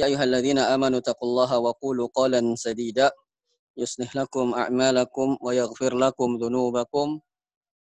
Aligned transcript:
يا 0.00 0.06
أيها 0.06 0.24
الذين 0.24 0.58
آمنوا 0.58 0.98
اتقوا 0.98 1.28
الله 1.28 1.58
وقولوا 1.58 2.08
قولا 2.14 2.54
سديدا. 2.58 3.10
يصلح 3.76 4.16
لكم 4.16 4.54
أعمالكم 4.54 5.38
ويغفر 5.40 5.94
لكم 5.98 6.36
ذنوبكم. 6.42 7.20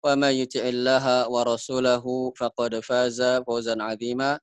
وما 0.05 0.29
يطع 0.31 0.59
الله 0.61 1.29
ورسوله 1.29 2.05
فقد 2.37 2.79
فاز 2.79 3.21
فوزا 3.47 3.75
عظيما. 3.83 4.39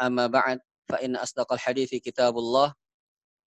أما 0.00 0.26
بعد 0.26 0.60
فإن 0.88 1.16
أصدق 1.16 1.52
الحديث 1.52 1.90
كتاب 1.94 2.38
الله 2.38 2.74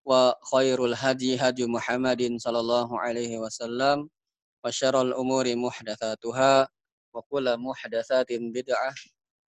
وخير 0.05 0.85
الهدي 0.85 1.35
هدي 1.39 1.65
محمد 1.65 2.21
صلى 2.37 2.59
الله 2.59 2.99
عليه 2.99 3.37
وسلم 3.39 4.09
وشر 4.65 5.01
الأمور 5.01 5.55
محدثاتها 5.55 6.67
وكل 7.13 7.57
محدثات 7.57 8.27
بدعة 8.31 8.93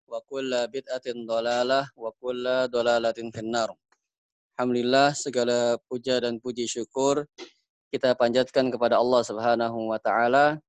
وكل 0.08 0.52
بدعة 0.68 1.06
ضلالة 1.26 1.90
وكل 1.96 2.44
ضلالة 2.68 3.18
في 3.32 3.40
النار. 3.40 3.83
Alhamdulillah 4.54 5.18
segala 5.18 5.74
puja 5.90 6.22
dan 6.22 6.38
puji 6.38 6.70
syukur 6.70 7.26
kita 7.90 8.14
panjatkan 8.14 8.70
kepada 8.70 9.02
Allah 9.02 9.26
Subhanahu 9.26 9.90
wa 9.90 9.98
taala. 9.98 10.62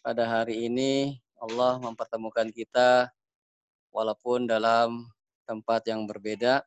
Pada 0.00 0.24
hari 0.24 0.64
ini 0.72 1.20
Allah 1.36 1.76
mempertemukan 1.76 2.48
kita 2.48 3.12
walaupun 3.92 4.48
dalam 4.48 5.04
tempat 5.44 5.84
yang 5.84 6.08
berbeda 6.08 6.64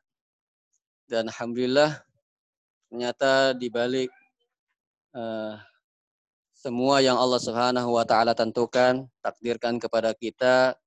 dan 1.10 1.26
alhamdulillah 1.26 2.06
ternyata 2.86 3.50
di 3.50 3.66
balik 3.66 4.14
uh, 5.10 5.58
semua 6.54 7.02
yang 7.02 7.18
Allah 7.18 7.42
Subhanahu 7.42 7.98
wa 7.98 8.06
taala 8.06 8.30
tentukan, 8.30 9.10
takdirkan 9.18 9.82
kepada 9.82 10.14
kita 10.14 10.78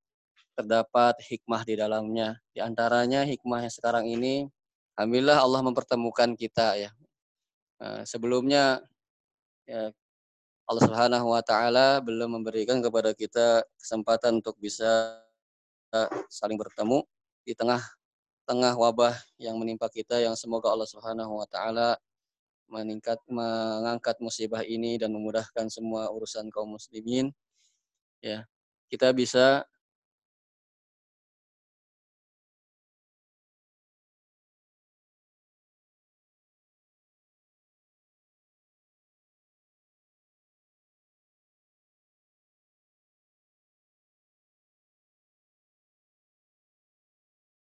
terdapat 0.56 1.20
hikmah 1.28 1.68
di 1.68 1.76
dalamnya. 1.76 2.40
Di 2.56 2.64
antaranya 2.64 3.28
hikmah 3.28 3.68
yang 3.68 3.74
sekarang 3.76 4.08
ini 4.08 4.48
Alhamdulillah 4.94 5.42
Allah 5.42 5.62
mempertemukan 5.66 6.38
kita 6.38 6.78
ya. 6.78 6.92
Eh, 7.82 8.02
sebelumnya 8.06 8.80
ya, 9.66 9.90
Allah 10.70 10.84
Subhanahu 10.86 11.28
wa 11.34 11.44
taala 11.44 12.00
belum 12.00 12.40
memberikan 12.40 12.80
kepada 12.80 13.12
kita 13.12 13.66
kesempatan 13.76 14.40
untuk 14.40 14.56
bisa 14.62 15.20
saling 16.26 16.58
bertemu 16.58 17.06
di 17.46 17.54
tengah 17.54 17.78
tengah 18.50 18.74
wabah 18.76 19.14
yang 19.38 19.56
menimpa 19.62 19.88
kita 19.88 20.20
yang 20.20 20.34
semoga 20.34 20.74
Allah 20.74 20.90
Subhanahu 20.90 21.38
wa 21.38 21.48
taala 21.48 21.96
meningkat 22.66 23.22
mengangkat 23.30 24.18
musibah 24.18 24.66
ini 24.66 24.98
dan 24.98 25.14
memudahkan 25.14 25.70
semua 25.70 26.10
urusan 26.10 26.50
kaum 26.50 26.74
muslimin 26.74 27.30
ya 28.24 28.48
kita 28.90 29.14
bisa 29.14 29.68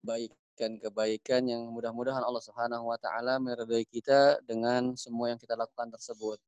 kebaikan-kebaikan 0.02 1.46
yang 1.46 1.70
mudah-mudahan 1.70 2.26
Allah 2.26 2.42
Subhanahu 2.42 2.90
wa 2.90 2.98
taala 2.98 3.38
meridai 3.38 3.86
kita 3.86 4.42
dengan 4.50 4.98
semua 4.98 5.30
yang 5.30 5.40
kita 5.40 5.54
lakukan 5.54 5.94
tersebut. 5.94 6.42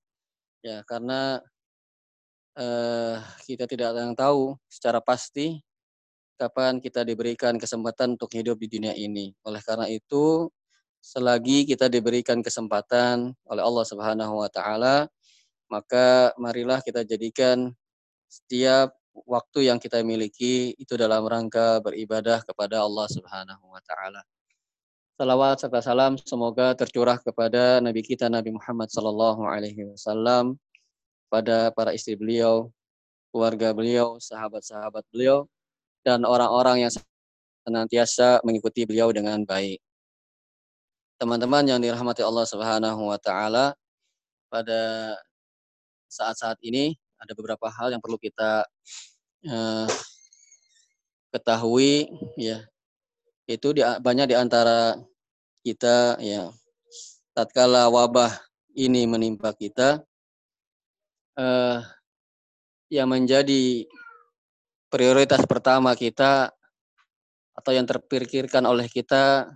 Ya, 0.65 0.81
karena 0.89 1.37
uh, 2.57 3.21
kita 3.45 3.69
tidak 3.69 3.93
ada 3.93 4.09
yang 4.09 4.17
tahu 4.17 4.57
secara 4.65 4.97
pasti 4.99 5.61
kapan 6.37 6.81
kita 6.81 7.05
diberikan 7.05 7.61
kesempatan 7.61 8.17
untuk 8.17 8.33
hidup 8.33 8.57
di 8.57 8.67
dunia 8.67 8.97
ini. 8.97 9.31
Oleh 9.45 9.61
karena 9.61 9.85
itu, 9.85 10.49
selagi 11.03 11.69
kita 11.69 11.91
diberikan 11.91 12.41
kesempatan 12.41 13.37
oleh 13.45 13.61
Allah 13.61 13.85
Subhanahu 13.85 14.41
wa 14.41 14.49
taala, 14.49 15.05
maka 15.69 16.33
marilah 16.41 16.81
kita 16.81 17.05
jadikan 17.05 17.69
setiap 18.25 18.97
waktu 19.13 19.69
yang 19.69 19.77
kita 19.77 20.01
miliki 20.01 20.73
itu 20.75 20.97
dalam 20.97 21.23
rangka 21.25 21.79
beribadah 21.85 22.41
kepada 22.41 22.81
Allah 22.81 23.07
Subhanahu 23.09 23.65
wa 23.69 23.81
taala. 23.85 24.21
Salawat 25.13 25.61
serta 25.61 25.79
salam 25.85 26.17
semoga 26.17 26.73
tercurah 26.73 27.21
kepada 27.21 27.77
Nabi 27.77 28.01
kita 28.01 28.25
Nabi 28.33 28.49
Muhammad 28.49 28.89
sallallahu 28.89 29.45
alaihi 29.45 29.93
wasallam, 29.93 30.57
pada 31.29 31.69
para 31.69 31.93
istri 31.93 32.17
beliau, 32.17 32.73
keluarga 33.29 33.73
beliau, 33.77 34.17
sahabat-sahabat 34.17 35.05
beliau 35.13 35.45
dan 36.01 36.25
orang-orang 36.25 36.85
yang 36.85 36.91
senantiasa 37.65 38.41
mengikuti 38.41 38.89
beliau 38.89 39.13
dengan 39.13 39.41
baik. 39.45 39.77
Teman-teman 41.21 41.63
yang 41.69 41.79
dirahmati 41.79 42.25
Allah 42.25 42.45
Subhanahu 42.49 43.13
wa 43.13 43.17
taala, 43.21 43.77
pada 44.49 45.13
saat-saat 46.09 46.57
ini 46.61 46.97
ada 47.23 47.33
beberapa 47.33 47.71
hal 47.71 47.95
yang 47.95 48.03
perlu 48.03 48.19
kita 48.19 48.67
uh, 49.47 49.87
ketahui 51.31 52.11
ya 52.35 52.67
itu 53.47 53.71
di, 53.75 53.81
banyak 53.81 54.31
di 54.31 54.35
antara 54.35 54.99
kita 55.63 56.19
ya 56.19 56.51
tatkala 57.31 57.87
wabah 57.87 58.31
ini 58.75 59.07
menimpa 59.07 59.55
kita 59.55 60.03
uh, 61.39 61.79
yang 62.91 63.09
menjadi 63.09 63.87
prioritas 64.93 65.41
pertama 65.49 65.97
kita 65.97 66.53
atau 67.57 67.71
yang 67.73 67.89
terpikirkan 67.89 68.65
oleh 68.69 68.85
kita 68.85 69.49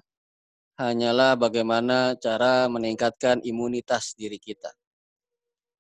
hanyalah 0.77 1.33
bagaimana 1.33 2.13
cara 2.17 2.69
meningkatkan 2.69 3.41
imunitas 3.41 4.13
diri 4.13 4.37
kita. 4.37 4.69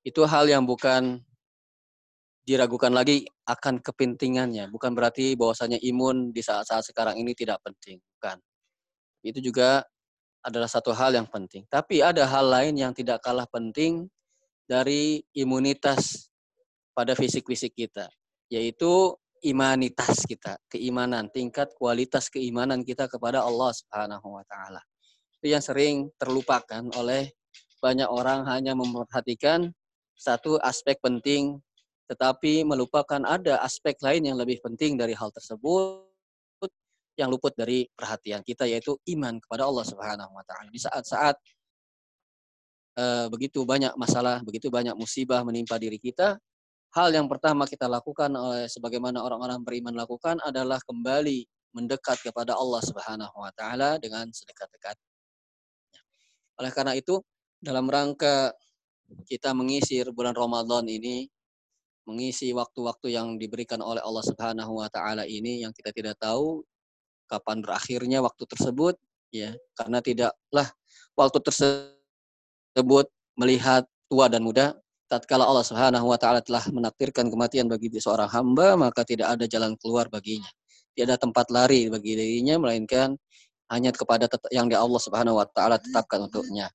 Itu 0.01 0.25
hal 0.25 0.49
yang 0.49 0.65
bukan 0.65 1.21
diragukan 2.47 2.95
lagi 2.95 3.27
akan 3.43 3.83
kepentingannya. 3.83 4.71
Bukan 4.71 4.95
berarti 4.95 5.35
bahwasanya 5.35 5.83
imun 5.83 6.31
di 6.31 6.39
saat-saat 6.39 6.87
sekarang 6.87 7.19
ini 7.19 7.35
tidak 7.35 7.59
penting. 7.59 7.99
Bukan. 8.15 8.39
Itu 9.19 9.43
juga 9.43 9.83
adalah 10.39 10.71
satu 10.71 10.95
hal 10.95 11.11
yang 11.11 11.27
penting. 11.27 11.67
Tapi 11.67 11.99
ada 11.99 12.23
hal 12.23 12.47
lain 12.47 12.79
yang 12.79 12.95
tidak 12.95 13.19
kalah 13.19 13.43
penting 13.51 14.07
dari 14.63 15.19
imunitas 15.35 16.31
pada 16.95 17.19
fisik-fisik 17.19 17.75
kita. 17.75 18.07
Yaitu 18.47 19.11
imanitas 19.43 20.23
kita. 20.23 20.55
Keimanan, 20.71 21.27
tingkat 21.27 21.75
kualitas 21.75 22.31
keimanan 22.31 22.87
kita 22.87 23.11
kepada 23.11 23.43
Allah 23.43 23.75
Subhanahu 23.75 24.39
wa 24.39 24.43
taala. 24.47 24.79
Itu 25.35 25.51
yang 25.51 25.59
sering 25.59 26.15
terlupakan 26.15 26.87
oleh 26.95 27.35
banyak 27.83 28.07
orang 28.07 28.47
hanya 28.47 28.71
memperhatikan 28.73 29.69
satu 30.17 30.57
aspek 30.63 30.97
penting 30.97 31.61
tetapi 32.07 32.63
melupakan 32.63 33.19
ada 33.27 33.59
aspek 33.61 33.99
lain 33.99 34.31
yang 34.31 34.37
lebih 34.39 34.63
penting 34.63 34.95
dari 34.95 35.11
hal 35.11 35.29
tersebut 35.31 36.07
yang 37.17 37.33
luput 37.33 37.51
dari 37.57 37.89
perhatian 37.97 38.45
kita 38.45 38.69
yaitu 38.69 38.93
iman 39.17 39.41
kepada 39.41 39.65
Allah 39.65 39.83
Subhanahu 39.83 40.31
wa 40.31 40.45
taala. 40.45 40.69
Di 40.69 40.77
saat-saat 40.77 41.35
uh, 43.01 43.25
begitu 43.33 43.65
banyak 43.65 43.97
masalah, 43.97 44.39
begitu 44.45 44.69
banyak 44.69 44.93
musibah 44.93 45.41
menimpa 45.41 45.81
diri 45.81 45.97
kita, 45.97 46.37
hal 46.93 47.09
yang 47.09 47.25
pertama 47.25 47.65
kita 47.65 47.89
lakukan 47.89 48.29
oleh 48.37 48.69
sebagaimana 48.69 49.25
orang-orang 49.25 49.65
beriman 49.65 49.97
lakukan 49.97 50.37
adalah 50.45 50.77
kembali 50.85 51.43
mendekat 51.73 52.21
kepada 52.21 52.53
Allah 52.53 52.81
Subhanahu 52.85 53.35
wa 53.35 53.51
taala 53.57 53.97
dengan 53.97 54.29
sedekat-dekat. 54.29 54.95
Oleh 56.57 56.71
karena 56.73 56.93
itu, 56.97 57.21
dalam 57.57 57.89
rangka 57.89 58.53
kita 59.25 59.57
mengisi 59.57 60.01
bulan 60.13 60.37
Ramadan 60.37 60.85
ini 60.85 61.25
mengisi 62.07 62.55
waktu-waktu 62.55 63.11
yang 63.11 63.35
diberikan 63.35 63.83
oleh 63.83 63.99
Allah 63.99 64.23
Subhanahu 64.23 64.79
wa 64.79 64.87
taala 64.87 65.27
ini 65.27 65.67
yang 65.67 65.75
kita 65.75 65.91
tidak 65.91 66.15
tahu 66.17 66.63
kapan 67.27 67.59
berakhirnya 67.59 68.23
waktu 68.23 68.47
tersebut 68.47 68.95
ya. 69.35 69.51
Karena 69.75 69.99
tidaklah 69.99 70.67
waktu 71.19 71.39
tersebut 71.43 73.05
melihat 73.35 73.83
tua 74.07 74.31
dan 74.31 74.41
muda 74.41 74.79
tatkala 75.11 75.43
Allah 75.43 75.67
Subhanahu 75.67 76.07
wa 76.07 76.15
taala 76.15 76.39
telah 76.39 76.63
menakdirkan 76.71 77.27
kematian 77.27 77.67
bagi 77.67 77.91
seorang 77.99 78.31
hamba 78.31 78.79
maka 78.79 79.03
tidak 79.03 79.35
ada 79.35 79.43
jalan 79.43 79.75
keluar 79.75 80.07
baginya. 80.07 80.47
Tidak 80.95 81.13
ada 81.13 81.19
tempat 81.19 81.51
lari 81.51 81.91
bagi 81.91 82.15
dirinya 82.15 82.55
melainkan 82.57 83.19
hanya 83.67 83.91
kepada 83.91 84.31
yang 84.49 84.71
di 84.71 84.79
Allah 84.79 85.01
Subhanahu 85.03 85.43
wa 85.43 85.45
taala 85.51 85.75
tetapkan 85.75 86.23
untuknya. 86.23 86.71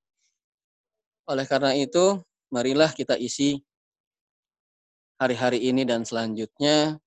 Oleh 1.24 1.48
karena 1.48 1.72
itu 1.72 2.20
marilah 2.52 2.92
kita 2.92 3.16
isi 3.16 3.64
hari-hari 5.22 5.62
ini 5.70 5.86
dan 5.86 6.02
selanjutnya 6.02 6.98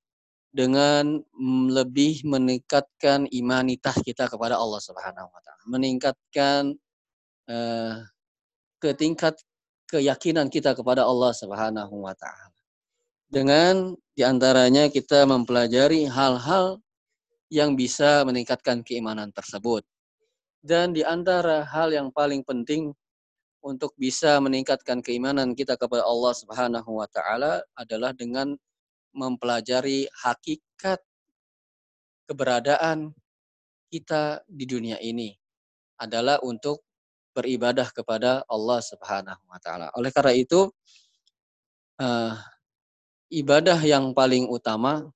dengan 0.56 1.20
lebih 1.68 2.24
meningkatkan 2.24 3.28
imanitas 3.28 4.00
kita 4.00 4.32
kepada 4.32 4.56
Allah 4.56 4.80
Subhanahu 4.80 5.28
wa 5.28 5.42
taala, 5.44 5.64
meningkatkan 5.68 6.62
uh, 7.52 8.00
ke 8.80 8.96
tingkat 8.96 9.36
keyakinan 9.92 10.48
kita 10.48 10.72
kepada 10.72 11.04
Allah 11.04 11.36
Subhanahu 11.36 11.96
wa 12.00 12.16
taala. 12.16 12.56
Dengan 13.28 14.00
di 14.16 14.24
antaranya 14.24 14.88
kita 14.88 15.28
mempelajari 15.28 16.08
hal-hal 16.08 16.80
yang 17.52 17.76
bisa 17.76 18.24
meningkatkan 18.24 18.80
keimanan 18.80 19.36
tersebut. 19.36 19.84
Dan 20.64 20.96
di 20.96 21.04
antara 21.04 21.68
hal 21.68 21.92
yang 21.92 22.10
paling 22.16 22.42
penting 22.42 22.96
untuk 23.66 23.98
bisa 23.98 24.38
meningkatkan 24.38 25.02
keimanan 25.02 25.58
kita 25.58 25.74
kepada 25.74 26.06
Allah 26.06 26.34
Subhanahu 26.38 27.02
wa 27.02 27.10
taala 27.10 27.66
adalah 27.74 28.14
dengan 28.14 28.54
mempelajari 29.18 30.06
hakikat 30.22 31.02
keberadaan 32.30 33.10
kita 33.90 34.46
di 34.46 34.70
dunia 34.70 35.02
ini 35.02 35.34
adalah 35.98 36.38
untuk 36.46 36.86
beribadah 37.34 37.90
kepada 37.90 38.46
Allah 38.46 38.80
Subhanahu 38.86 39.44
wa 39.50 39.58
taala. 39.58 39.90
Oleh 39.98 40.14
karena 40.14 40.38
itu 40.38 40.70
uh, 41.98 42.38
ibadah 43.34 43.82
yang 43.82 44.14
paling 44.14 44.46
utama 44.46 45.10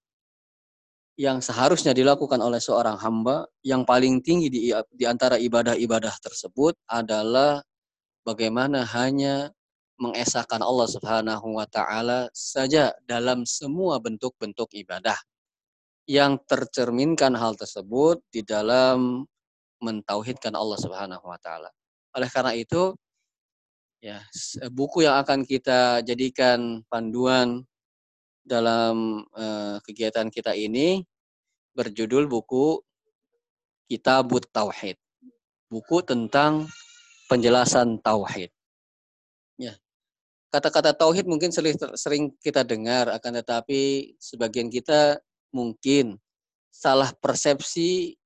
yang 1.20 1.44
seharusnya 1.44 1.92
dilakukan 1.92 2.40
oleh 2.40 2.64
seorang 2.64 2.96
hamba 2.98 3.46
yang 3.62 3.84
paling 3.84 4.24
tinggi 4.24 4.48
di, 4.48 4.72
di 4.72 5.06
antara 5.06 5.36
ibadah-ibadah 5.36 6.16
tersebut 6.24 6.80
adalah 6.88 7.60
bagaimana 8.30 8.86
hanya 8.94 9.50
mengesahkan 9.98 10.62
Allah 10.62 10.86
Subhanahu 10.86 11.58
wa 11.58 11.66
taala 11.66 12.30
saja 12.30 12.94
dalam 13.10 13.44
semua 13.50 13.98
bentuk-bentuk 13.98 14.70
ibadah 14.78 15.18
yang 16.06 16.38
tercerminkan 16.46 17.34
hal 17.34 17.58
tersebut 17.58 18.22
di 18.30 18.46
dalam 18.46 19.26
mentauhidkan 19.82 20.54
Allah 20.54 20.78
Subhanahu 20.78 21.26
wa 21.26 21.40
taala. 21.42 21.74
Oleh 22.14 22.30
karena 22.30 22.54
itu 22.54 22.94
ya 24.00 24.22
buku 24.72 25.04
yang 25.04 25.20
akan 25.26 25.44
kita 25.44 26.06
jadikan 26.06 26.86
panduan 26.88 27.66
dalam 28.46 29.26
uh, 29.36 29.78
kegiatan 29.84 30.32
kita 30.32 30.56
ini 30.56 31.04
berjudul 31.76 32.30
buku 32.30 32.80
Kitabut 33.90 34.46
Tauhid. 34.54 35.02
Buku 35.70 36.06
tentang 36.06 36.70
penjelasan 37.30 38.02
tauhid. 38.02 38.50
Ya. 39.62 39.78
Kata-kata 40.50 40.98
tauhid 40.98 41.30
mungkin 41.30 41.54
sering, 41.54 42.34
kita 42.42 42.66
dengar 42.66 43.14
akan 43.14 43.38
tetapi 43.38 44.14
sebagian 44.18 44.74
kita 44.74 45.22
mungkin 45.54 46.18
salah 46.74 47.14
persepsi 47.22 48.18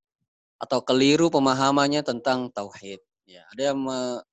atau 0.55 0.79
keliru 0.79 1.27
pemahamannya 1.27 1.99
tentang 1.99 2.47
tauhid. 2.55 3.03
Ya, 3.27 3.43
ada 3.51 3.75
yang 3.75 3.79
me, 3.83 4.23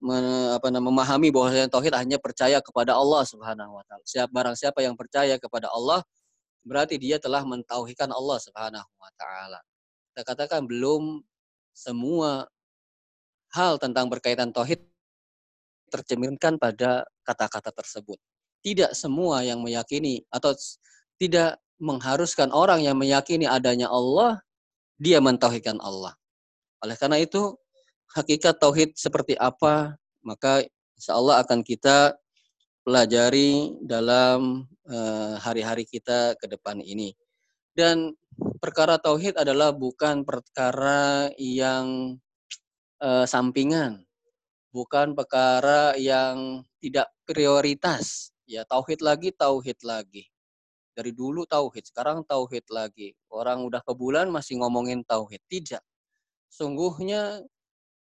me, 0.00 0.16
apa, 0.56 0.72
memahami 0.72 1.28
bahwa 1.28 1.52
tauhid 1.68 1.92
hanya 1.92 2.16
percaya 2.16 2.64
kepada 2.64 2.96
Allah 2.96 3.28
Subhanahu 3.28 3.76
wa 3.76 3.84
taala. 3.84 4.04
Siap 4.08 4.32
barang 4.32 4.56
siapa 4.56 4.80
yang 4.80 4.96
percaya 4.96 5.36
kepada 5.36 5.68
Allah 5.68 6.00
berarti 6.64 6.96
dia 6.96 7.20
telah 7.20 7.44
mentauhidkan 7.44 8.08
Allah 8.08 8.40
Subhanahu 8.40 8.90
wa 8.96 9.10
taala. 9.20 9.60
Kita 10.12 10.24
katakan 10.24 10.64
belum 10.64 11.20
semua 11.76 12.48
hal 13.54 13.78
tentang 13.78 14.10
berkaitan 14.10 14.50
tauhid 14.50 14.82
tercerminkan 15.88 16.58
pada 16.58 17.06
kata-kata 17.22 17.70
tersebut. 17.70 18.18
Tidak 18.66 18.90
semua 18.92 19.46
yang 19.46 19.62
meyakini 19.62 20.26
atau 20.28 20.52
tidak 21.16 21.62
mengharuskan 21.78 22.50
orang 22.50 22.82
yang 22.82 22.98
meyakini 22.98 23.46
adanya 23.46 23.86
Allah 23.86 24.42
dia 24.98 25.22
mentauhidkan 25.22 25.78
Allah. 25.78 26.18
Oleh 26.82 26.98
karena 26.98 27.22
itu 27.22 27.54
hakikat 28.12 28.58
tauhid 28.58 28.98
seperti 28.98 29.38
apa 29.38 29.94
maka 30.26 30.66
insya 30.98 31.14
Allah 31.14 31.44
akan 31.44 31.62
kita 31.62 32.18
pelajari 32.82 33.76
dalam 33.84 34.68
Eh, 34.84 35.34
hari-hari 35.40 35.88
kita 35.88 36.36
ke 36.36 36.44
depan 36.44 36.76
ini. 36.84 37.16
Dan 37.72 38.12
perkara 38.60 39.00
tauhid 39.00 39.32
adalah 39.32 39.72
bukan 39.72 40.28
perkara 40.28 41.32
yang 41.40 42.20
uh, 43.04 43.28
sampingan, 43.28 44.00
bukan 44.72 45.12
perkara 45.12 45.92
yang 46.00 46.64
tidak 46.80 47.12
prioritas. 47.28 48.32
Ya 48.48 48.64
tauhid 48.64 49.04
lagi, 49.04 49.28
tauhid 49.36 49.84
lagi. 49.84 50.24
Dari 50.96 51.12
dulu 51.12 51.44
tauhid, 51.44 51.90
sekarang 51.92 52.24
tauhid 52.24 52.64
lagi. 52.72 53.12
Orang 53.28 53.68
udah 53.68 53.84
ke 53.84 53.92
bulan 53.92 54.32
masih 54.32 54.64
ngomongin 54.64 55.04
tauhid. 55.04 55.42
Tidak. 55.50 55.82
Sungguhnya 56.48 57.44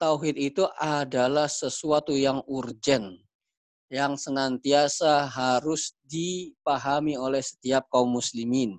tauhid 0.00 0.34
itu 0.34 0.64
adalah 0.78 1.46
sesuatu 1.46 2.16
yang 2.16 2.42
urgent 2.48 3.18
yang 3.88 4.20
senantiasa 4.20 5.24
harus 5.32 5.96
dipahami 6.04 7.16
oleh 7.16 7.40
setiap 7.40 7.88
kaum 7.88 8.12
muslimin. 8.20 8.76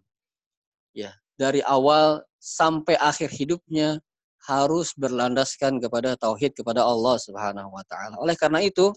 Ya, 0.94 1.18
dari 1.33 1.65
awal 1.65 2.22
sampai 2.38 2.94
akhir 2.98 3.33
hidupnya 3.33 3.98
harus 4.50 4.98
berlandaskan 4.98 5.78
kepada 5.78 6.18
tauhid 6.18 6.57
kepada 6.57 6.81
Allah 6.81 7.16
Subhanahu 7.22 7.69
wa 7.69 7.86
taala. 7.86 8.18
Oleh 8.18 8.34
karena 8.34 8.66
itu, 8.66 8.90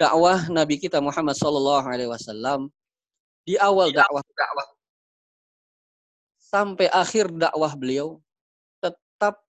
dakwah 0.00 0.48
Nabi 0.48 0.80
kita 0.80 1.04
Muhammad 1.04 1.36
sallallahu 1.36 1.84
alaihi 1.84 2.08
wasallam 2.08 2.72
di 3.44 3.60
awal 3.60 3.92
dakwah 3.92 4.24
dakwah 4.24 4.66
sampai 6.40 6.88
akhir 6.88 7.28
dakwah 7.36 7.76
beliau 7.76 8.16
tetap 8.80 9.44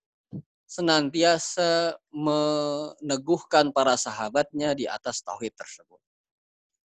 senantiasa 0.67 1.95
meneguhkan 2.11 3.71
para 3.71 3.95
sahabatnya 3.95 4.75
di 4.75 4.83
atas 4.83 5.23
tauhid 5.23 5.55
tersebut. 5.55 6.01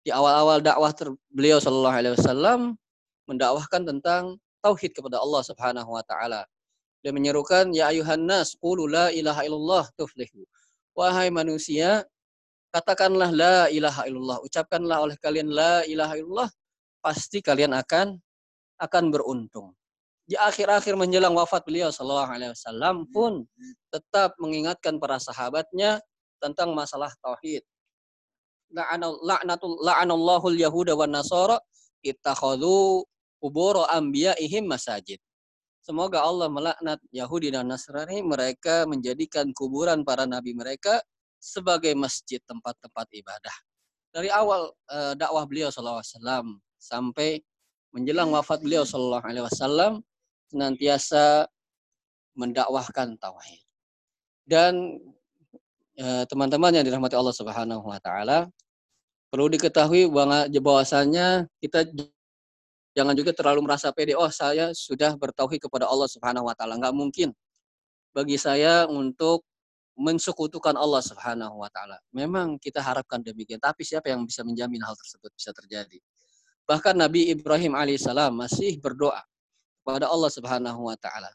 Di 0.04 0.12
awal-awal 0.12 0.60
dakwah 0.60 0.92
beliau 1.32 1.62
Shallallahu 1.62 1.96
Alaihi 1.96 2.14
Wasallam 2.20 2.76
mendakwahkan 3.30 3.86
tentang 3.86 4.42
tauhid 4.60 4.92
kepada 4.98 5.22
Allah 5.22 5.42
Subhanahu 5.46 5.90
Wa 5.94 6.04
Taala. 6.04 6.42
Dia 7.02 7.12
menyerukan 7.14 7.74
ya 7.74 7.90
ayuhan 7.90 8.30
nas 8.30 8.54
qulu 8.58 8.86
la 8.86 9.10
ilaha 9.10 9.42
illallah 9.46 9.86
tuflihu. 9.98 10.46
Wahai 10.94 11.34
manusia, 11.34 12.06
katakanlah 12.70 13.30
la 13.34 13.58
ilaha 13.74 14.06
illallah, 14.06 14.38
ucapkanlah 14.46 14.98
oleh 15.02 15.18
kalian 15.18 15.50
la 15.50 15.82
ilaha 15.90 16.14
illallah, 16.18 16.50
pasti 17.02 17.42
kalian 17.42 17.74
akan 17.74 18.22
akan 18.82 19.04
beruntung 19.14 19.74
di 20.32 20.40
akhir-akhir 20.40 20.96
menjelang 20.96 21.36
wafat 21.36 21.68
beliau 21.68 21.92
Shallallahu 21.92 22.32
Alaihi 22.32 22.52
Wasallam 22.56 23.04
pun 23.12 23.44
tetap 23.92 24.40
mengingatkan 24.40 24.96
para 24.96 25.20
sahabatnya 25.20 26.00
tentang 26.40 26.72
masalah 26.72 27.12
tauhid. 27.20 27.68
La'natul 28.72 29.76
la'anallahu 29.84 30.56
yahuda 30.56 30.96
wan 30.96 31.12
nasara 31.12 31.60
ittakhadhu 32.00 33.04
qubur 33.44 33.84
anbiya'ihim 33.92 34.72
masajid. 34.72 35.20
Semoga 35.82 36.22
Allah 36.22 36.46
melaknat 36.46 37.02
Yahudi 37.10 37.50
dan 37.50 37.66
Nasrani 37.66 38.22
mereka 38.22 38.86
menjadikan 38.86 39.50
kuburan 39.50 40.06
para 40.06 40.30
nabi 40.30 40.54
mereka 40.54 41.02
sebagai 41.42 41.98
masjid 41.98 42.38
tempat-tempat 42.46 43.08
ibadah. 43.18 43.56
Dari 44.14 44.30
awal 44.30 44.70
uh, 44.94 45.18
dakwah 45.18 45.50
beliau 45.50 45.74
SAW 45.74 46.06
sampai 46.78 47.42
menjelang 47.92 48.30
wafat 48.30 48.62
beliau 48.62 48.86
SAW 48.86 50.06
senantiasa 50.54 51.50
mendakwahkan 52.36 53.16
tauhid. 53.20 53.64
Dan 54.48 55.00
eh, 55.96 56.24
teman-teman 56.28 56.76
yang 56.76 56.84
dirahmati 56.88 57.16
Allah 57.16 57.36
Subhanahu 57.36 57.84
wa 57.88 58.00
taala, 58.04 58.52
perlu 59.32 59.48
diketahui 59.48 60.12
bahwasanya 60.60 61.48
kita 61.64 61.88
jangan 62.98 63.16
juga 63.16 63.32
terlalu 63.32 63.66
merasa 63.68 63.92
pede, 63.96 64.16
oh 64.16 64.30
saya 64.32 64.76
sudah 64.76 65.16
bertauhid 65.16 65.64
kepada 65.64 65.88
Allah 65.88 66.08
Subhanahu 66.08 66.48
wa 66.48 66.56
taala. 66.56 66.76
Enggak 66.80 66.96
mungkin 66.96 67.30
bagi 68.12 68.36
saya 68.36 68.88
untuk 68.88 69.48
mensekutukan 69.96 70.76
Allah 70.76 71.04
Subhanahu 71.04 71.62
wa 71.62 71.70
taala. 71.72 72.00
Memang 72.12 72.60
kita 72.60 72.80
harapkan 72.84 73.22
demikian, 73.24 73.60
tapi 73.60 73.84
siapa 73.84 74.12
yang 74.12 74.24
bisa 74.24 74.42
menjamin 74.42 74.82
hal 74.84 74.96
tersebut 74.96 75.32
bisa 75.36 75.52
terjadi? 75.56 76.00
Bahkan 76.66 76.96
Nabi 76.96 77.32
Ibrahim 77.32 77.76
alaihissalam 77.76 78.32
masih 78.32 78.80
berdoa 78.80 79.20
kepada 79.82 80.08
Allah 80.08 80.32
Subhanahu 80.32 80.88
wa 80.88 80.96
taala. 81.00 81.32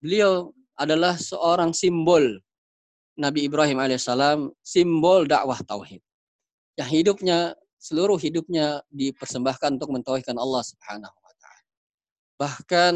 Beliau 0.00 0.52
adalah 0.76 1.16
seorang 1.16 1.72
simbol 1.72 2.40
Nabi 3.14 3.46
Ibrahim 3.46 3.78
alaihissalam, 3.78 4.50
simbol 4.64 5.24
dakwah 5.28 5.58
tauhid. 5.62 6.02
Yang 6.74 6.88
hidupnya 6.90 7.54
seluruh 7.84 8.16
hidupnya 8.16 8.80
dipersembahkan 8.88 9.76
untuk 9.76 9.92
mentauhidkan 9.92 10.40
Allah 10.40 10.64
Subhanahu 10.64 11.12
wa 11.20 11.34
taala. 11.36 11.64
Bahkan 12.40 12.92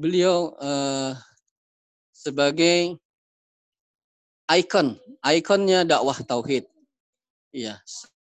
beliau 0.00 0.56
uh, 0.56 1.12
sebagai 2.16 2.96
ikon, 4.48 4.96
ikonnya 5.20 5.84
dakwah 5.84 6.16
tauhid. 6.24 6.64
Iya, 7.52 7.76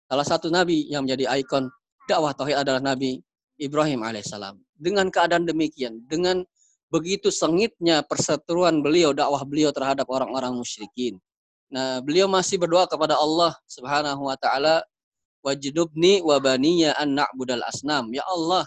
salah 0.04 0.26
satu 0.28 0.52
nabi 0.52 0.84
yang 0.92 1.08
menjadi 1.08 1.32
ikon 1.40 1.72
dakwah 2.04 2.36
tauhid 2.36 2.60
adalah 2.60 2.84
Nabi 2.84 3.24
Ibrahim 3.56 4.04
alaihissalam. 4.04 4.60
Dengan 4.76 5.08
keadaan 5.08 5.48
demikian, 5.48 6.04
dengan 6.04 6.44
begitu 6.92 7.32
sengitnya 7.32 8.04
perseteruan 8.04 8.84
beliau, 8.84 9.16
dakwah 9.16 9.40
beliau 9.48 9.72
terhadap 9.72 10.04
orang-orang 10.12 10.52
musyrikin. 10.52 11.16
Nah, 11.70 12.02
beliau 12.02 12.26
masih 12.26 12.58
berdoa 12.58 12.84
kepada 12.84 13.16
Allah 13.16 13.54
Subhanahu 13.64 14.26
wa 14.26 14.36
taala, 14.36 14.82
"Wajnubni 15.40 16.20
wa 16.20 16.36
baniya 16.38 16.96
an 17.00 17.16
na'budal 17.16 17.64
asnam." 17.64 18.12
Ya 18.12 18.24
Allah, 18.28 18.64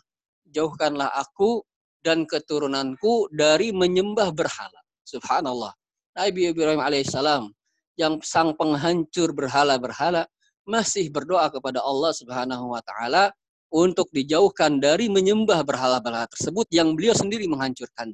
jauhkanlah 0.50 1.10
aku 1.14 1.62
dan 2.04 2.28
keturunanku 2.28 3.32
dari 3.32 3.72
menyembah 3.72 4.36
berhala. 4.36 4.80
Subhanallah. 5.08 5.72
Nabi 6.14 6.54
Ibrahim 6.54 6.84
alaihissalam 6.84 7.50
yang 7.98 8.22
sang 8.22 8.54
penghancur 8.54 9.34
berhala-berhala 9.34 10.30
masih 10.64 11.10
berdoa 11.10 11.50
kepada 11.50 11.82
Allah 11.82 12.12
Subhanahu 12.14 12.74
wa 12.74 12.82
taala 12.86 13.34
untuk 13.74 14.08
dijauhkan 14.14 14.78
dari 14.78 15.10
menyembah 15.10 15.66
berhala-berhala 15.66 16.30
tersebut 16.30 16.70
yang 16.70 16.94
beliau 16.94 17.18
sendiri 17.18 17.50
menghancurkan. 17.50 18.14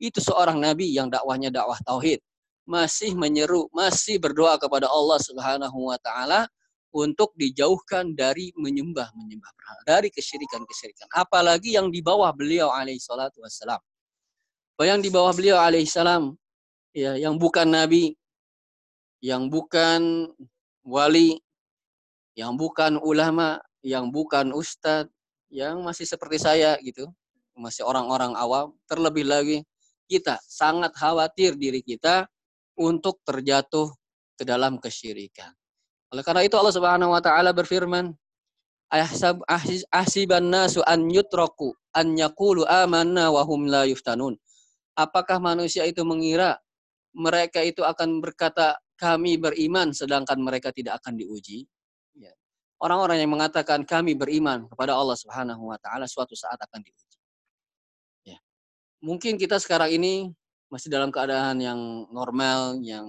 Itu 0.00 0.18
seorang 0.24 0.58
nabi 0.58 0.90
yang 0.90 1.12
dakwahnya 1.12 1.52
dakwah 1.52 1.76
tauhid, 1.84 2.18
masih 2.64 3.12
menyeru, 3.12 3.68
masih 3.70 4.16
berdoa 4.16 4.56
kepada 4.56 4.88
Allah 4.88 5.20
Subhanahu 5.20 5.92
wa 5.92 5.98
taala 6.00 6.48
untuk 6.94 7.34
dijauhkan 7.34 8.14
dari 8.14 8.54
menyembah 8.54 9.10
menyembah 9.18 9.50
berhala, 9.58 9.82
dari 9.82 10.08
kesyirikan-kesyirikan. 10.14 11.10
Apalagi 11.10 11.74
yang 11.74 11.90
di 11.90 11.98
bawah 11.98 12.30
beliau 12.30 12.70
alaihi 12.70 13.02
salatu 13.02 13.42
wassalam. 13.42 13.82
Yang 14.78 15.00
di 15.06 15.10
bawah 15.10 15.34
beliau 15.34 15.58
alaihi 15.58 15.90
salam 15.90 16.38
ya 16.94 17.18
yang 17.18 17.34
bukan 17.34 17.66
nabi, 17.66 18.14
yang 19.18 19.50
bukan 19.50 20.30
wali, 20.86 21.42
yang 22.38 22.54
bukan 22.54 23.02
ulama, 23.02 23.58
yang 23.82 24.14
bukan 24.14 24.54
ustadz, 24.54 25.10
yang 25.50 25.82
masih 25.82 26.06
seperti 26.06 26.38
saya 26.38 26.78
gitu, 26.78 27.10
masih 27.58 27.82
orang-orang 27.82 28.38
awam, 28.38 28.74
terlebih 28.86 29.26
lagi 29.26 29.58
kita 30.06 30.38
sangat 30.46 30.94
khawatir 30.94 31.58
diri 31.58 31.82
kita 31.82 32.28
untuk 32.78 33.18
terjatuh 33.26 33.90
ke 34.34 34.42
dalam 34.46 34.78
kesyirikan. 34.78 35.50
Oleh 36.14 36.22
karena 36.22 36.46
itu 36.46 36.54
Allah 36.54 36.70
Subhanahu 36.70 37.10
wa 37.10 37.18
taala 37.18 37.50
berfirman, 37.50 38.14
"Ahsab 38.86 39.42
ahsiban 39.90 40.46
nasu 40.46 40.78
an 40.86 41.10
yutraku 41.10 41.74
an 41.90 42.14
yaqulu 42.14 42.62
amanna 42.70 43.34
wa 43.34 43.42
hum 43.42 43.66
la 43.66 43.82
yuftanun." 43.82 44.38
Apakah 44.94 45.42
manusia 45.42 45.82
itu 45.82 46.06
mengira 46.06 46.54
mereka 47.10 47.66
itu 47.66 47.82
akan 47.82 48.22
berkata 48.22 48.78
kami 48.94 49.34
beriman 49.42 49.90
sedangkan 49.90 50.38
mereka 50.38 50.70
tidak 50.70 51.02
akan 51.02 51.18
diuji? 51.18 51.66
Ya. 52.14 52.30
Orang-orang 52.78 53.18
yang 53.18 53.34
mengatakan 53.34 53.82
kami 53.82 54.14
beriman 54.14 54.70
kepada 54.70 54.94
Allah 54.94 55.18
Subhanahu 55.18 55.74
wa 55.74 55.78
taala 55.82 56.06
suatu 56.06 56.38
saat 56.38 56.62
akan 56.62 56.78
diuji. 56.78 57.18
Ya. 58.22 58.38
Mungkin 59.02 59.34
kita 59.34 59.58
sekarang 59.58 59.90
ini 59.90 60.30
masih 60.70 60.94
dalam 60.94 61.10
keadaan 61.10 61.58
yang 61.58 62.06
normal, 62.14 62.78
yang 62.86 63.02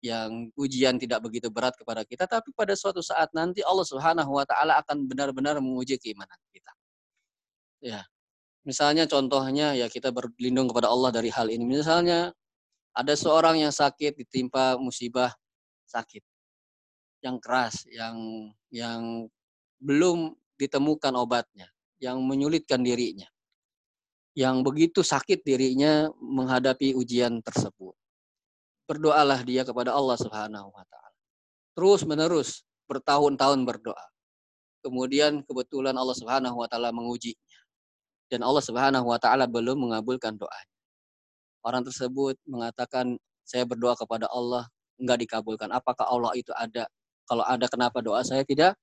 yang 0.00 0.48
ujian 0.56 0.96
tidak 0.96 1.20
begitu 1.20 1.52
berat 1.52 1.76
kepada 1.76 2.02
kita, 2.08 2.24
tapi 2.24 2.52
pada 2.56 2.72
suatu 2.72 3.04
saat 3.04 3.28
nanti 3.36 3.60
Allah 3.60 3.84
Subhanahu 3.84 4.32
wa 4.32 4.44
taala 4.48 4.80
akan 4.80 5.04
benar-benar 5.04 5.60
menguji 5.60 6.00
keimanan 6.00 6.40
kita. 6.52 6.72
Ya. 7.84 8.00
Misalnya 8.64 9.08
contohnya 9.08 9.72
ya 9.72 9.88
kita 9.88 10.12
berlindung 10.12 10.68
kepada 10.68 10.88
Allah 10.92 11.12
dari 11.12 11.32
hal 11.32 11.48
ini. 11.48 11.64
Misalnya 11.64 12.32
ada 12.92 13.14
seorang 13.16 13.60
yang 13.60 13.72
sakit 13.72 14.16
ditimpa 14.20 14.76
musibah 14.80 15.32
sakit 15.88 16.24
yang 17.20 17.36
keras, 17.40 17.84
yang 17.88 18.16
yang 18.72 19.28
belum 19.80 20.36
ditemukan 20.56 21.12
obatnya, 21.16 21.68
yang 22.00 22.20
menyulitkan 22.24 22.80
dirinya. 22.80 23.28
Yang 24.32 24.56
begitu 24.64 25.00
sakit 25.04 25.44
dirinya 25.44 26.08
menghadapi 26.22 26.96
ujian 26.96 27.44
tersebut 27.44 27.99
berdoalah 28.90 29.46
dia 29.46 29.62
kepada 29.62 29.94
Allah 29.94 30.18
Subhanahu 30.18 30.74
wa 30.74 30.82
taala. 30.82 31.18
Terus 31.78 32.02
menerus 32.02 32.66
bertahun-tahun 32.90 33.62
berdoa. 33.62 34.04
Kemudian 34.82 35.46
kebetulan 35.46 35.94
Allah 35.94 36.16
Subhanahu 36.18 36.58
wa 36.58 36.66
taala 36.66 36.90
mengujinya. 36.90 37.38
Dan 38.26 38.42
Allah 38.42 38.58
Subhanahu 38.58 39.06
wa 39.06 39.18
taala 39.22 39.46
belum 39.46 39.86
mengabulkan 39.86 40.34
doanya. 40.34 40.78
Orang 41.62 41.86
tersebut 41.86 42.34
mengatakan 42.50 43.14
saya 43.46 43.62
berdoa 43.62 43.94
kepada 43.94 44.26
Allah 44.26 44.66
enggak 44.98 45.22
dikabulkan. 45.22 45.70
Apakah 45.70 46.10
Allah 46.10 46.34
itu 46.34 46.50
ada? 46.58 46.90
Kalau 47.30 47.46
ada 47.46 47.66
kenapa 47.70 48.02
doa 48.02 48.26
saya 48.26 48.42
tidak 48.42 48.74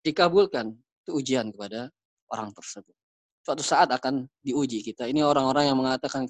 dikabulkan? 0.00 0.72
Itu 1.04 1.20
ujian 1.20 1.52
kepada 1.52 1.92
orang 2.32 2.48
tersebut. 2.56 2.96
Suatu 3.44 3.60
saat 3.60 3.92
akan 3.92 4.24
diuji 4.40 4.80
kita. 4.80 5.04
Ini 5.04 5.20
orang-orang 5.20 5.68
yang 5.68 5.76
mengatakan 5.76 6.24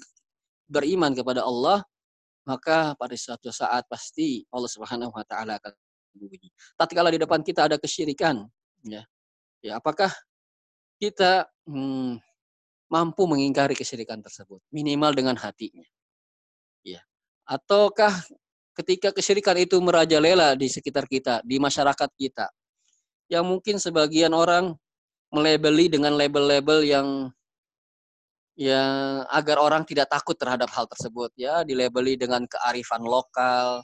beriman 0.67 1.15
kepada 1.15 1.43
Allah 1.43 1.83
maka 2.47 2.97
pada 2.97 3.13
suatu 3.13 3.53
saat 3.53 3.85
pasti 3.85 4.45
Allah 4.49 4.71
Subhanahu 4.71 5.13
wa 5.13 5.25
taala 5.25 5.61
akan 5.61 5.73
menguji. 6.17 6.49
Tatkala 6.75 7.13
di 7.13 7.19
depan 7.21 7.41
kita 7.45 7.69
ada 7.69 7.77
kesyirikan, 7.77 8.45
ya. 8.85 9.05
Ya, 9.61 9.77
apakah 9.77 10.09
kita 10.97 11.45
hmm, 11.69 12.17
mampu 12.89 13.29
mengingkari 13.29 13.77
kesyirikan 13.77 14.19
tersebut 14.25 14.57
minimal 14.73 15.13
dengan 15.13 15.37
hatinya? 15.37 15.85
Ya. 16.81 17.05
Ataukah 17.45 18.09
ketika 18.73 19.13
kesyirikan 19.13 19.53
itu 19.61 19.77
merajalela 19.77 20.57
di 20.57 20.65
sekitar 20.65 21.05
kita, 21.05 21.45
di 21.45 21.61
masyarakat 21.61 22.09
kita, 22.17 22.49
yang 23.29 23.45
mungkin 23.45 23.77
sebagian 23.77 24.33
orang 24.33 24.73
melebeli 25.31 25.87
dengan 25.87 26.17
label-label 26.17 26.83
yang 26.83 27.07
yang 28.61 29.25
agar 29.33 29.57
orang 29.57 29.81
tidak 29.89 30.05
takut 30.13 30.37
terhadap 30.37 30.69
hal 30.69 30.85
tersebut 30.85 31.33
ya. 31.33 31.65
Dilabeli 31.65 32.13
dengan 32.13 32.45
kearifan 32.45 33.01
lokal 33.01 33.81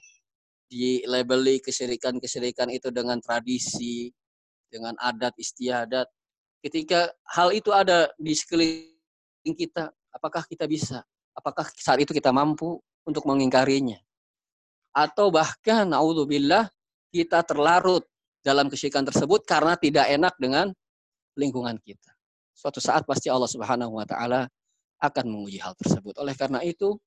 dilabeli 0.67 1.63
kesirikan-kesirikan 1.63 2.67
itu 2.67 2.91
dengan 2.91 3.17
tradisi 3.23 4.11
dengan 4.67 4.93
adat 4.99 5.33
istiadat. 5.39 6.07
Ketika 6.59 7.07
hal 7.31 7.55
itu 7.55 7.71
ada 7.71 8.11
di 8.19 8.35
sekeliling 8.35 9.55
kita 9.55 9.89
apakah 10.11 10.43
kita 10.43 10.67
bisa? 10.67 11.01
Apakah 11.31 11.69
saat 11.77 12.03
itu 12.03 12.11
kita 12.11 12.35
mampu 12.35 12.77
untuk 13.07 13.23
mengingkarinya? 13.23 13.97
Atau 14.91 15.31
bahkan 15.31 15.87
naudzubillah 15.87 16.67
kita 17.13 17.45
terlarut 17.47 18.03
dalam 18.43 18.67
kesyirikan 18.67 19.07
tersebut 19.07 19.47
karena 19.47 19.79
tidak 19.79 20.09
enak 20.11 20.35
dengan 20.35 20.73
lingkungan 21.37 21.77
kita. 21.79 22.11
Suatu 22.57 22.81
saat 22.81 23.05
pasti 23.05 23.29
Allah 23.29 23.47
Subhanahu 23.47 24.01
wa 24.01 24.05
taala 24.09 24.49
akan 25.01 25.25
menguji 25.29 25.61
hal 25.61 25.77
tersebut. 25.77 26.17
Oleh 26.17 26.33
karena 26.33 26.61
itu, 26.65 26.97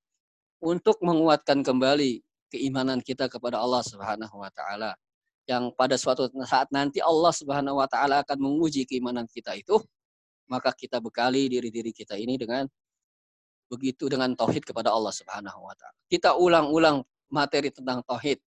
untuk 0.62 1.00
menguatkan 1.00 1.64
kembali 1.64 2.20
keimanan 2.52 3.00
kita 3.00 3.30
kepada 3.30 3.58
Allah 3.62 3.80
Subhanahu 3.80 4.36
wa 4.36 4.50
taala 4.52 4.92
yang 5.48 5.72
pada 5.74 5.96
suatu 5.98 6.28
saat 6.46 6.68
nanti 6.70 7.02
Allah 7.02 7.32
Subhanahu 7.34 7.80
wa 7.80 7.88
taala 7.90 8.22
akan 8.22 8.38
menguji 8.38 8.86
keimanan 8.86 9.26
kita 9.26 9.56
itu, 9.56 9.80
maka 10.46 10.70
kita 10.74 11.00
bekali 11.02 11.48
diri-diri 11.50 11.90
kita 11.90 12.14
ini 12.18 12.36
dengan 12.38 12.66
begitu 13.70 14.10
dengan 14.10 14.34
tauhid 14.34 14.66
kepada 14.66 14.90
Allah 14.90 15.14
Subhanahu 15.14 15.60
wa 15.62 15.74
taala. 15.74 15.96
Kita 16.10 16.36
ulang-ulang 16.38 17.02
materi 17.30 17.70
tentang 17.70 18.02
tauhid 18.06 18.38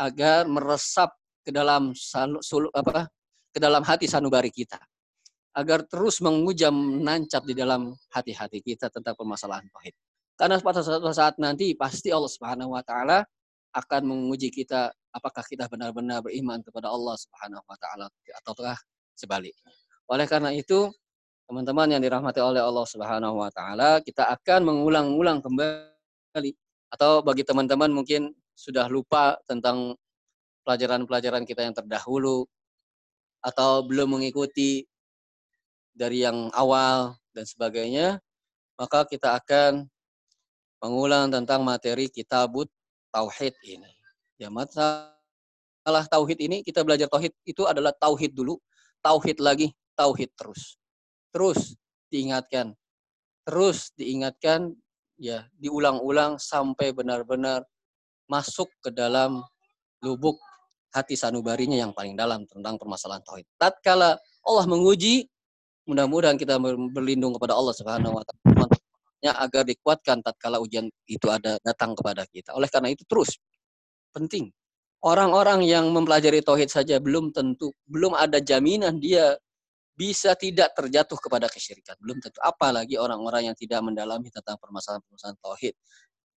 agar 0.00 0.48
meresap 0.48 1.12
ke 1.44 1.52
dalam 1.52 1.92
sul, 1.92 2.72
apa 2.72 3.06
ke 3.52 3.60
dalam 3.60 3.84
hati 3.84 4.08
sanubari 4.08 4.48
kita 4.48 4.80
agar 5.52 5.84
terus 5.84 6.24
mengujam 6.24 6.72
nancap 7.04 7.44
di 7.44 7.52
dalam 7.52 7.92
hati-hati 8.08 8.64
kita 8.64 8.88
tentang 8.88 9.12
permasalahan 9.12 9.68
tauhid. 9.68 9.92
Karena 10.36 10.56
pada 10.58 10.80
suatu 10.80 11.12
saat 11.12 11.36
nanti 11.36 11.76
pasti 11.76 12.08
Allah 12.08 12.32
Subhanahu 12.32 12.72
wa 12.72 12.80
taala 12.80 13.20
akan 13.72 14.02
menguji 14.04 14.48
kita 14.52 14.92
apakah 15.12 15.44
kita 15.44 15.68
benar-benar 15.68 16.24
beriman 16.24 16.60
kepada 16.64 16.88
Allah 16.88 17.16
Subhanahu 17.20 17.64
wa 17.64 17.76
taala 17.76 18.08
ataukah 18.42 18.76
sebaliknya. 19.12 19.72
Oleh 20.08 20.24
karena 20.24 20.50
itu, 20.56 20.88
teman-teman 21.48 21.88
yang 21.92 22.00
dirahmati 22.00 22.40
oleh 22.40 22.64
Allah 22.64 22.86
Subhanahu 22.88 23.44
wa 23.44 23.52
taala, 23.52 24.00
kita 24.00 24.28
akan 24.32 24.60
mengulang-ulang 24.64 25.44
kembali 25.44 26.52
atau 26.92 27.20
bagi 27.20 27.44
teman-teman 27.44 27.92
mungkin 27.92 28.32
sudah 28.56 28.88
lupa 28.88 29.36
tentang 29.48 29.96
pelajaran-pelajaran 30.64 31.44
kita 31.44 31.64
yang 31.64 31.76
terdahulu 31.76 32.44
atau 33.42 33.82
belum 33.82 34.20
mengikuti 34.20 34.86
dari 35.92 36.24
yang 36.24 36.48
awal 36.56 37.16
dan 37.36 37.44
sebagainya, 37.44 38.18
maka 38.80 39.04
kita 39.06 39.36
akan 39.36 39.86
mengulang 40.82 41.30
tentang 41.30 41.62
materi 41.62 42.10
kitabut 42.10 42.66
tauhid 43.14 43.54
ini. 43.62 43.92
Ya, 44.40 44.50
masalah 44.50 46.04
tauhid 46.10 46.42
ini 46.42 46.66
kita 46.66 46.82
belajar 46.82 47.06
tauhid 47.06 47.30
itu 47.46 47.62
adalah 47.68 47.94
tauhid 47.94 48.34
dulu, 48.34 48.58
tauhid 49.04 49.38
lagi, 49.38 49.70
tauhid 49.94 50.32
terus. 50.34 50.80
Terus 51.30 51.78
diingatkan. 52.10 52.74
Terus 53.46 53.94
diingatkan 53.94 54.74
ya, 55.20 55.46
diulang-ulang 55.60 56.42
sampai 56.42 56.90
benar-benar 56.90 57.62
masuk 58.26 58.72
ke 58.82 58.90
dalam 58.90 59.44
lubuk 60.02 60.40
hati 60.92 61.16
sanubarinya 61.16 61.78
yang 61.78 61.92
paling 61.94 62.18
dalam 62.18 62.44
tentang 62.44 62.76
permasalahan 62.76 63.22
tauhid. 63.24 63.46
Tatkala 63.56 64.18
Allah 64.42 64.66
menguji, 64.66 65.30
Mudah-mudahan 65.88 66.38
kita 66.38 66.62
berlindung 66.94 67.34
kepada 67.34 67.58
Allah 67.58 67.74
Subhanahu 67.74 68.14
wa 68.14 68.22
taala 68.22 68.70
agar 69.22 69.62
dikuatkan 69.62 70.18
tatkala 70.18 70.58
ujian 70.58 70.90
itu 71.06 71.26
ada 71.30 71.54
datang 71.62 71.94
kepada 71.94 72.26
kita. 72.26 72.54
Oleh 72.58 72.66
karena 72.66 72.90
itu 72.90 73.06
terus 73.06 73.38
penting 74.10 74.50
orang-orang 75.02 75.62
yang 75.62 75.90
mempelajari 75.94 76.42
tauhid 76.42 76.70
saja 76.70 76.98
belum 76.98 77.30
tentu 77.30 77.70
belum 77.86 78.18
ada 78.18 78.42
jaminan 78.42 78.98
dia 78.98 79.38
bisa 79.94 80.34
tidak 80.34 80.74
terjatuh 80.74 81.18
kepada 81.20 81.46
kesyirikan. 81.46 81.94
Belum 82.02 82.18
tentu 82.18 82.42
apalagi 82.42 82.98
orang-orang 82.98 83.52
yang 83.52 83.56
tidak 83.58 83.78
mendalami 83.84 84.26
tentang 84.32 84.58
permasalahan-permasalahan 84.58 85.38
tauhid. 85.38 85.74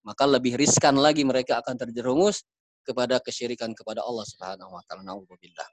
maka 0.04 0.28
lebih 0.28 0.60
riskan 0.60 1.00
lagi 1.00 1.24
mereka 1.24 1.64
akan 1.64 1.80
terjerumus 1.80 2.44
kepada 2.84 3.16
kesyirikan 3.24 3.72
kepada 3.72 4.04
Allah 4.04 4.28
Subhanahu 4.28 4.76
wa 4.76 4.84
taala. 4.84 5.00
Nauzubillah. 5.00 5.64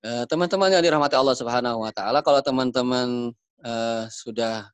Uh, 0.00 0.24
teman-teman 0.24 0.72
yang 0.72 0.80
dirahmati 0.80 1.12
Allah 1.12 1.36
Subhanahu 1.36 1.84
wa 1.84 1.92
taala, 1.92 2.24
kalau 2.24 2.40
teman-teman 2.40 3.36
uh, 3.60 4.08
sudah 4.08 4.72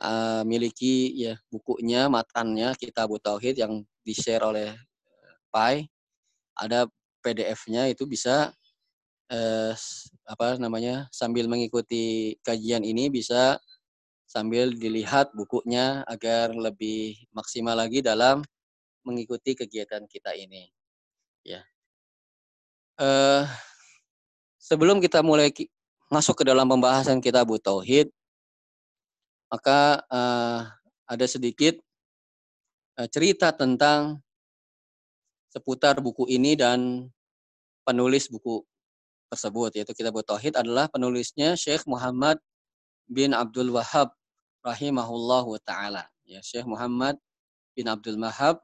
uh, 0.00 0.40
miliki 0.48 1.12
ya 1.20 1.36
bukunya, 1.52 2.08
matannya 2.08 2.72
Kitab 2.80 3.12
Tauhid 3.20 3.60
yang 3.60 3.84
di-share 4.00 4.40
oleh 4.40 4.72
Pai, 5.52 5.84
ada 6.56 6.88
PDF-nya 7.20 7.92
itu 7.92 8.08
bisa 8.08 8.56
uh, 9.28 9.72
apa 10.24 10.56
namanya 10.56 11.08
sambil 11.12 11.44
mengikuti 11.44 12.36
kajian 12.40 12.84
ini 12.84 13.12
bisa 13.12 13.60
sambil 14.28 14.72
dilihat 14.76 15.32
bukunya 15.32 16.04
agar 16.04 16.52
lebih 16.52 17.16
maksimal 17.32 17.76
lagi 17.76 18.04
dalam 18.04 18.44
mengikuti 19.04 19.56
kegiatan 19.56 20.04
kita 20.04 20.36
ini. 20.36 20.68
Ya. 21.44 21.64
Uh, 23.00 23.48
sebelum 24.68 25.00
kita 25.00 25.24
mulai 25.24 25.48
masuk 26.12 26.44
ke 26.44 26.44
dalam 26.44 26.68
pembahasan 26.68 27.24
kita 27.24 27.40
Bu 27.48 27.56
Tauhid, 27.56 28.12
maka 29.48 30.04
uh, 30.12 30.68
ada 31.08 31.24
sedikit 31.24 31.80
uh, 33.00 33.08
cerita 33.08 33.48
tentang 33.56 34.20
seputar 35.48 36.04
buku 36.04 36.28
ini 36.28 36.52
dan 36.52 37.08
penulis 37.88 38.28
buku 38.28 38.60
tersebut 39.32 39.80
yaitu 39.80 39.96
kita 39.96 40.12
Bu 40.12 40.20
Tauhid 40.20 40.60
adalah 40.60 40.92
penulisnya 40.92 41.56
Syekh 41.56 41.88
Muhammad 41.88 42.36
bin 43.08 43.32
Abdul 43.32 43.72
Wahab 43.72 44.12
rahimahullahu 44.60 45.56
taala. 45.64 46.04
Ya 46.28 46.44
Syekh 46.44 46.68
Muhammad 46.68 47.16
bin 47.72 47.88
Abdul 47.88 48.20
Wahab 48.20 48.60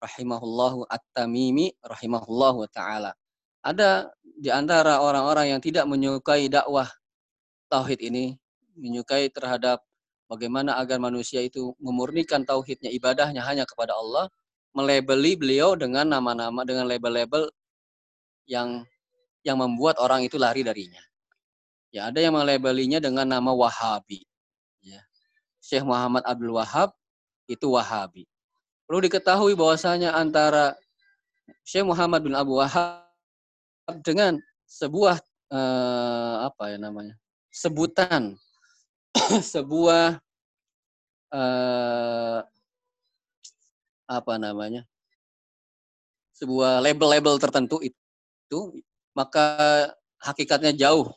rahimahullahu 0.00 0.88
at-Tamimi 0.88 1.76
rahimahullahu 1.84 2.64
taala. 2.72 3.12
Ada 3.60 4.08
di 4.34 4.50
antara 4.50 4.98
orang-orang 4.98 5.54
yang 5.54 5.60
tidak 5.62 5.86
menyukai 5.86 6.50
dakwah 6.50 6.90
tauhid 7.70 8.02
ini, 8.02 8.34
menyukai 8.74 9.30
terhadap 9.30 9.82
bagaimana 10.26 10.78
agar 10.82 10.98
manusia 10.98 11.38
itu 11.42 11.74
memurnikan 11.78 12.42
tauhidnya 12.42 12.90
ibadahnya 12.90 13.42
hanya 13.46 13.62
kepada 13.62 13.94
Allah, 13.94 14.26
melebeli 14.74 15.38
beliau 15.38 15.78
dengan 15.78 16.10
nama-nama 16.10 16.66
dengan 16.66 16.90
label-label 16.90 17.46
yang 18.50 18.82
yang 19.46 19.60
membuat 19.60 20.00
orang 20.02 20.26
itu 20.26 20.34
lari 20.40 20.66
darinya. 20.66 21.00
Ya, 21.94 22.10
ada 22.10 22.18
yang 22.18 22.34
melebelinya 22.34 22.98
dengan 22.98 23.28
nama 23.28 23.54
Wahabi. 23.54 24.26
Ya. 24.82 24.98
Syekh 25.62 25.86
Muhammad 25.86 26.26
Abdul 26.26 26.58
Wahab 26.58 26.90
itu 27.46 27.70
Wahabi. 27.70 28.26
Perlu 28.84 28.98
diketahui 29.06 29.54
bahwasanya 29.54 30.16
antara 30.18 30.74
Syekh 31.62 31.86
Muhammad 31.86 32.26
bin 32.26 32.34
Abu 32.34 32.58
Wahab 32.58 33.03
dengan 34.04 34.40
sebuah 34.64 35.20
uh, 35.52 36.36
apa 36.48 36.72
ya 36.72 36.78
namanya 36.80 37.14
sebutan 37.52 38.34
sebuah 39.54 40.18
uh, 41.32 42.38
apa 44.04 44.34
namanya 44.36 44.84
sebuah 46.34 46.82
label-label 46.82 47.38
tertentu 47.38 47.80
itu 47.80 48.60
maka 49.14 49.88
hakikatnya 50.18 50.74
jauh 50.74 51.08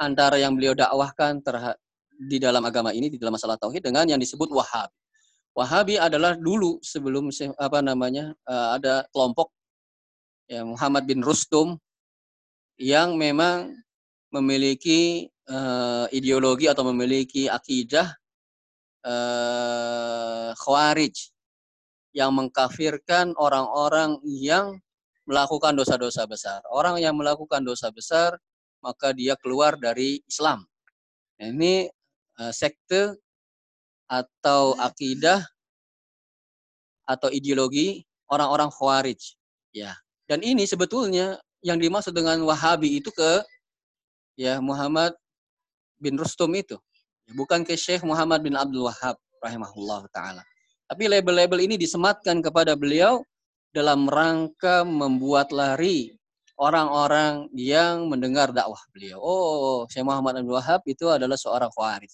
antara 0.00 0.40
yang 0.40 0.56
beliau 0.56 0.72
dakwahkan 0.72 1.44
terhadap 1.44 1.78
di 2.20 2.36
dalam 2.36 2.60
agama 2.64 2.92
ini 2.92 3.08
di 3.08 3.16
dalam 3.16 3.36
masalah 3.36 3.56
tauhid 3.56 3.80
dengan 3.80 4.04
yang 4.04 4.20
disebut 4.20 4.52
Wahabi. 4.52 4.92
Wahabi 5.56 5.96
adalah 5.96 6.36
dulu 6.36 6.78
sebelum 6.84 7.32
apa 7.56 7.80
namanya 7.80 8.32
uh, 8.44 8.76
ada 8.76 9.04
kelompok 9.10 9.50
ya 10.50 10.66
Muhammad 10.66 11.06
bin 11.06 11.22
Rustum 11.22 11.78
yang 12.74 13.14
memang 13.14 13.70
memiliki 14.34 15.30
uh, 15.46 16.10
ideologi 16.10 16.66
atau 16.66 16.82
memiliki 16.90 17.46
akidah 17.46 18.10
uh, 19.06 20.50
khawarij 20.58 21.14
yang 22.10 22.34
mengkafirkan 22.34 23.38
orang-orang 23.38 24.18
yang 24.26 24.82
melakukan 25.22 25.78
dosa-dosa 25.78 26.26
besar. 26.26 26.58
Orang 26.66 26.98
yang 26.98 27.14
melakukan 27.14 27.62
dosa 27.62 27.94
besar 27.94 28.34
maka 28.82 29.14
dia 29.14 29.38
keluar 29.38 29.78
dari 29.78 30.18
Islam. 30.26 30.66
Nah, 31.38 31.46
ini 31.46 31.86
uh, 32.42 32.50
sekte 32.50 33.14
atau 34.10 34.74
akidah 34.74 35.46
atau 37.06 37.30
ideologi 37.30 38.02
orang-orang 38.26 38.72
khawarij. 38.74 39.38
Ya, 39.70 39.94
dan 40.30 40.46
ini 40.46 40.62
sebetulnya 40.62 41.42
yang 41.66 41.82
dimaksud 41.82 42.14
dengan 42.14 42.38
Wahabi 42.46 43.02
itu 43.02 43.10
ke 43.10 43.42
ya 44.38 44.62
Muhammad 44.62 45.10
bin 45.98 46.14
Rustum 46.14 46.54
itu. 46.54 46.78
Bukan 47.34 47.66
ke 47.66 47.74
Syekh 47.74 48.06
Muhammad 48.06 48.38
bin 48.46 48.54
Abdul 48.54 48.86
Wahab 48.86 49.18
rahimahullah 49.42 50.06
taala. 50.14 50.46
Tapi 50.86 51.10
label-label 51.10 51.66
ini 51.66 51.74
disematkan 51.74 52.38
kepada 52.46 52.78
beliau 52.78 53.26
dalam 53.74 54.06
rangka 54.06 54.86
membuat 54.86 55.50
lari 55.50 56.14
orang-orang 56.58 57.50
yang 57.54 58.06
mendengar 58.06 58.54
dakwah 58.54 58.78
beliau. 58.94 59.18
Oh, 59.18 59.82
Syekh 59.90 60.06
Muhammad 60.06 60.46
bin 60.46 60.50
Wahab 60.54 60.86
itu 60.86 61.10
adalah 61.10 61.34
seorang 61.34 61.74
khawarij. 61.74 62.10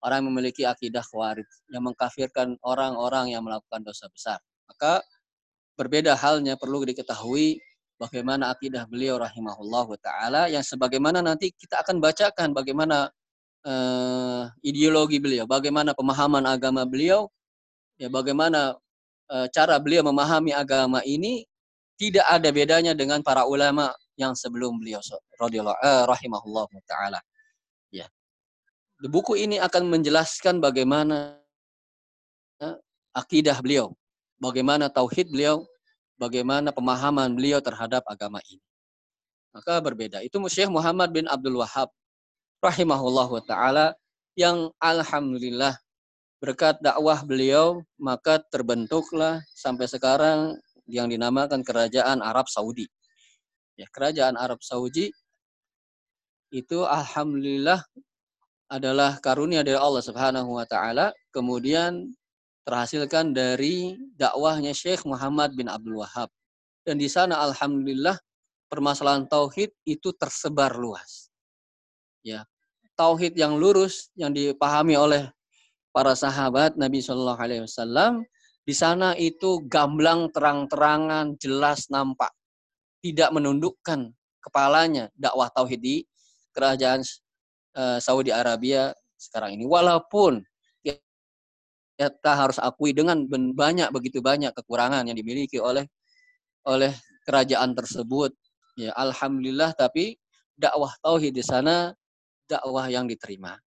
Orang 0.00 0.24
yang 0.24 0.28
memiliki 0.32 0.64
akidah 0.64 1.04
khawarij 1.04 1.48
yang 1.68 1.84
mengkafirkan 1.84 2.56
orang-orang 2.64 3.32
yang 3.32 3.44
melakukan 3.44 3.84
dosa 3.84 4.08
besar. 4.08 4.40
Maka 4.68 5.04
berbeda 5.82 6.14
halnya 6.14 6.54
perlu 6.54 6.86
diketahui 6.86 7.58
bagaimana 7.98 8.54
akidah 8.54 8.86
beliau 8.86 9.18
rahimahullah 9.18 9.88
taala 9.98 10.42
yang 10.46 10.62
sebagaimana 10.62 11.18
nanti 11.22 11.50
kita 11.50 11.82
akan 11.82 11.98
bacakan 11.98 12.54
bagaimana 12.54 13.10
uh, 13.66 14.50
ideologi 14.62 15.22
beliau, 15.22 15.46
bagaimana 15.46 15.94
pemahaman 15.94 16.42
agama 16.46 16.82
beliau, 16.86 17.30
ya 17.98 18.10
bagaimana 18.10 18.74
uh, 19.30 19.46
cara 19.50 19.78
beliau 19.78 20.06
memahami 20.06 20.50
agama 20.54 21.02
ini 21.06 21.46
tidak 21.98 22.26
ada 22.26 22.50
bedanya 22.50 22.92
dengan 22.98 23.22
para 23.22 23.46
ulama 23.46 23.94
yang 24.18 24.34
sebelum 24.34 24.78
beliau 24.82 24.98
uh, 25.38 26.04
rahimahullah 26.10 26.66
taala. 26.86 27.20
Ya. 27.94 28.10
Buku 29.02 29.34
ini 29.34 29.58
akan 29.58 29.90
menjelaskan 29.90 30.62
bagaimana 30.62 31.38
akidah 33.10 33.58
beliau, 33.58 33.90
bagaimana 34.38 34.86
tauhid 34.86 35.26
beliau, 35.26 35.66
bagaimana 36.22 36.70
pemahaman 36.70 37.34
beliau 37.34 37.58
terhadap 37.58 38.06
agama 38.06 38.38
ini. 38.46 38.62
Maka 39.50 39.82
berbeda. 39.82 40.22
Itu 40.22 40.38
Syekh 40.46 40.70
Muhammad 40.70 41.10
bin 41.10 41.26
Abdul 41.26 41.58
Wahab 41.58 41.90
rahimahullah 42.62 43.30
taala 43.42 43.86
yang 44.38 44.70
alhamdulillah 44.78 45.74
berkat 46.38 46.78
dakwah 46.78 47.20
beliau 47.26 47.82
maka 47.98 48.38
terbentuklah 48.38 49.42
sampai 49.50 49.90
sekarang 49.90 50.54
yang 50.86 51.10
dinamakan 51.10 51.66
kerajaan 51.66 52.22
Arab 52.22 52.46
Saudi. 52.46 52.86
Ya, 53.74 53.90
kerajaan 53.90 54.38
Arab 54.38 54.62
Saudi 54.62 55.10
itu 56.52 56.84
alhamdulillah 56.86 57.82
adalah 58.72 59.20
karunia 59.20 59.60
dari 59.60 59.76
Allah 59.76 60.00
Subhanahu 60.04 60.56
wa 60.56 60.64
taala 60.64 61.12
kemudian 61.28 62.08
terhasilkan 62.62 63.34
dari 63.34 63.98
dakwahnya 64.14 64.70
Syekh 64.74 65.02
Muhammad 65.06 65.54
bin 65.58 65.66
Abdul 65.66 65.98
Wahab. 65.98 66.30
Dan 66.82 66.98
di 66.98 67.06
sana 67.06 67.38
alhamdulillah 67.42 68.18
permasalahan 68.70 69.26
tauhid 69.26 69.70
itu 69.86 70.10
tersebar 70.14 70.74
luas. 70.74 71.30
Ya, 72.22 72.46
tauhid 72.94 73.34
yang 73.34 73.58
lurus 73.58 74.10
yang 74.14 74.30
dipahami 74.30 74.94
oleh 74.94 75.26
para 75.92 76.16
sahabat 76.16 76.78
Nabi 76.78 77.04
Shallallahu 77.04 77.40
alaihi 77.40 77.62
wasallam 77.66 78.24
di 78.62 78.72
sana 78.72 79.18
itu 79.18 79.60
gamblang 79.66 80.30
terang-terangan 80.30 81.34
jelas 81.36 81.90
nampak 81.90 82.30
tidak 83.02 83.34
menundukkan 83.34 84.14
kepalanya 84.38 85.10
dakwah 85.18 85.50
tauhid 85.50 85.82
di 85.82 85.96
kerajaan 86.54 87.02
uh, 87.74 87.98
Saudi 87.98 88.30
Arabia 88.30 88.94
sekarang 89.18 89.58
ini 89.58 89.66
walaupun 89.66 90.42
kita 92.10 92.32
harus 92.34 92.58
akui 92.58 92.90
dengan 92.96 93.22
banyak 93.30 93.92
begitu 93.94 94.18
banyak 94.18 94.50
kekurangan 94.56 95.06
yang 95.06 95.14
dimiliki 95.14 95.60
oleh 95.62 95.86
oleh 96.66 96.94
kerajaan 97.26 97.74
tersebut. 97.76 98.34
Ya, 98.78 98.90
alhamdulillah 98.96 99.76
tapi 99.76 100.16
dakwah 100.56 100.90
tauhid 101.04 101.36
di 101.36 101.44
sana 101.44 101.92
dakwah 102.48 102.88
yang 102.88 103.04
diterima. 103.06 103.58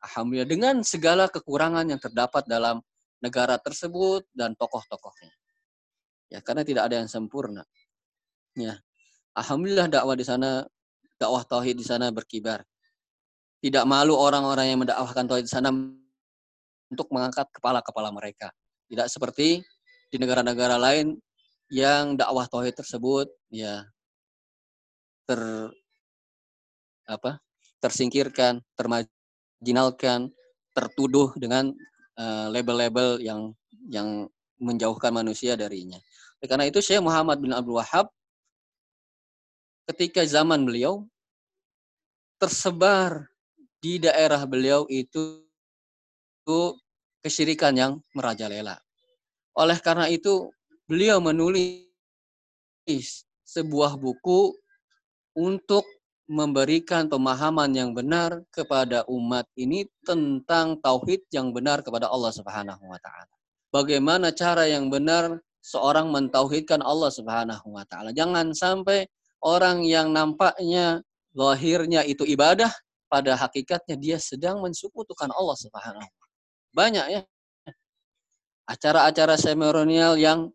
Alhamdulillah 0.00 0.48
dengan 0.48 0.76
segala 0.84 1.28
kekurangan 1.28 1.88
yang 1.88 2.00
terdapat 2.00 2.44
dalam 2.48 2.80
negara 3.20 3.60
tersebut 3.60 4.24
dan 4.32 4.56
tokoh-tokohnya. 4.56 5.32
Ya, 6.30 6.38
karena 6.40 6.62
tidak 6.62 6.88
ada 6.88 7.04
yang 7.04 7.10
sempurna. 7.10 7.66
Ya. 8.56 8.80
Alhamdulillah 9.36 9.86
dakwah 9.90 10.16
di 10.16 10.24
sana 10.26 10.66
dakwah 11.20 11.44
tauhid 11.44 11.76
di 11.78 11.86
sana 11.86 12.08
berkibar. 12.10 12.64
Tidak 13.60 13.84
malu 13.84 14.16
orang-orang 14.16 14.72
yang 14.72 14.80
mendakwahkan 14.80 15.28
tauhid 15.28 15.44
di 15.44 15.52
sana 15.52 15.68
untuk 16.90 17.06
mengangkat 17.14 17.46
kepala-kepala 17.54 18.10
mereka. 18.10 18.50
Tidak 18.90 19.06
seperti 19.06 19.62
di 20.10 20.16
negara-negara 20.18 20.74
lain 20.76 21.14
yang 21.70 22.18
dakwah 22.18 22.50
tauhid 22.50 22.74
tersebut 22.74 23.30
ya 23.54 23.86
ter 25.22 25.70
apa 27.06 27.38
tersingkirkan, 27.78 28.60
termarginalkan, 28.74 30.34
tertuduh 30.74 31.32
dengan 31.38 31.70
uh, 32.18 32.46
label-label 32.50 33.22
yang 33.22 33.54
yang 33.88 34.28
menjauhkan 34.60 35.14
manusia 35.14 35.56
darinya. 35.56 35.96
Karena 36.44 36.68
itu 36.68 36.82
Syekh 36.84 37.00
Muhammad 37.00 37.40
bin 37.40 37.54
Abdul 37.54 37.80
Wahab 37.80 38.12
ketika 39.88 40.22
zaman 40.22 40.62
beliau 40.62 41.08
tersebar 42.40 43.28
di 43.80 44.00
daerah 44.00 44.44
beliau 44.44 44.84
itu, 44.88 45.44
itu 46.50 46.74
kesyirikan 47.22 47.78
yang 47.78 47.92
merajalela. 48.10 48.82
Oleh 49.54 49.78
karena 49.78 50.10
itu 50.10 50.50
beliau 50.90 51.22
menulis 51.22 51.86
sebuah 53.46 53.94
buku 53.94 54.50
untuk 55.38 55.86
memberikan 56.26 57.06
pemahaman 57.06 57.70
yang 57.70 57.94
benar 57.94 58.42
kepada 58.50 59.06
umat 59.06 59.46
ini 59.54 59.86
tentang 60.02 60.74
tauhid 60.82 61.22
yang 61.30 61.54
benar 61.54 61.86
kepada 61.86 62.10
Allah 62.10 62.34
Subhanahu 62.34 62.82
wa 62.82 62.98
taala. 62.98 63.30
Bagaimana 63.70 64.34
cara 64.34 64.66
yang 64.66 64.90
benar 64.90 65.38
seorang 65.62 66.10
mentauhidkan 66.10 66.82
Allah 66.82 67.14
Subhanahu 67.14 67.78
wa 67.78 67.86
taala. 67.86 68.10
Jangan 68.10 68.50
sampai 68.58 69.06
orang 69.38 69.86
yang 69.86 70.10
nampaknya 70.10 70.98
lahirnya 71.30 72.02
itu 72.02 72.26
ibadah 72.26 72.74
pada 73.06 73.38
hakikatnya 73.38 73.94
dia 73.94 74.18
sedang 74.18 74.58
mensukutukan 74.62 75.30
Allah 75.30 75.54
Subhanahu 75.54 76.19
Banyak 76.70 77.06
ya. 77.10 77.20
Acara-acara 78.70 79.34
seremonial 79.34 80.14
yang 80.14 80.54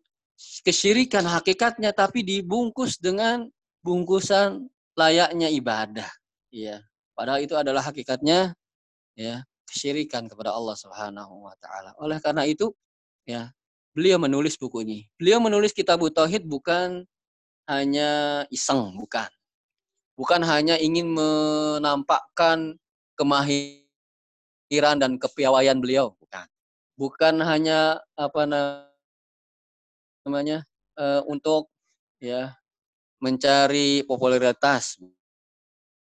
kesyirikan 0.64 1.24
hakikatnya 1.24 1.92
tapi 1.92 2.24
dibungkus 2.24 2.96
dengan 2.96 3.48
bungkusan 3.84 4.68
layaknya 4.96 5.52
ibadah. 5.52 6.08
Ya 6.48 6.80
padahal 7.16 7.44
itu 7.44 7.56
adalah 7.56 7.84
hakikatnya 7.84 8.56
ya 9.16 9.44
kesyirikan 9.68 10.28
kepada 10.28 10.52
Allah 10.52 10.76
Subhanahu 10.76 11.48
wa 11.48 11.54
taala. 11.60 11.92
Oleh 12.00 12.20
karena 12.20 12.48
itu 12.48 12.72
ya 13.28 13.52
beliau 13.92 14.20
menulis 14.20 14.56
buku 14.56 14.84
ini. 14.84 14.98
Beliau 15.16 15.40
menulis 15.40 15.72
kitab 15.76 16.00
tauhid 16.00 16.44
bukan 16.44 17.04
hanya 17.68 18.44
iseng 18.52 18.96
bukan. 18.96 19.28
Bukan 20.16 20.40
hanya 20.48 20.80
ingin 20.80 21.12
menampakkan 21.12 22.80
kemahiran 23.20 23.85
dan 24.70 25.18
kepiawaian 25.18 25.78
beliau. 25.78 26.14
Bukan. 26.18 26.46
Bukan 26.96 27.34
hanya 27.44 28.00
apa 28.16 28.48
namanya 30.24 30.64
uh, 30.96 31.22
untuk 31.28 31.68
ya 32.18 32.56
mencari 33.20 34.02
popularitas. 34.04 34.98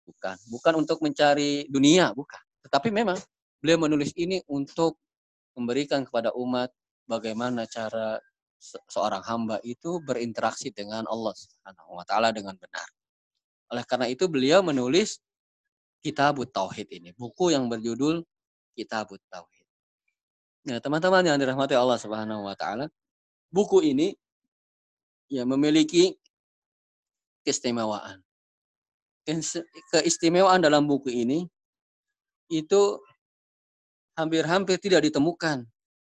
Bukan. 0.05 0.35
Bukan 0.51 0.73
untuk 0.75 0.99
mencari 1.01 1.65
dunia 1.71 2.11
bukan. 2.13 2.41
Tetapi 2.67 2.91
memang 2.91 3.17
beliau 3.63 3.77
menulis 3.81 4.11
ini 4.17 4.41
untuk 4.49 4.97
memberikan 5.55 6.05
kepada 6.07 6.31
umat 6.35 6.71
bagaimana 7.09 7.67
cara 7.67 8.19
seorang 8.61 9.25
hamba 9.25 9.57
itu 9.65 9.97
berinteraksi 10.05 10.69
dengan 10.69 11.09
Allah 11.09 11.33
Subhanahu 11.33 11.97
wa 11.97 12.05
taala 12.05 12.29
dengan 12.29 12.53
benar. 12.55 12.85
Oleh 13.73 13.83
karena 13.87 14.05
itu 14.05 14.29
beliau 14.29 14.61
menulis 14.61 15.17
Kitabut 16.01 16.49
Tauhid 16.49 16.89
ini, 16.89 17.13
buku 17.13 17.53
yang 17.53 17.69
berjudul 17.69 18.25
Kitabut 18.81 19.21
Tauhid. 19.29 19.67
Nah, 20.65 20.77
teman-teman 20.81 21.21
yang 21.21 21.37
dirahmati 21.37 21.77
Allah 21.77 22.01
Subhanahu 22.01 22.49
wa 22.49 22.57
taala, 22.57 22.89
buku 23.53 23.85
ini 23.85 24.17
ya 25.29 25.45
memiliki 25.45 26.17
keistimewaan. 27.45 28.25
Keistimewaan 29.93 30.65
dalam 30.65 30.89
buku 30.89 31.13
ini 31.13 31.45
itu 32.49 32.97
hampir-hampir 34.17 34.81
tidak 34.81 35.05
ditemukan 35.07 35.63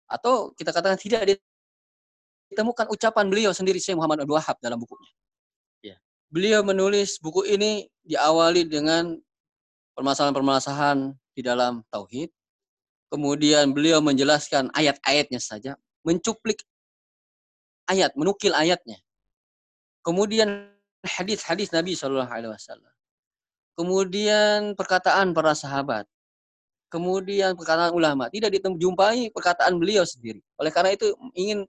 atau 0.07 0.55
kita 0.55 0.71
katakan 0.71 0.99
tidak 0.99 1.39
ditemukan 2.51 2.87
ucapan 2.91 3.27
beliau 3.31 3.53
sendiri 3.55 3.79
Syekh 3.79 3.99
Muhammad 3.99 4.27
Abdul 4.27 4.39
Wahab 4.39 4.59
dalam 4.59 4.79
bukunya. 4.79 5.13
Ya. 5.85 5.97
Beliau 6.33 6.67
menulis 6.67 7.19
buku 7.23 7.47
ini 7.47 7.87
diawali 8.03 8.67
dengan 8.67 9.15
permasalahan-permasalahan 9.95 11.15
di 11.37 11.43
dalam 11.45 11.85
tauhid. 11.93 12.33
Kemudian 13.11 13.75
beliau 13.75 13.99
menjelaskan 13.99 14.71
ayat-ayatnya 14.71 15.43
saja, 15.43 15.75
mencuplik 16.07 16.63
ayat, 17.91 18.15
menukil 18.15 18.55
ayatnya. 18.55 19.03
Kemudian 20.07 20.71
hadis-hadis 21.03 21.75
Nabi 21.75 21.99
Shallallahu 21.99 22.31
Alaihi 22.31 22.55
Wasallam. 22.55 22.95
Kemudian 23.75 24.79
perkataan 24.79 25.35
para 25.35 25.59
sahabat. 25.59 26.07
Kemudian 26.87 27.59
perkataan 27.59 27.91
ulama. 27.91 28.31
Tidak 28.31 28.51
dijumpai 28.51 29.35
perkataan 29.35 29.79
beliau 29.79 30.07
sendiri. 30.07 30.39
Oleh 30.59 30.71
karena 30.71 30.95
itu 30.95 31.11
ingin 31.35 31.67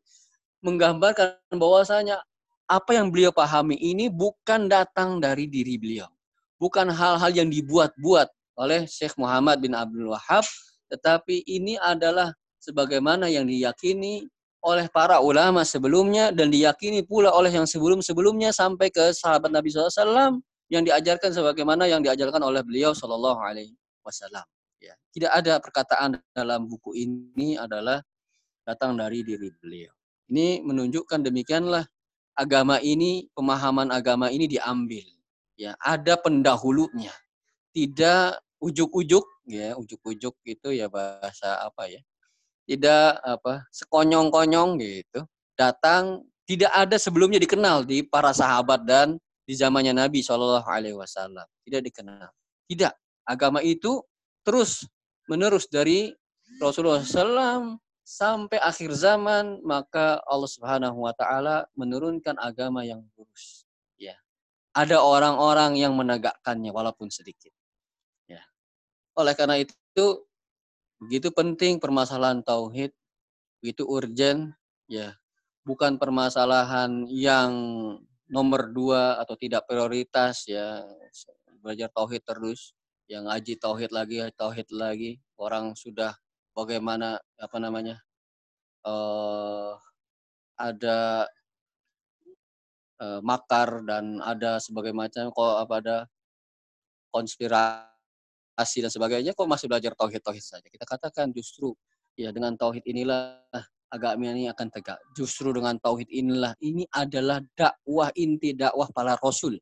menggambarkan 0.61 1.37
bahwasanya 1.57 2.21
apa 2.69 2.95
yang 2.95 3.09
beliau 3.09 3.33
pahami 3.33 3.75
ini 3.81 4.07
bukan 4.07 4.69
datang 4.69 5.17
dari 5.17 5.49
diri 5.49 5.75
beliau. 5.75 6.07
Bukan 6.61 6.87
hal-hal 6.93 7.33
yang 7.33 7.49
dibuat-buat 7.49 8.29
oleh 8.55 8.85
Syekh 8.85 9.17
Muhammad 9.17 9.57
bin 9.59 9.73
Abdul 9.73 10.13
Wahab, 10.13 10.45
tetapi 10.91 11.47
ini 11.47 11.79
adalah 11.79 12.35
sebagaimana 12.59 13.31
yang 13.31 13.47
diyakini 13.47 14.27
oleh 14.61 14.85
para 14.91 15.17
ulama 15.23 15.65
sebelumnya 15.65 16.29
dan 16.29 16.53
diyakini 16.53 17.01
pula 17.01 17.33
oleh 17.33 17.49
yang 17.49 17.65
sebelum-sebelumnya 17.65 18.53
sampai 18.53 18.93
ke 18.93 19.09
sahabat 19.15 19.49
Nabi 19.49 19.73
SAW 19.73 20.37
yang 20.69 20.83
diajarkan 20.85 21.33
sebagaimana 21.33 21.89
yang 21.89 22.05
diajarkan 22.05 22.43
oleh 22.45 22.61
beliau 22.61 22.93
Shallallahu 22.93 23.41
Alaihi 23.41 23.73
Wasallam. 24.05 24.45
Ya, 24.77 24.93
tidak 25.13 25.31
ada 25.33 25.53
perkataan 25.57 26.21
dalam 26.33 26.69
buku 26.69 26.93
ini 26.93 27.57
adalah 27.57 28.01
datang 28.65 28.97
dari 28.97 29.25
diri 29.25 29.49
beliau. 29.57 29.93
Ini 30.31 30.61
menunjukkan 30.63 31.27
demikianlah 31.27 31.83
agama 32.37 32.79
ini, 32.79 33.27
pemahaman 33.33 33.89
agama 33.91 34.29
ini 34.29 34.47
diambil. 34.47 35.03
Ya, 35.57 35.75
ada 35.81 36.17
pendahulunya. 36.17 37.13
Tidak 37.75 38.39
ujuk-ujuk, 38.61 39.25
ya, 39.49 39.73
ujuk-ujuk 39.75 40.37
itu 40.45 40.67
ya 40.71 40.87
bahasa 40.87 41.65
apa 41.65 41.89
ya? 41.89 42.01
tidak 42.71 43.19
apa 43.25 43.67
sekonyong-konyong 43.73 44.79
gitu 44.79 45.27
datang 45.59 46.23
tidak 46.47 46.71
ada 46.71 46.95
sebelumnya 46.95 47.35
dikenal 47.41 47.83
di 47.83 47.99
para 48.05 48.31
sahabat 48.31 48.87
dan 48.87 49.19
di 49.43 49.57
zamannya 49.57 49.91
Nabi 49.91 50.23
Shallallahu 50.23 50.63
Alaihi 50.63 50.95
Wasallam 50.95 51.43
tidak 51.67 51.81
dikenal 51.91 52.31
tidak 52.71 52.95
agama 53.27 53.59
itu 53.59 53.99
terus 54.47 54.87
menerus 55.27 55.67
dari 55.67 56.15
Rasulullah 56.63 57.03
SAW 57.03 57.75
sampai 58.07 58.59
akhir 58.59 58.95
zaman 58.95 59.59
maka 59.67 60.23
Allah 60.23 60.49
Subhanahu 60.49 61.03
Wa 61.03 61.13
Taala 61.15 61.67
menurunkan 61.75 62.39
agama 62.39 62.87
yang 62.87 63.03
lurus 63.19 63.67
ya 63.99 64.15
ada 64.71 65.03
orang-orang 65.03 65.75
yang 65.75 65.91
menegakkannya 65.99 66.71
walaupun 66.71 67.11
sedikit 67.11 67.51
oleh 69.17 69.33
karena 69.35 69.59
itu 69.59 70.23
Begitu 71.01 71.33
penting 71.33 71.81
permasalahan 71.81 72.45
tauhid, 72.45 72.93
begitu 73.57 73.89
urgent, 73.89 74.53
ya 74.85 75.17
bukan 75.65 75.97
permasalahan 75.97 77.09
yang 77.09 77.51
nomor 78.29 78.69
dua 78.69 79.17
atau 79.17 79.33
tidak 79.33 79.65
prioritas 79.65 80.45
ya 80.45 80.85
belajar 81.57 81.89
tauhid 81.89 82.21
terus, 82.21 82.77
yang 83.09 83.25
ngaji 83.25 83.57
tauhid 83.57 83.89
lagi, 83.89 84.21
tauhid 84.37 84.69
lagi, 84.69 85.17
orang 85.41 85.73
sudah 85.73 86.13
bagaimana 86.53 87.17
apa 87.41 87.57
namanya 87.57 87.97
uh, 88.85 89.73
ada 90.53 91.25
uh, 93.01 93.19
makar 93.25 93.81
dan 93.89 94.21
ada 94.21 94.61
sebagai 94.61 94.93
macam 94.93 95.33
kok 95.33 95.65
apa 95.65 95.75
ada 95.81 95.97
konspirasi 97.09 97.90
asi 98.57 98.83
dan 98.83 98.91
sebagainya 98.91 99.31
kok 99.35 99.47
masih 99.47 99.67
belajar 99.71 99.95
tauhid 99.95 100.21
tauhid 100.21 100.43
saja? 100.43 100.67
Kita 100.67 100.83
katakan 100.83 101.31
justru 101.31 101.73
ya 102.15 102.29
dengan 102.35 102.55
tauhid 102.55 102.83
inilah 102.85 103.43
agama 103.91 104.31
ini 104.31 104.47
akan 104.51 104.67
tegak. 104.71 104.99
Justru 105.15 105.51
dengan 105.51 105.75
tauhid 105.79 106.07
inilah 106.07 106.55
ini 106.63 106.87
adalah 106.91 107.43
dakwah 107.55 108.11
inti 108.15 108.55
dakwah 108.55 108.87
para 108.91 109.19
rasul. 109.19 109.59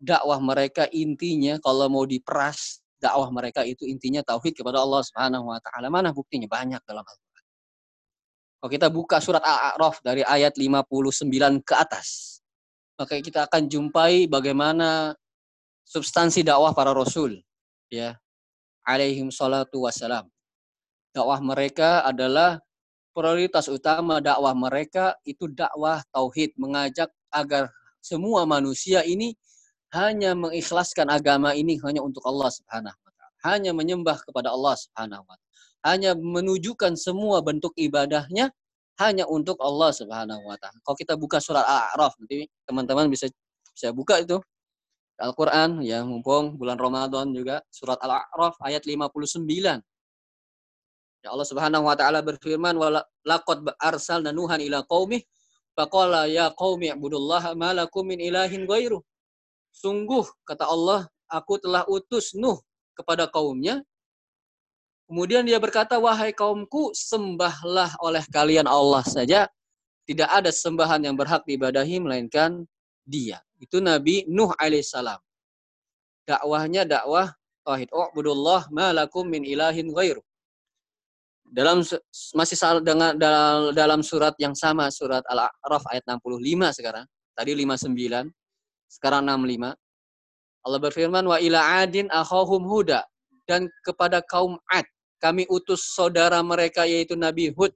Dakwah 0.00 0.40
mereka 0.42 0.84
intinya 0.92 1.56
kalau 1.62 1.88
mau 1.88 2.04
diperas 2.04 2.84
dakwah 3.00 3.28
mereka 3.32 3.64
itu 3.64 3.84
intinya 3.88 4.24
tauhid 4.24 4.56
kepada 4.56 4.80
Allah 4.80 5.00
Subhanahu 5.04 5.52
wa 5.52 5.60
taala. 5.60 5.88
Mana 5.88 6.12
buktinya? 6.12 6.48
Banyak 6.48 6.84
dalam 6.84 7.04
Al-Qur'an. 7.04 7.44
Kalau 8.60 8.70
kita 8.72 8.88
buka 8.88 9.16
surat 9.20 9.44
Al-A'raf 9.44 10.00
dari 10.00 10.24
ayat 10.24 10.56
59 10.56 11.28
ke 11.64 11.74
atas 11.76 12.34
maka 12.94 13.18
kita 13.18 13.50
akan 13.50 13.66
jumpai 13.66 14.30
bagaimana 14.30 15.14
substansi 15.82 16.46
dakwah 16.46 16.70
para 16.72 16.94
rasul 16.94 17.34
ya 17.94 18.10
alaihim 18.84 19.30
salatu 19.30 19.86
wassalam. 19.86 20.26
Dakwah 21.14 21.38
mereka 21.38 22.02
adalah 22.02 22.58
prioritas 23.14 23.70
utama 23.70 24.18
dakwah 24.18 24.52
mereka 24.52 25.14
itu 25.22 25.46
dakwah 25.46 26.02
tauhid, 26.10 26.58
mengajak 26.58 27.08
agar 27.30 27.70
semua 28.02 28.44
manusia 28.44 29.06
ini 29.06 29.38
hanya 29.94 30.34
mengikhlaskan 30.34 31.06
agama 31.06 31.54
ini 31.54 31.78
hanya 31.86 32.02
untuk 32.02 32.26
Allah 32.26 32.50
Subhanahu 32.50 32.98
wa 32.98 33.10
taala. 33.14 33.34
Hanya 33.46 33.70
menyembah 33.70 34.18
kepada 34.26 34.50
Allah 34.50 34.74
Subhanahu 34.74 35.22
wa 35.22 35.34
taala. 35.38 35.52
Hanya 35.84 36.10
menunjukkan 36.18 36.98
semua 36.98 37.38
bentuk 37.46 37.70
ibadahnya 37.78 38.50
hanya 38.98 39.24
untuk 39.30 39.54
Allah 39.62 39.94
Subhanahu 39.94 40.42
wa 40.42 40.58
taala. 40.58 40.74
Kalau 40.82 40.98
kita 40.98 41.14
buka 41.14 41.38
surat 41.38 41.62
Al-A'raf 41.62 42.18
nanti 42.18 42.50
teman-teman 42.66 43.06
bisa 43.06 43.30
bisa 43.70 43.94
buka 43.94 44.18
itu 44.18 44.42
Al-Qur'an 45.14 45.78
ya 45.78 46.02
mumpung 46.02 46.58
bulan 46.58 46.74
Ramadan 46.74 47.30
juga 47.30 47.62
surat 47.70 47.98
Al-A'raf 48.02 48.58
ayat 48.66 48.82
59. 48.82 49.46
Ya 51.24 51.32
Allah 51.32 51.48
Subhanahu 51.48 51.86
wa 51.86 51.94
taala 51.94 52.20
berfirman 52.20 52.74
wa 52.76 53.00
laqad 53.22 53.64
arsalna 53.78 54.34
nuhan 54.34 54.60
ila 54.60 54.82
qaumih 54.84 55.22
faqala 55.72 56.26
ya 56.26 56.50
qaumi 56.52 56.90
ibudullaha 56.92 57.54
ma 57.54 57.72
lakum 57.72 58.04
min 58.10 58.18
ilahin 58.18 58.66
ghairu. 58.66 59.00
Sungguh 59.74 60.26
kata 60.46 60.66
Allah, 60.66 61.06
aku 61.30 61.58
telah 61.62 61.82
utus 61.90 62.34
Nuh 62.34 62.58
kepada 62.94 63.26
kaumnya. 63.26 63.82
Kemudian 65.04 65.44
dia 65.44 65.60
berkata, 65.60 66.00
wahai 66.00 66.32
kaumku, 66.32 66.94
sembahlah 66.96 67.92
oleh 68.00 68.24
kalian 68.32 68.64
Allah 68.64 69.04
saja. 69.04 69.50
Tidak 70.08 70.28
ada 70.28 70.48
sembahan 70.48 71.04
yang 71.04 71.16
berhak 71.16 71.44
diibadahi 71.44 72.00
melainkan 72.00 72.64
dia. 73.04 73.40
Itu 73.64 73.80
Nabi 73.80 74.28
Nuh 74.28 74.52
alaihissalam. 74.60 75.18
Dakwahnya 76.28 76.84
dakwah 76.84 77.32
tauhid. 77.64 77.88
U'budullah 77.88 78.68
ma 78.68 78.92
lakum 78.92 79.24
min 79.24 79.44
ilahin 79.44 79.88
ghairu 79.88 80.20
dalam 81.54 81.86
masih 82.34 82.56
dengan 82.82 83.14
dalam 83.70 84.00
surat 84.02 84.34
yang 84.42 84.58
sama 84.58 84.90
surat 84.90 85.22
Al-A'raf 85.30 85.86
ayat 85.94 86.02
65 86.10 86.74
sekarang. 86.74 87.06
Tadi 87.34 87.50
59, 87.54 88.30
sekarang 88.90 89.22
65. 89.26 89.74
Allah 90.64 90.80
berfirman 90.80 91.24
wa 91.28 91.38
ila 91.38 91.60
adin 91.84 92.10
akhahum 92.10 92.66
huda 92.66 93.06
dan 93.44 93.68
kepada 93.86 94.18
kaum 94.24 94.56
Ad 94.72 94.86
kami 95.20 95.44
utus 95.46 95.94
saudara 95.94 96.42
mereka 96.42 96.88
yaitu 96.88 97.14
Nabi 97.14 97.54
Hud. 97.54 97.70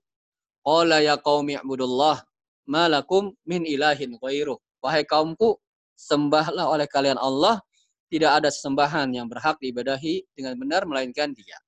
Qala 0.66 0.98
ya 0.98 1.14
qaumi 1.14 1.56
ibudullah 1.60 2.18
malakum 2.66 3.30
min 3.46 3.62
ilahin 3.62 4.18
ghairu. 4.18 4.58
Wahai 4.82 5.06
kaumku, 5.06 5.58
sembahlah 5.98 6.70
oleh 6.70 6.86
kalian 6.86 7.18
Allah, 7.18 7.58
tidak 8.06 8.38
ada 8.38 8.48
sembahan 8.54 9.10
yang 9.10 9.26
berhak 9.26 9.58
diibadahi 9.58 10.30
dengan 10.32 10.54
benar 10.54 10.86
melainkan 10.86 11.34
Dia. 11.34 11.58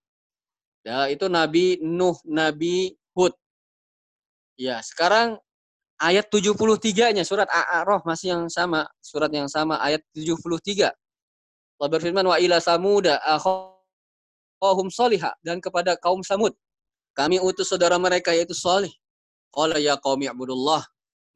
Ya, 0.87 1.11
itu 1.11 1.27
Nabi 1.27 1.83
Nuh, 1.83 2.17
Nabi 2.25 2.95
Hud. 3.13 3.35
Ya, 4.55 4.81
sekarang 4.81 5.37
ayat 6.01 6.31
73-nya 6.33 7.27
surat 7.27 7.51
A'raf 7.51 8.07
masih 8.09 8.39
yang 8.39 8.45
sama, 8.49 8.89
surat 9.03 9.29
yang 9.35 9.51
sama 9.51 9.77
ayat 9.83 10.01
73. 10.15 10.95
Allah 11.81 11.91
berfirman 11.91 12.25
wa 12.25 12.37
ila 12.37 12.57
samuda 12.61 13.21
akhahum 13.25 14.89
salihah 14.89 15.33
dan 15.41 15.61
kepada 15.65 15.97
kaum 15.97 16.21
Samud 16.21 16.53
kami 17.17 17.41
utus 17.41 17.69
saudara 17.69 17.97
mereka 17.97 18.33
yaitu 18.37 18.55
Salih. 18.55 18.93
Qala 19.51 19.83
ya 19.83 19.99
qaumi 19.99 20.31
ibudullah 20.31 20.85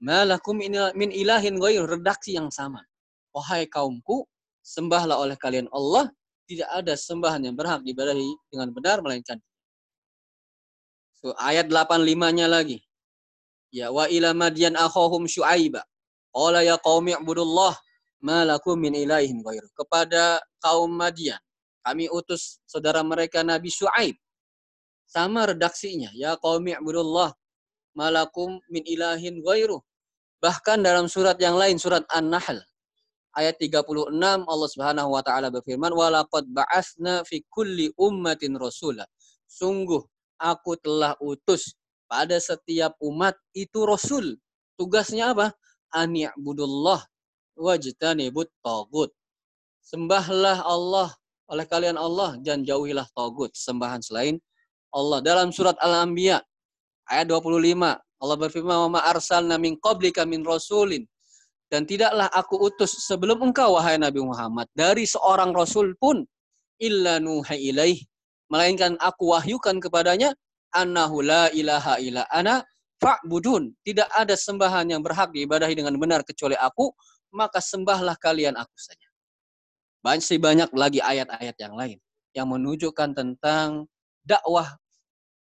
malakum 0.02 0.58
min 0.60 1.10
ilahin 1.10 1.58
ghair 1.58 1.84
redaksi 1.86 2.34
yang 2.34 2.48
sama. 2.50 2.82
Wahai 3.34 3.66
kaumku, 3.66 4.26
sembahlah 4.62 5.18
oleh 5.18 5.34
kalian 5.38 5.66
Allah. 5.74 6.10
Tidak 6.44 6.68
ada 6.68 6.92
sembahan 6.92 7.40
yang 7.40 7.56
berhak 7.56 7.80
diibadahi 7.80 8.52
dengan 8.52 8.68
benar 8.68 9.00
melainkan 9.00 9.40
so, 11.24 11.32
ayat 11.40 11.72
85-nya 11.72 12.44
lagi. 12.44 12.84
Ya 13.72 13.88
wa 13.88 14.04
ila 14.12 14.36
madyan 14.36 14.76
akhahum 14.76 15.24
syuaiba. 15.24 15.80
Qala 16.36 16.60
ya 16.60 16.76
qaumi 16.76 17.16
ibudullah 17.16 17.72
ma 18.20 18.44
lakum 18.44 18.76
min 18.76 18.92
ilahin 18.92 19.40
ghairu 19.40 19.66
kepada 19.72 20.44
kaum 20.60 20.92
Madian 20.92 21.40
kami 21.84 22.08
utus 22.12 22.60
saudara 22.68 23.00
mereka 23.00 23.40
Nabi 23.40 23.72
Syuaib. 23.72 24.16
Sama 25.04 25.48
redaksinya. 25.48 26.12
Ya 26.16 26.36
qaumi 26.36 26.76
ibudullah 26.76 27.32
malakum 27.94 28.60
min 28.68 28.82
ilahin 28.86 29.40
ghairu 29.40 29.80
bahkan 30.42 30.82
dalam 30.82 31.08
surat 31.08 31.40
yang 31.40 31.56
lain 31.56 31.80
surat 31.80 32.04
An-Nahl 32.12 32.60
ayat 33.34 33.58
36 33.58 34.14
Allah 34.46 34.68
Subhanahu 34.70 35.10
wa 35.10 35.22
taala 35.22 35.50
berfirman 35.50 35.90
walaqad 35.90 36.46
ba'atsna 36.54 37.26
fi 37.26 37.42
kulli 37.50 37.90
ummatin 37.98 38.54
rasula. 38.54 39.04
Sungguh 39.50 40.00
aku 40.38 40.78
telah 40.78 41.18
utus 41.18 41.74
pada 42.06 42.38
setiap 42.38 42.94
umat 43.02 43.34
itu 43.52 43.82
rasul. 43.82 44.38
Tugasnya 44.78 45.34
apa? 45.34 45.54
An 45.94 46.14
ya'budullah 46.14 47.02
wajtanibut 47.58 48.50
tagut. 48.62 49.10
Sembahlah 49.84 50.64
Allah 50.64 51.12
oleh 51.50 51.66
kalian 51.68 52.00
Allah 52.00 52.40
dan 52.40 52.64
jauhilah 52.64 53.04
tagut, 53.12 53.52
sembahan 53.52 54.00
selain 54.00 54.40
Allah. 54.94 55.20
Dalam 55.20 55.52
surat 55.52 55.76
Al-Anbiya 55.82 56.40
ayat 57.10 57.28
25 57.28 58.00
Allah 58.24 58.36
berfirman, 58.40 58.88
"Wa 58.88 59.00
arsalna 59.04 59.60
min 59.60 59.76
qablika 59.76 60.24
min 60.24 60.40
rasulin. 60.40 61.04
Dan 61.68 61.84
tidaklah 61.84 62.30
aku 62.32 62.56
utus 62.70 63.04
sebelum 63.04 63.50
engkau 63.50 63.74
wahai 63.76 63.98
Nabi 63.98 64.22
Muhammad 64.22 64.70
dari 64.72 65.04
seorang 65.04 65.50
rasul 65.50 65.92
pun 65.98 66.22
illa 66.80 67.18
nuhai 67.18 67.72
ilaih. 67.72 67.98
Melainkan 68.48 68.94
aku 69.02 69.34
wahyukan 69.34 69.82
kepadanya 69.82 70.32
annahu 70.70 71.24
la 71.24 71.50
ilaha 71.50 71.98
illa 71.98 72.22
ana 72.30 72.62
fa'budun. 73.02 73.74
Tidak 73.82 74.06
ada 74.12 74.38
sembahan 74.38 74.92
yang 74.92 75.02
berhak 75.02 75.34
diibadahi 75.34 75.74
dengan 75.74 75.98
benar 75.98 76.22
kecuali 76.22 76.54
aku 76.54 76.94
maka 77.34 77.58
sembahlah 77.58 78.14
kalian 78.22 78.54
aku 78.54 78.76
saja. 78.78 79.10
Masih 80.06 80.38
banyak 80.38 80.70
lagi 80.76 81.02
ayat-ayat 81.02 81.56
yang 81.58 81.74
lain 81.74 81.98
yang 82.36 82.46
menunjukkan 82.46 83.18
tentang 83.18 83.90
dakwah 84.22 84.78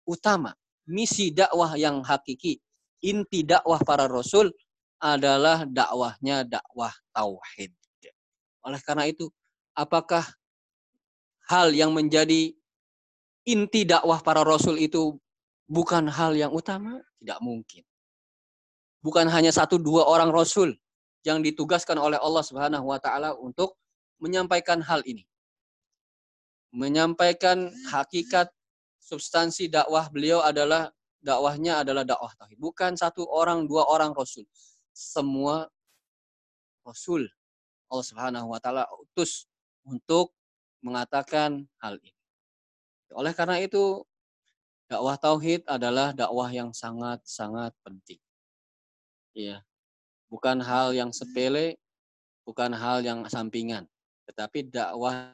utama 0.03 0.51
misi 0.89 1.29
dakwah 1.29 1.77
yang 1.77 2.01
hakiki 2.01 2.57
inti 2.99 3.45
dakwah 3.45 3.79
para 3.85 4.09
rasul 4.09 4.51
adalah 4.99 5.63
dakwahnya 5.63 6.43
dakwah 6.43 6.91
tauhid. 7.15 7.71
Oleh 8.67 8.81
karena 8.83 9.07
itu, 9.07 9.31
apakah 9.71 10.27
hal 11.47 11.71
yang 11.71 11.95
menjadi 11.95 12.51
inti 13.47 13.87
dakwah 13.87 14.19
para 14.19 14.43
rasul 14.43 14.75
itu 14.75 15.15
bukan 15.71 16.11
hal 16.11 16.35
yang 16.35 16.51
utama? 16.51 16.99
Tidak 17.23 17.39
mungkin. 17.39 17.87
Bukan 18.99 19.31
hanya 19.31 19.55
satu 19.55 19.79
dua 19.79 20.03
orang 20.03 20.27
rasul 20.27 20.75
yang 21.23 21.39
ditugaskan 21.39 21.95
oleh 21.95 22.19
Allah 22.19 22.43
Subhanahu 22.43 22.91
wa 22.91 22.99
taala 22.99 23.31
untuk 23.39 23.79
menyampaikan 24.19 24.83
hal 24.83 24.99
ini. 25.07 25.23
Menyampaikan 26.75 27.71
hakikat 27.87 28.51
substansi 29.09 29.73
dakwah 29.73 30.05
beliau 30.13 30.45
adalah 30.45 30.93
dakwahnya 31.17 31.81
adalah 31.81 32.05
dakwah 32.05 32.29
tauhid. 32.37 32.61
Bukan 32.61 32.93
satu 32.93 33.25
orang, 33.25 33.65
dua 33.65 33.89
orang 33.89 34.13
rasul 34.13 34.45
semua 34.93 35.65
rasul 36.85 37.25
Allah 37.89 38.05
Subhanahu 38.05 38.47
wa 38.53 38.59
taala 38.61 38.85
utus 39.01 39.49
untuk 39.81 40.35
mengatakan 40.85 41.65
hal 41.81 41.97
ini. 42.03 42.13
Oleh 43.17 43.33
karena 43.33 43.57
itu 43.57 44.05
dakwah 44.85 45.17
tauhid 45.17 45.65
adalah 45.65 46.13
dakwah 46.13 46.53
yang 46.53 46.69
sangat-sangat 46.69 47.73
penting. 47.81 48.21
Iya. 49.33 49.65
Bukan 50.29 50.61
hal 50.61 50.93
yang 50.93 51.09
sepele, 51.09 51.81
bukan 52.45 52.69
hal 52.77 53.01
yang 53.01 53.25
sampingan, 53.25 53.89
tetapi 54.29 54.69
dakwah 54.69 55.33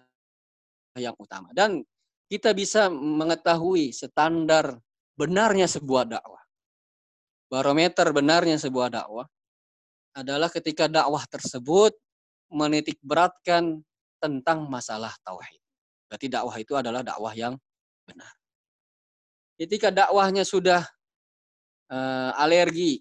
yang 0.95 1.15
utama. 1.19 1.51
Dan 1.51 1.83
kita 2.25 2.51
bisa 2.57 2.89
mengetahui 2.89 3.93
standar 3.93 4.81
benarnya 5.13 5.69
sebuah 5.69 6.09
dakwah. 6.09 6.41
Barometer 7.45 8.09
benarnya 8.09 8.57
sebuah 8.57 8.89
dakwah 8.89 9.25
adalah 10.17 10.49
ketika 10.49 10.89
dakwah 10.89 11.21
tersebut 11.29 11.93
menitik 12.49 12.97
beratkan 13.05 13.83
tentang 14.17 14.65
masalah 14.65 15.13
tauhid. 15.21 15.61
Berarti 16.09 16.27
dakwah 16.31 16.55
itu 16.57 16.73
adalah 16.73 17.01
dakwah 17.05 17.33
yang 17.35 17.53
benar. 18.05 18.31
Ketika 19.55 19.93
dakwahnya 19.93 20.43
sudah 20.43 20.83
uh, 21.89 22.31
alergi, 22.35 22.99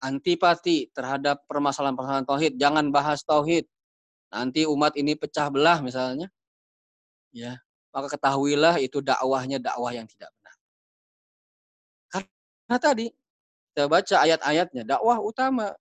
antipati 0.00 0.88
terhadap 0.96 1.44
permasalahan-permasalahan 1.48 2.28
tauhid, 2.28 2.52
jangan 2.56 2.88
bahas 2.88 3.20
tauhid. 3.24 3.68
Nanti 4.30 4.64
umat 4.64 4.94
ini 4.96 5.18
pecah 5.18 5.50
belah 5.50 5.82
misalnya. 5.82 6.30
Ya, 7.30 7.62
maka 7.90 8.06
ketahuilah 8.16 8.78
itu 8.78 9.02
dakwahnya 9.02 9.58
dakwah 9.58 9.90
yang 9.90 10.06
tidak 10.06 10.30
benar. 10.38 10.54
Karena 12.10 12.76
tadi 12.78 13.06
kita 13.70 13.86
baca 13.90 14.16
ayat-ayatnya, 14.26 14.82
dakwah 14.86 15.18
utama 15.18 15.74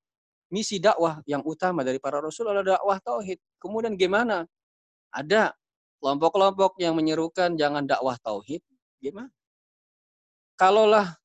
misi 0.50 0.82
dakwah 0.82 1.22
yang 1.30 1.46
utama 1.46 1.86
dari 1.86 2.02
para 2.02 2.18
rasul 2.18 2.50
adalah 2.50 2.78
dakwah 2.78 2.98
tauhid. 3.02 3.38
Kemudian 3.62 3.94
gimana? 3.94 4.46
Ada 5.14 5.54
kelompok-kelompok 6.02 6.78
yang 6.82 6.98
menyerukan 6.98 7.54
jangan 7.58 7.86
dakwah 7.86 8.18
tauhid. 8.22 8.62
Gimana? 9.02 9.30
Kalaulah 10.58 11.18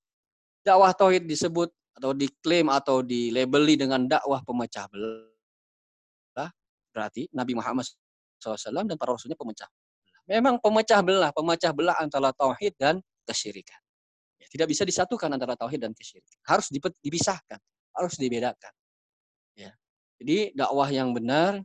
dakwah 0.65 0.93
tauhid 0.93 1.25
disebut 1.29 1.73
atau 1.95 2.11
diklaim 2.11 2.69
atau 2.73 3.01
dilabeli 3.01 3.79
dengan 3.79 4.03
dakwah 4.05 4.43
pemecah 4.43 4.91
belah, 4.91 6.51
berarti 6.91 7.31
Nabi 7.31 7.55
Muhammad 7.55 7.87
SAW 8.43 8.87
dan 8.87 8.99
para 8.99 9.15
rasulnya 9.15 9.39
pemecah. 9.39 9.71
Memang 10.25 10.57
pemecah 10.57 11.05
belah, 11.05 11.31
pemecah 11.37 11.73
belah 11.77 11.97
antara 12.01 12.33
tauhid 12.33 12.73
dan 12.81 13.01
kesyirikan. 13.29 13.77
Ya, 14.41 14.47
tidak 14.49 14.73
bisa 14.73 14.83
disatukan 14.89 15.29
antara 15.29 15.53
tauhid 15.57 15.85
dan 15.85 15.93
kesyirikan. 15.93 16.41
Harus 16.49 16.73
dipisahkan, 17.05 17.61
harus 17.93 18.15
dibedakan. 18.17 18.73
Ya. 19.53 19.77
Jadi 20.17 20.57
dakwah 20.57 20.89
yang 20.89 21.13
benar 21.13 21.61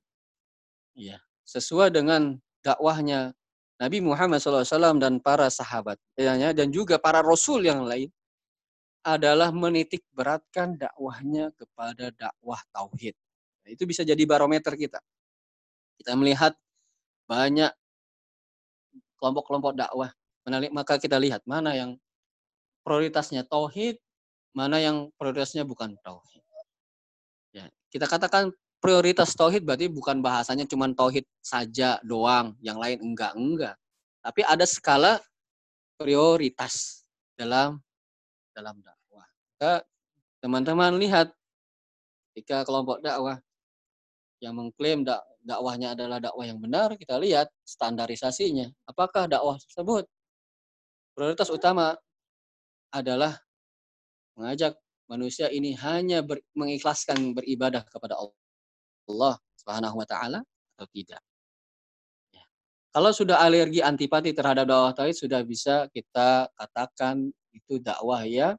ya, 0.91 1.23
sesuai 1.47 1.95
dengan 1.95 2.35
dakwahnya 2.59 3.31
Nabi 3.79 4.03
Muhammad 4.03 4.43
SAW 4.43 4.99
dan 4.99 5.23
para 5.23 5.47
sahabat 5.47 5.95
dan 6.19 6.67
juga 6.67 6.99
para 6.99 7.23
rasul 7.23 7.63
yang 7.63 7.87
lain 7.87 8.11
adalah 9.07 9.55
menitik 9.55 10.03
beratkan 10.11 10.75
dakwahnya 10.75 11.55
kepada 11.55 12.11
dakwah 12.11 12.59
tauhid. 12.75 13.15
Nah, 13.63 13.69
itu 13.71 13.87
bisa 13.87 14.03
jadi 14.03 14.19
barometer 14.27 14.75
kita. 14.75 14.99
Kita 15.95 16.19
melihat 16.19 16.51
banyak 17.23 17.71
kelompok-kelompok 19.19 19.75
dakwah, 19.75 20.09
maka 20.73 20.97
kita 20.97 21.19
lihat 21.19 21.43
mana 21.45 21.75
yang 21.75 21.99
prioritasnya 22.81 23.45
tauhid, 23.45 23.99
mana 24.55 24.81
yang 24.81 25.13
prioritasnya 25.19 25.67
bukan 25.67 25.93
tauhid. 26.01 26.41
Ya, 27.53 27.69
kita 27.93 28.07
katakan 28.09 28.49
prioritas 28.79 29.35
tauhid 29.35 29.67
berarti 29.67 29.91
bukan 29.91 30.23
bahasanya 30.23 30.65
cuma 30.65 30.89
tauhid 30.89 31.27
saja 31.43 31.99
doang, 32.01 32.55
yang 32.63 32.79
lain 32.79 32.97
enggak 33.03 33.35
enggak. 33.35 33.75
Tapi 34.23 34.41
ada 34.47 34.63
skala 34.63 35.19
prioritas 35.99 37.03
dalam 37.35 37.77
dalam 38.55 38.79
dakwah. 38.79 39.27
Teman-teman 40.39 40.95
lihat 40.95 41.35
ketika 42.31 42.63
kelompok 42.63 43.03
dakwah 43.03 43.43
yang 44.39 44.55
mengklaim 44.55 45.03
dak 45.03 45.19
dakwahnya 45.43 45.95
adalah 45.95 46.19
dakwah 46.19 46.45
yang 46.45 46.59
benar, 46.59 46.95
kita 46.99 47.15
lihat 47.17 47.47
standarisasinya. 47.63 48.69
Apakah 48.87 49.25
dakwah 49.25 49.55
tersebut 49.57 50.05
prioritas 51.15 51.51
utama 51.51 51.99
adalah 52.95 53.35
mengajak 54.39 54.79
manusia 55.11 55.51
ini 55.51 55.75
hanya 55.75 56.23
ber, 56.23 56.39
mengikhlaskan 56.55 57.35
beribadah 57.35 57.83
kepada 57.89 58.15
Allah 58.15 59.35
Subhanahu 59.57 59.99
wa 59.99 60.07
taala 60.07 60.39
atau 60.77 60.87
tidak. 60.95 61.19
Ya. 62.31 62.45
Kalau 62.95 63.11
sudah 63.11 63.41
alergi 63.41 63.83
antipati 63.83 64.31
terhadap 64.31 64.69
dakwah 64.69 64.93
tauhid 64.95 65.17
sudah 65.17 65.41
bisa 65.43 65.91
kita 65.91 66.47
katakan 66.55 67.27
itu 67.51 67.81
dakwah 67.83 68.23
ya 68.23 68.55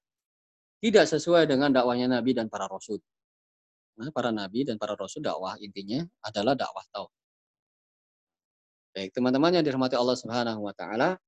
tidak 0.85 1.09
sesuai 1.09 1.49
dengan 1.49 1.73
dakwahnya 1.73 2.09
Nabi 2.13 2.37
dan 2.37 2.53
para 2.53 2.69
rasul. 2.69 3.01
Para 4.09 4.33
nabi 4.33 4.65
dan 4.65 4.81
para 4.81 4.97
rasul 4.97 5.21
dakwah 5.21 5.61
intinya 5.61 6.01
adalah 6.25 6.57
dakwah 6.57 6.81
tauhid. 6.89 7.21
Baik, 8.97 9.11
teman-teman 9.13 9.61
yang 9.61 9.65
dirahmati 9.69 9.95
Allah 9.95 10.17
Subhanahu 10.17 10.65
wa 10.65 10.73
taala, 10.73 11.21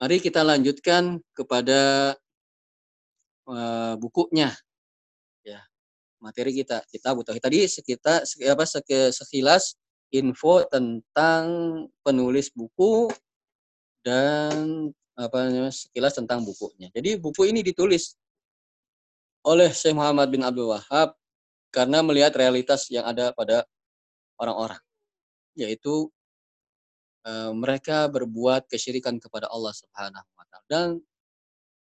mari 0.00 0.18
kita 0.18 0.40
lanjutkan 0.40 1.20
kepada 1.36 2.16
uh, 3.44 3.94
bukunya 4.00 4.56
materi 6.20 6.54
kita. 6.54 6.82
Kita 6.90 7.14
butuh 7.14 7.34
tadi 7.38 7.66
kita 7.66 8.26
apa 8.26 8.64
sekilas 9.14 9.78
info 10.10 10.66
tentang 10.66 11.44
penulis 12.02 12.50
buku 12.52 13.10
dan 14.02 14.88
apa 15.18 15.50
namanya 15.50 15.74
sekilas 15.74 16.14
tentang 16.14 16.46
bukunya. 16.46 16.90
Jadi 16.94 17.18
buku 17.18 17.50
ini 17.50 17.62
ditulis 17.62 18.14
oleh 19.48 19.72
Syekh 19.72 19.96
Muhammad 19.96 20.28
bin 20.28 20.44
Abdul 20.44 20.68
Wahab 20.76 21.16
karena 21.72 22.04
melihat 22.04 22.36
realitas 22.36 22.84
yang 22.92 23.08
ada 23.08 23.32
pada 23.32 23.64
orang-orang 24.36 24.80
yaitu 25.56 26.12
e, 27.24 27.32
mereka 27.56 28.06
berbuat 28.12 28.68
kesyirikan 28.68 29.16
kepada 29.16 29.48
Allah 29.48 29.72
Subhanahu 29.72 30.28
wa 30.36 30.44
taala 30.52 30.66
dan 30.68 30.86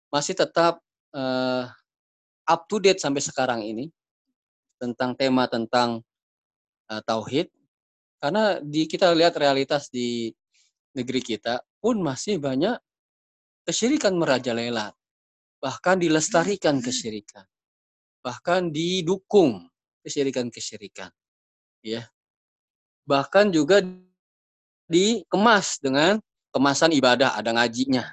masih 0.08 0.34
tetap 0.40 0.80
e, 1.12 1.24
up 2.48 2.62
to 2.72 2.80
date 2.80 3.04
sampai 3.04 3.20
sekarang 3.20 3.62
ini 3.68 3.92
tentang 4.80 5.18
tema 5.18 5.50
tentang 5.50 6.06
uh, 6.88 7.02
tauhid. 7.04 7.52
Karena 8.18 8.58
di 8.64 8.90
kita 8.90 9.14
lihat 9.14 9.38
realitas 9.38 9.94
di 9.94 10.34
negeri 10.98 11.22
kita 11.22 11.62
pun 11.78 12.02
masih 12.02 12.42
banyak 12.42 12.74
kesyirikan 13.68 14.18
merajalela 14.18 14.90
bahkan 15.62 16.02
dilestarikan 16.02 16.82
kesyirikan 16.82 17.46
bahkan 18.28 18.68
didukung 18.68 19.63
kesyirikan-kesyirikan 20.04 21.08
ya 21.80 22.04
bahkan 23.08 23.48
juga 23.48 23.80
dikemas 24.92 25.80
dengan 25.80 26.20
kemasan 26.52 26.92
ibadah 26.92 27.40
ada 27.40 27.56
ngajinya 27.56 28.04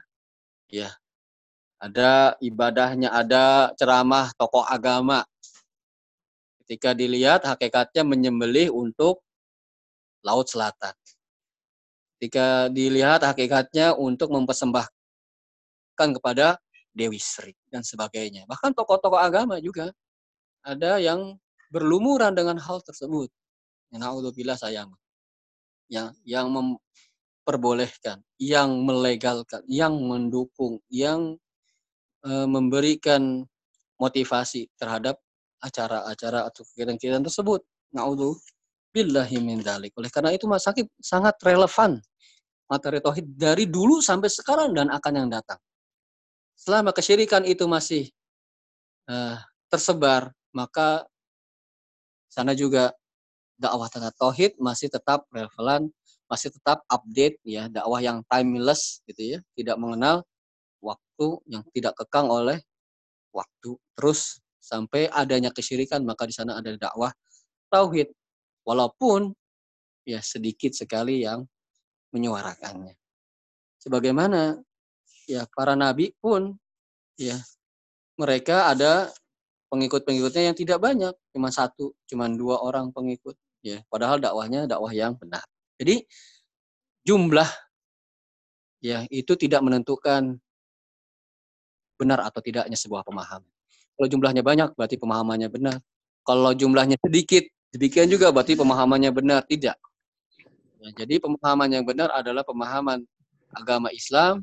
ya 0.71 0.95
ada 1.83 2.39
ibadahnya 2.39 3.11
ada 3.11 3.75
ceramah 3.75 4.31
tokoh 4.39 4.63
agama 4.63 5.27
Ketika 6.65 6.97
dilihat 6.97 7.45
hakikatnya 7.45 8.09
menyembelih 8.09 8.73
untuk 8.73 9.21
Laut 10.25 10.49
Selatan. 10.49 10.97
Ketika 12.17 12.73
dilihat 12.73 13.21
hakikatnya 13.21 13.93
untuk 13.93 14.33
mempersembahkan 14.33 14.89
kepada 15.93 16.57
Dewi 16.97 17.21
Sri 17.21 17.53
dan 17.69 17.85
sebagainya. 17.85 18.49
Bahkan 18.49 18.73
tokoh-tokoh 18.73 19.21
agama 19.21 19.61
juga 19.61 19.93
ada 20.65 20.99
yang 20.99 21.37
berlumuran 21.69 22.33
dengan 22.33 22.57
hal 22.57 22.81
tersebut. 22.81 23.29
Naudzubillah 23.95 24.59
sayang. 24.59 24.91
Yang 25.93 26.17
yang 26.25 26.49
memperbolehkan, 26.51 28.25
yang 28.41 28.83
melegalkan, 28.83 29.63
yang 29.69 29.95
mendukung, 30.01 30.81
yang 30.89 31.37
e, 32.25 32.33
memberikan 32.49 33.45
motivasi 34.01 34.67
terhadap 34.81 35.21
acara-acara 35.61 36.49
atau 36.49 36.65
kegiatan-kegiatan 36.73 37.23
tersebut. 37.23 37.61
Naudzu 37.95 38.35
billahi 38.91 39.39
min 39.45 39.61
dalik. 39.61 39.93
Oleh 40.01 40.09
karena 40.09 40.33
itu 40.33 40.49
Mas 40.49 40.65
Sakit 40.65 40.89
sangat 40.99 41.39
relevan 41.45 42.01
materi 42.69 42.99
tauhid 42.99 43.37
dari 43.37 43.69
dulu 43.69 44.01
sampai 44.01 44.31
sekarang 44.33 44.73
dan 44.73 44.89
akan 44.89 45.13
yang 45.13 45.29
datang. 45.29 45.61
Selama 46.57 46.95
kesyirikan 46.97 47.45
itu 47.45 47.69
masih 47.69 48.09
uh, 49.11 49.37
tersebar, 49.69 50.33
maka 50.55 51.05
sana 52.31 52.55
juga 52.55 52.95
dakwah 53.59 53.91
tentang 53.91 54.15
tauhid 54.15 54.57
masih 54.59 54.89
tetap 54.91 55.27
relevan, 55.31 55.91
masih 56.31 56.51
tetap 56.51 56.83
update 56.89 57.39
ya, 57.45 57.69
dakwah 57.69 58.01
yang 58.03 58.23
timeless 58.27 59.03
gitu 59.07 59.37
ya, 59.37 59.39
tidak 59.55 59.77
mengenal 59.79 60.23
waktu 60.83 61.27
yang 61.51 61.63
tidak 61.75 61.95
kekang 61.99 62.31
oleh 62.31 62.63
waktu. 63.31 63.77
Terus 63.99 64.39
sampai 64.65 65.13
adanya 65.13 65.53
kesyirikan 65.53 66.01
maka 66.09 66.25
di 66.25 66.33
sana 66.33 66.57
ada 66.57 66.73
dakwah 66.73 67.13
tauhid 67.69 68.09
walaupun 68.65 69.37
ya 70.09 70.25
sedikit 70.25 70.73
sekali 70.73 71.21
yang 71.29 71.45
menyuarakannya 72.17 72.97
sebagaimana 73.77 74.57
ya 75.29 75.45
para 75.53 75.77
nabi 75.77 76.17
pun 76.17 76.57
ya 77.21 77.37
mereka 78.17 78.73
ada 78.73 79.13
pengikut-pengikutnya 79.75 80.55
yang 80.55 80.57
tidak 80.57 80.79
banyak 80.79 81.15
cuma 81.35 81.51
satu 81.51 81.91
cuma 82.07 82.31
dua 82.31 82.63
orang 82.63 82.95
pengikut 82.95 83.35
ya 83.67 83.83
padahal 83.91 84.23
dakwahnya 84.23 84.71
dakwah 84.71 84.95
yang 84.95 85.19
benar 85.19 85.43
jadi 85.75 86.07
jumlah 87.03 87.51
ya 88.79 89.03
itu 89.11 89.35
tidak 89.35 89.67
menentukan 89.67 90.39
benar 91.99 92.23
atau 92.23 92.39
tidaknya 92.39 92.79
sebuah 92.79 93.03
pemahaman 93.03 93.55
kalau 93.95 94.09
jumlahnya 94.11 94.43
banyak 94.43 94.75
berarti 94.75 94.99
pemahamannya 94.99 95.49
benar. 95.51 95.79
Kalau 96.27 96.51
jumlahnya 96.51 96.99
sedikit, 96.99 97.47
demikian 97.71 98.11
juga 98.11 98.35
berarti 98.35 98.59
pemahamannya 98.59 99.11
benar. 99.15 99.41
Tidak. 99.47 99.77
Ya, 100.83 100.89
jadi 101.05 101.23
pemahaman 101.23 101.71
yang 101.71 101.85
benar 101.87 102.11
adalah 102.11 102.43
pemahaman 102.43 103.07
agama 103.55 103.89
Islam 103.95 104.43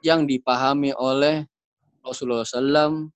yang 0.00 0.24
dipahami 0.24 0.96
oleh 0.96 1.44
Rasulullah 2.00 2.48
SAW 2.48 3.12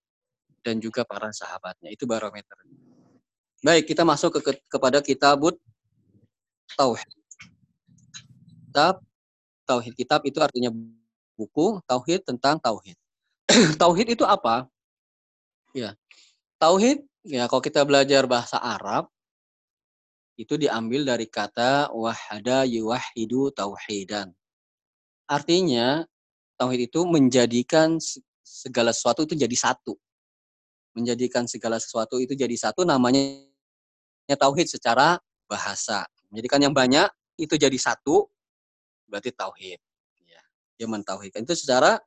dan 0.63 0.79
juga 0.79 1.03
para 1.03 1.29
sahabatnya. 1.35 1.91
Itu 1.91 2.07
barometer. 2.07 2.57
Baik, 3.63 3.95
kita 3.95 4.03
masuk 4.03 4.39
ke, 4.39 4.41
ke 4.43 4.53
kepada 4.67 4.99
kitabut 4.99 5.55
tauhid. 6.75 7.11
Kitab 8.71 9.03
tauhid. 9.67 9.93
Kitab 9.95 10.21
itu 10.27 10.39
artinya 10.43 10.71
buku, 11.39 11.79
tauhid 11.87 12.27
tentang 12.27 12.59
tauhid. 12.59 12.99
tauhid 13.83 14.19
itu 14.19 14.25
apa? 14.27 14.67
Ya. 15.75 15.95
Tauhid, 16.59 17.03
ya 17.27 17.51
kalau 17.51 17.63
kita 17.63 17.83
belajar 17.83 18.27
bahasa 18.31 18.59
Arab, 18.59 19.11
itu 20.39 20.57
diambil 20.57 21.05
dari 21.05 21.27
kata 21.29 21.93
wahada 21.93 22.65
yuwahidu 22.65 23.53
tauhidan. 23.53 24.33
Artinya, 25.27 26.07
tauhid 26.57 26.91
itu 26.91 27.01
menjadikan 27.07 27.99
segala 28.43 28.95
sesuatu 28.95 29.27
itu 29.27 29.35
jadi 29.35 29.57
satu. 29.57 29.99
Menjadikan 30.93 31.49
segala 31.49 31.81
sesuatu 31.81 32.21
itu 32.21 32.37
jadi 32.37 32.53
satu 32.53 32.85
namanya 32.85 33.49
tauhid 34.29 34.69
secara 34.69 35.17
bahasa. 35.49 36.05
Menjadikan 36.29 36.61
yang 36.61 36.75
banyak 36.77 37.09
itu 37.41 37.57
jadi 37.57 37.77
satu 37.77 38.29
berarti 39.09 39.33
tauhid. 39.33 39.81
Ya, 40.25 40.43
dia 40.81 40.87
mentauhidkan 40.89 41.45
itu 41.45 41.57
secara 41.57 42.01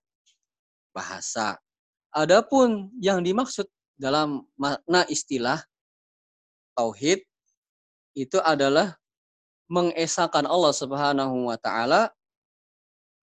bahasa. 0.94 1.62
Adapun 2.10 2.90
yang 3.04 3.22
dimaksud 3.22 3.68
dalam 4.00 4.48
makna 4.56 5.04
istilah 5.12 5.62
tauhid 6.76 7.24
itu 8.16 8.40
adalah 8.40 8.96
mengesahkan 9.68 10.46
Allah 10.48 10.74
Subhanahu 10.74 11.52
wa 11.52 11.58
taala 11.60 12.14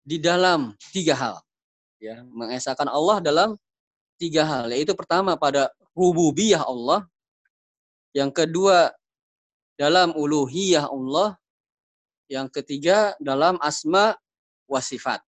di 0.02 0.18
dalam 0.18 0.74
tiga 0.90 1.14
hal. 1.14 1.36
Ya, 2.02 2.26
mengesahkan 2.26 2.90
Allah 2.90 3.22
dalam 3.22 3.54
tiga 4.22 4.46
hal, 4.46 4.70
yaitu 4.70 4.94
pertama 4.94 5.34
pada 5.34 5.74
rububiyah 5.98 6.62
Allah, 6.62 7.02
yang 8.14 8.30
kedua 8.30 8.94
dalam 9.74 10.14
uluhiyah 10.14 10.86
Allah, 10.86 11.34
yang 12.30 12.46
ketiga 12.46 13.18
dalam 13.18 13.58
asma 13.58 14.14
wa 14.70 14.78
sifat. 14.78 15.18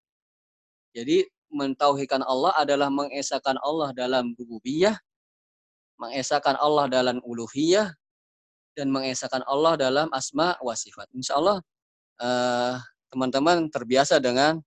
Jadi 0.95 1.27
mentauhidkan 1.51 2.23
Allah 2.23 2.55
adalah 2.55 2.87
mengesahkan 2.87 3.59
Allah 3.59 3.91
dalam 3.91 4.31
rububiyah, 4.39 4.95
mengesahkan 5.99 6.55
Allah 6.63 6.87
dalam 6.87 7.19
uluhiyah, 7.27 7.91
dan 8.75 8.91
mengesahkan 8.91 9.43
Allah 9.47 9.75
dalam 9.79 10.11
asma 10.11 10.59
wa 10.63 10.75
sifat. 10.75 11.07
Insya 11.15 11.39
Allah 11.39 11.63
uh, 12.23 12.79
teman-teman 13.11 13.71
terbiasa 13.71 14.19
dengan 14.19 14.59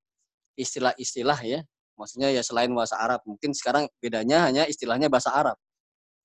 istilah-istilah 0.56 1.40
ya. 1.44 1.60
Maksudnya 1.98 2.30
ya 2.30 2.46
selain 2.46 2.70
bahasa 2.72 2.96
Arab. 3.02 3.26
Mungkin 3.26 3.52
sekarang 3.58 3.90
bedanya 3.98 4.46
hanya 4.48 4.64
istilahnya 4.70 5.10
bahasa 5.10 5.34
Arab. 5.34 5.58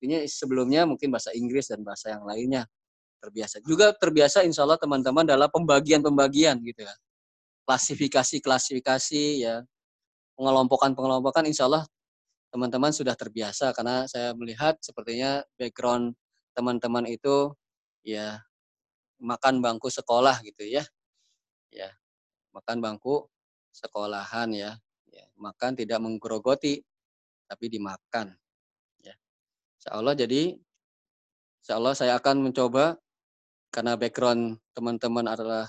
Ini 0.03 0.29
sebelumnya 0.29 0.85
mungkin 0.85 1.09
bahasa 1.09 1.33
Inggris 1.33 1.71
dan 1.71 1.81
bahasa 1.81 2.13
yang 2.13 2.23
lainnya 2.23 2.69
terbiasa. 3.23 3.63
Juga 3.65 3.95
terbiasa 3.95 4.45
insya 4.45 4.67
Allah 4.67 4.77
teman-teman 4.77 5.25
dalam 5.25 5.49
pembagian-pembagian 5.49 6.61
gitu 6.61 6.85
ya. 6.85 6.93
Klasifikasi-klasifikasi 7.65 9.25
ya. 9.41 9.65
Pengelompokan-pengelompokan 10.37 11.47
insya 11.49 11.65
Allah 11.69 11.87
teman-teman 12.53 12.93
sudah 12.93 13.17
terbiasa 13.17 13.73
karena 13.73 14.05
saya 14.05 14.37
melihat 14.37 14.77
sepertinya 14.77 15.41
background 15.57 16.13
teman-teman 16.53 17.09
itu 17.09 17.49
ya 18.05 18.45
makan 19.17 19.63
bangku 19.63 19.89
sekolah 19.89 20.37
gitu 20.45 20.67
ya. 20.67 20.83
Ya, 21.73 21.89
makan 22.53 22.83
bangku 22.83 23.25
sekolahan 23.73 24.53
ya. 24.53 24.77
Makan 25.43 25.75
tidak 25.75 25.99
menggerogoti 25.99 26.79
tapi 27.43 27.67
dimakan 27.67 28.31
ya 29.03 29.11
Insya 29.77 29.91
Allah 29.99 30.15
jadi 30.15 30.55
Insya 31.63 31.79
Allah 31.79 31.95
saya 31.95 32.15
akan 32.19 32.47
mencoba 32.47 32.99
karena 33.71 33.97
background 33.97 34.61
teman-teman 34.77 35.25
adalah 35.25 35.65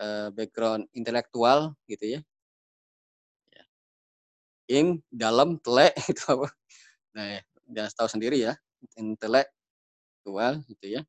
uh, 0.00 0.28
background 0.32 0.88
intelektual 0.96 1.76
gitu 1.84 2.16
ya. 2.16 2.20
ya. 3.52 3.64
In 4.72 5.04
dalam 5.12 5.60
telek 5.60 5.92
itu 6.12 6.22
apa? 6.32 6.48
Nah, 7.12 7.24
ya, 7.36 7.40
jangan 7.68 7.92
tahu 7.98 8.08
sendiri 8.08 8.38
ya, 8.40 8.56
intelektual 8.96 10.64
gitu 10.64 10.86
ya. 10.88 11.02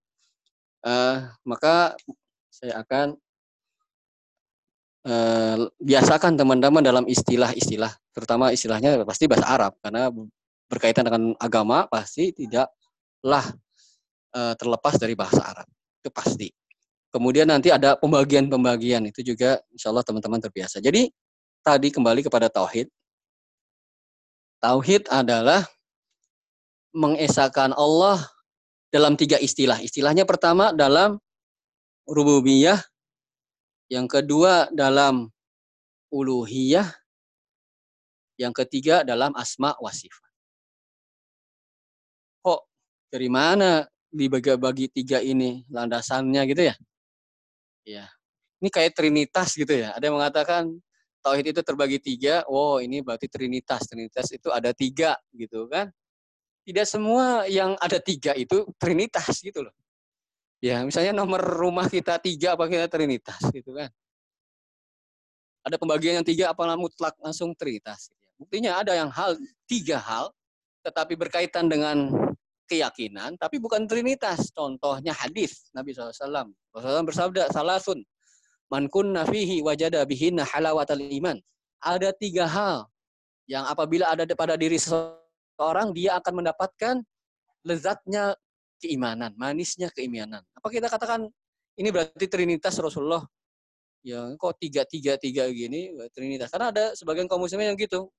Uh, 0.84 1.32
maka 1.48 1.96
saya 2.52 2.84
akan 2.84 3.16
eh, 5.08 5.58
biasakan 5.80 6.40
teman-teman 6.40 6.84
dalam 6.84 7.06
istilah-istilah, 7.08 7.92
terutama 8.16 8.52
istilahnya 8.52 9.00
pasti 9.04 9.28
bahasa 9.28 9.48
Arab 9.48 9.74
karena 9.84 10.10
berkaitan 10.68 11.06
dengan 11.06 11.24
agama 11.38 11.86
pasti 11.88 12.34
tidaklah 12.34 13.46
eh, 14.34 14.54
terlepas 14.58 14.96
dari 14.98 15.14
bahasa 15.14 15.42
Arab 15.44 15.68
itu 16.04 16.10
pasti. 16.12 16.50
Kemudian 17.14 17.46
nanti 17.46 17.70
ada 17.70 17.94
pembagian-pembagian 17.94 19.06
itu 19.06 19.22
juga 19.22 19.62
insya 19.70 19.94
Allah 19.94 20.02
teman-teman 20.02 20.42
terbiasa. 20.42 20.82
Jadi 20.82 21.14
tadi 21.62 21.94
kembali 21.94 22.26
kepada 22.26 22.50
tauhid. 22.50 22.90
Tauhid 24.58 25.08
adalah 25.14 25.62
mengesahkan 26.90 27.78
Allah 27.78 28.18
dalam 28.90 29.14
tiga 29.14 29.38
istilah. 29.38 29.78
Istilahnya 29.82 30.26
pertama 30.26 30.74
dalam 30.74 31.22
rububiyah, 32.10 32.82
yang 33.94 34.10
kedua 34.10 34.74
dalam 34.74 35.30
uluhiyah. 36.10 36.90
Yang 38.42 38.66
ketiga 38.66 39.06
dalam 39.06 39.30
asma 39.38 39.78
wa 39.78 39.94
sifat. 39.94 40.34
Kok 42.42 42.62
dari 43.14 43.30
mana 43.30 43.86
dibagi-bagi 44.10 44.90
tiga 44.90 45.22
ini 45.22 45.62
landasannya 45.70 46.42
gitu 46.50 46.62
ya? 46.74 46.76
Ya. 47.86 48.06
Ini 48.58 48.74
kayak 48.74 48.98
trinitas 48.98 49.54
gitu 49.54 49.70
ya. 49.70 49.94
Ada 49.94 50.10
yang 50.10 50.18
mengatakan 50.18 50.74
tauhid 51.22 51.54
itu 51.54 51.62
terbagi 51.62 52.02
tiga. 52.02 52.42
Oh 52.50 52.82
ini 52.82 53.06
berarti 53.06 53.30
trinitas. 53.30 53.86
Trinitas 53.86 54.34
itu 54.34 54.50
ada 54.50 54.74
tiga 54.74 55.14
gitu 55.38 55.70
kan. 55.70 55.94
Tidak 56.66 56.90
semua 56.90 57.46
yang 57.46 57.78
ada 57.78 58.02
tiga 58.02 58.34
itu 58.34 58.66
trinitas 58.82 59.46
gitu 59.46 59.62
loh. 59.70 59.76
Ya, 60.64 60.80
misalnya 60.88 61.12
nomor 61.12 61.44
rumah 61.44 61.92
kita 61.92 62.16
tiga 62.24 62.56
apa 62.56 62.72
kita 62.72 62.88
trinitas 62.88 63.44
gitu 63.52 63.76
kan. 63.76 63.92
Ada 65.68 65.76
pembagian 65.76 66.24
yang 66.24 66.28
tiga 66.28 66.56
apalah 66.56 66.80
mutlak 66.80 67.20
langsung 67.20 67.52
trinitas. 67.52 68.08
Gitu 68.08 68.24
ya. 68.24 68.32
Buktinya 68.40 68.72
ada 68.80 68.96
yang 68.96 69.12
hal 69.12 69.36
tiga 69.68 70.00
hal 70.00 70.32
tetapi 70.88 71.20
berkaitan 71.20 71.68
dengan 71.68 72.08
keyakinan 72.72 73.36
tapi 73.36 73.60
bukan 73.60 73.92
trinitas. 73.92 74.56
Contohnya 74.56 75.12
hadis 75.12 75.68
Nabi 75.76 75.92
SAW. 75.92 76.16
Rasulullah 76.72 77.04
bersabda 77.04 77.52
salasun 77.52 78.00
man 78.72 78.88
kunna 78.88 79.28
fihi 79.28 79.60
wajada 79.60 80.08
bihinna 80.08 80.48
halawatal 80.48 81.04
iman. 81.04 81.44
Ada 81.84 82.16
tiga 82.16 82.48
hal 82.48 82.88
yang 83.52 83.68
apabila 83.68 84.16
ada 84.16 84.24
pada 84.32 84.56
diri 84.56 84.80
seseorang 84.80 85.92
dia 85.92 86.16
akan 86.24 86.40
mendapatkan 86.40 87.04
lezatnya 87.68 88.40
keimanan, 88.84 89.32
manisnya 89.40 89.88
keimanan. 89.96 90.44
Apa 90.52 90.68
kita 90.68 90.92
katakan 90.92 91.32
ini 91.80 91.90
berarti 91.90 92.28
Trinitas 92.28 92.76
Rasulullah? 92.84 93.24
Ya, 94.04 94.20
kok 94.36 94.60
tiga 94.60 94.84
tiga 94.84 95.16
tiga 95.16 95.48
gini 95.48 95.96
Trinitas? 96.12 96.52
Karena 96.52 96.76
ada 96.76 96.92
sebagian 96.92 97.24
kaum 97.32 97.40
muslimin 97.40 97.72
yang 97.72 97.80
gitu, 97.80 98.12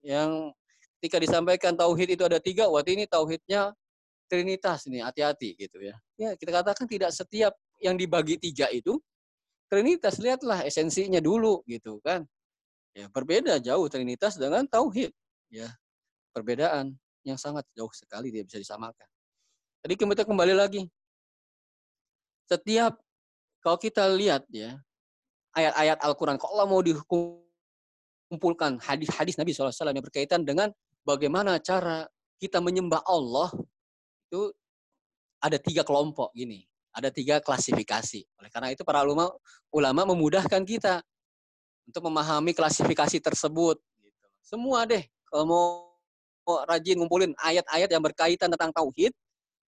yang 0.00 0.56
ketika 0.98 1.20
disampaikan 1.20 1.76
tauhid 1.76 2.16
itu 2.16 2.24
ada 2.24 2.40
tiga, 2.40 2.64
waktu 2.72 2.96
ini 2.96 3.04
tauhidnya 3.04 3.76
Trinitas 4.28 4.88
ini 4.88 5.04
hati-hati 5.04 5.56
gitu 5.56 5.80
ya. 5.80 5.96
Ya 6.16 6.32
kita 6.36 6.52
katakan 6.52 6.88
tidak 6.88 7.12
setiap 7.12 7.56
yang 7.80 7.96
dibagi 7.96 8.40
tiga 8.40 8.68
itu 8.72 9.00
Trinitas 9.68 10.16
lihatlah 10.16 10.64
esensinya 10.64 11.20
dulu 11.20 11.60
gitu 11.68 12.00
kan. 12.00 12.24
Ya 12.96 13.08
berbeda 13.12 13.60
jauh 13.60 13.84
Trinitas 13.92 14.40
dengan 14.40 14.64
tauhid. 14.64 15.12
Ya 15.52 15.68
perbedaan 16.32 16.96
yang 17.24 17.36
sangat 17.36 17.68
jauh 17.76 17.92
sekali 17.92 18.32
dia 18.32 18.44
bisa 18.44 18.56
disamakan. 18.56 19.08
Tadi 19.78 19.94
kita 19.94 20.26
kembali 20.26 20.54
lagi. 20.58 20.82
Setiap 22.50 22.98
kalau 23.62 23.78
kita 23.78 24.10
lihat 24.10 24.42
ya 24.50 24.74
ayat-ayat 25.54 26.02
Al-Quran, 26.02 26.38
kalau 26.40 26.66
mau 26.66 26.82
dikumpulkan 26.82 28.82
hadis-hadis 28.82 29.38
Nabi 29.38 29.54
SAW 29.54 29.94
yang 29.94 30.02
berkaitan 30.02 30.42
dengan 30.42 30.74
bagaimana 31.06 31.62
cara 31.62 32.10
kita 32.38 32.62
menyembah 32.62 33.02
Allah 33.06 33.50
itu 34.30 34.54
ada 35.38 35.58
tiga 35.58 35.86
kelompok 35.86 36.34
gini, 36.34 36.66
ada 36.90 37.14
tiga 37.14 37.38
klasifikasi. 37.38 38.26
Oleh 38.42 38.50
karena 38.50 38.74
itu 38.74 38.82
para 38.82 39.06
ulama 39.06 39.30
ulama 39.70 40.02
memudahkan 40.10 40.66
kita 40.66 41.02
untuk 41.86 42.02
memahami 42.10 42.50
klasifikasi 42.52 43.22
tersebut. 43.22 43.78
Gitu. 44.02 44.26
Semua 44.42 44.82
deh 44.88 45.06
kalau 45.28 45.44
mau 45.46 45.64
rajin 46.64 46.96
ngumpulin 46.96 47.36
ayat-ayat 47.38 47.92
yang 47.92 48.00
berkaitan 48.00 48.48
tentang 48.48 48.72
tauhid, 48.72 49.12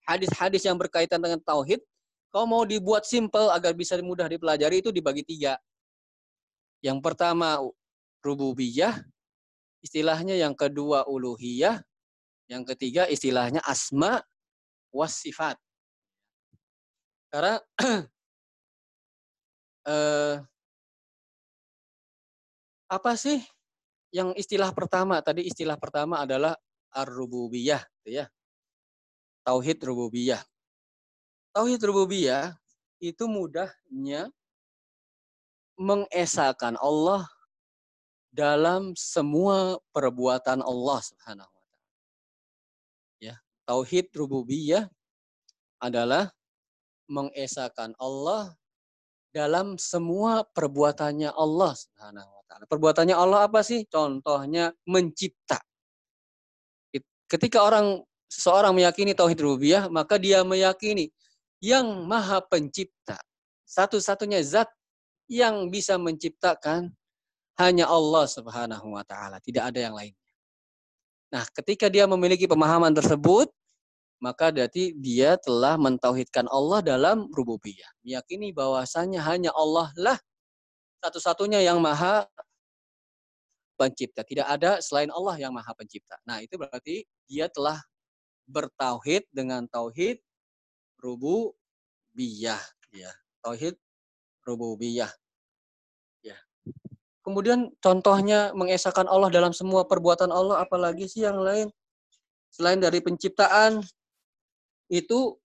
hadis-hadis 0.08 0.64
yang 0.64 0.80
berkaitan 0.80 1.20
dengan 1.20 1.36
tauhid, 1.44 1.84
kalau 2.32 2.48
mau 2.48 2.64
dibuat 2.64 3.04
simple 3.04 3.52
agar 3.52 3.76
bisa 3.76 4.00
mudah 4.00 4.24
dipelajari 4.24 4.80
itu 4.80 4.88
dibagi 4.88 5.20
tiga. 5.20 5.60
Yang 6.80 7.04
pertama 7.04 7.60
rububiyah, 8.24 8.96
istilahnya 9.84 10.40
yang 10.40 10.56
kedua 10.56 11.04
uluhiyah, 11.04 11.84
yang 12.48 12.64
ketiga 12.64 13.04
istilahnya 13.04 13.60
asma 13.68 14.24
was 14.88 15.20
sifat. 15.20 15.60
Karena 17.28 17.60
eh, 19.92 20.34
apa 22.88 23.12
sih 23.20 23.44
yang 24.08 24.32
istilah 24.32 24.72
pertama 24.72 25.20
tadi 25.20 25.44
istilah 25.44 25.76
pertama 25.76 26.24
adalah 26.24 26.56
ar-rububiyah 26.96 27.84
gitu 28.00 28.24
ya 28.24 28.26
tauhid 29.48 29.80
rububiyah. 29.80 30.44
Tauhid 31.56 31.80
rububiyah 31.80 32.52
itu 33.00 33.24
mudahnya 33.24 34.28
mengesahkan 35.80 36.76
Allah 36.76 37.24
dalam 38.28 38.92
semua 38.92 39.80
perbuatan 39.96 40.60
Allah 40.60 41.00
Subhanahu 41.00 41.48
wa 41.48 41.64
taala. 41.64 41.88
Ya, 43.24 43.34
tauhid 43.64 44.12
rububiyah 44.12 44.92
adalah 45.80 46.28
mengesahkan 47.08 47.96
Allah 47.96 48.52
dalam 49.32 49.80
semua 49.80 50.44
perbuatannya 50.44 51.32
Allah 51.32 51.72
Subhanahu 51.72 52.28
wa 52.28 52.42
taala. 52.44 52.64
Perbuatannya 52.68 53.16
Allah 53.16 53.48
apa 53.48 53.64
sih? 53.64 53.88
Contohnya 53.88 54.76
mencipta. 54.84 55.56
Ketika 57.28 57.60
orang 57.64 58.04
seseorang 58.28 58.76
meyakini 58.76 59.16
tauhid 59.16 59.40
rububiyah, 59.40 59.88
maka 59.88 60.20
dia 60.20 60.44
meyakini 60.44 61.10
yang 61.58 62.06
Maha 62.06 62.44
Pencipta. 62.44 63.18
Satu-satunya 63.64 64.40
zat 64.44 64.68
yang 65.28 65.68
bisa 65.68 66.00
menciptakan 66.00 66.92
hanya 67.58 67.90
Allah 67.90 68.24
Subhanahu 68.24 68.94
wa 68.94 69.04
taala, 69.04 69.42
tidak 69.42 69.74
ada 69.74 69.80
yang 69.90 69.94
lain. 69.96 70.14
Nah, 71.28 71.44
ketika 71.52 71.92
dia 71.92 72.08
memiliki 72.08 72.48
pemahaman 72.48 72.94
tersebut, 72.94 73.52
maka 74.22 74.50
berarti 74.50 74.96
dia 74.96 75.36
telah 75.36 75.76
mentauhidkan 75.76 76.48
Allah 76.48 76.80
dalam 76.80 77.28
rububiyah. 77.30 77.88
Meyakini 78.02 78.50
bahwasanya 78.50 79.20
hanya 79.26 79.52
Allah 79.52 79.92
lah 79.94 80.18
satu-satunya 81.04 81.62
yang 81.62 81.78
maha 81.78 82.26
pencipta. 83.78 84.26
Tidak 84.26 84.46
ada 84.46 84.82
selain 84.82 85.12
Allah 85.14 85.38
yang 85.38 85.54
maha 85.54 85.70
pencipta. 85.76 86.18
Nah, 86.26 86.42
itu 86.42 86.58
berarti 86.58 87.06
dia 87.30 87.46
telah 87.46 87.78
bertauhid 88.48 89.28
dengan 89.30 89.68
tauhid 89.68 90.18
rububiyah. 90.98 92.60
Ya, 92.90 93.12
tauhid 93.44 93.76
rububiyah. 94.42 95.12
Kemudian 97.28 97.68
contohnya 97.84 98.56
mengesahkan 98.56 99.04
Allah 99.04 99.28
dalam 99.28 99.52
semua 99.52 99.84
perbuatan 99.84 100.32
Allah, 100.32 100.64
apalagi 100.64 101.04
sih 101.04 101.28
yang 101.28 101.36
lain? 101.44 101.68
Selain 102.48 102.80
dari 102.80 103.04
penciptaan, 103.04 103.84
itu 104.88 105.36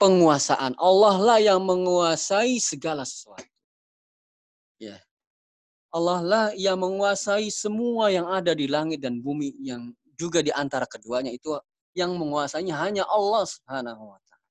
penguasaan. 0.00 0.72
Allah 0.80 1.20
lah 1.20 1.38
yang 1.44 1.60
menguasai 1.60 2.56
segala 2.56 3.04
sesuatu. 3.04 3.44
Ya. 4.80 4.96
Allah 5.92 6.24
lah 6.24 6.46
yang 6.56 6.80
menguasai 6.80 7.52
semua 7.52 8.08
yang 8.08 8.24
ada 8.32 8.56
di 8.56 8.64
langit 8.64 9.04
dan 9.04 9.20
bumi 9.20 9.52
yang 9.60 9.92
juga 10.16 10.40
di 10.40 10.48
antara 10.56 10.88
keduanya 10.88 11.28
itu 11.28 11.52
yang 11.92 12.16
menguasainya 12.16 12.72
hanya 12.76 13.04
Allah 13.08 13.44
Subhanahu 13.44 14.02
wa 14.12 14.18
taala. 14.24 14.48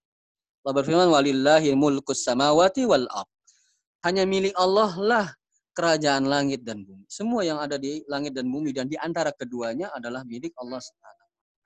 Berfirman 0.62 1.10
walillahi 1.10 1.74
mulkus 1.74 2.22
samawati 2.22 2.86
wal 2.86 3.10
ard. 3.10 3.30
Hanya 4.06 4.26
milik 4.26 4.54
Allah 4.58 4.92
lah 4.98 5.28
kerajaan 5.74 6.30
langit 6.30 6.62
dan 6.62 6.84
bumi. 6.86 7.06
Semua 7.10 7.42
yang 7.42 7.58
ada 7.58 7.78
di 7.80 8.04
langit 8.06 8.36
dan 8.38 8.50
bumi 8.50 8.74
dan 8.76 8.86
di 8.90 8.98
antara 8.98 9.34
keduanya 9.34 9.90
adalah 9.94 10.22
milik 10.26 10.54
Allah 10.58 10.82
Subhanahu 10.82 11.28
wa 11.30 11.42
taala. 11.42 11.58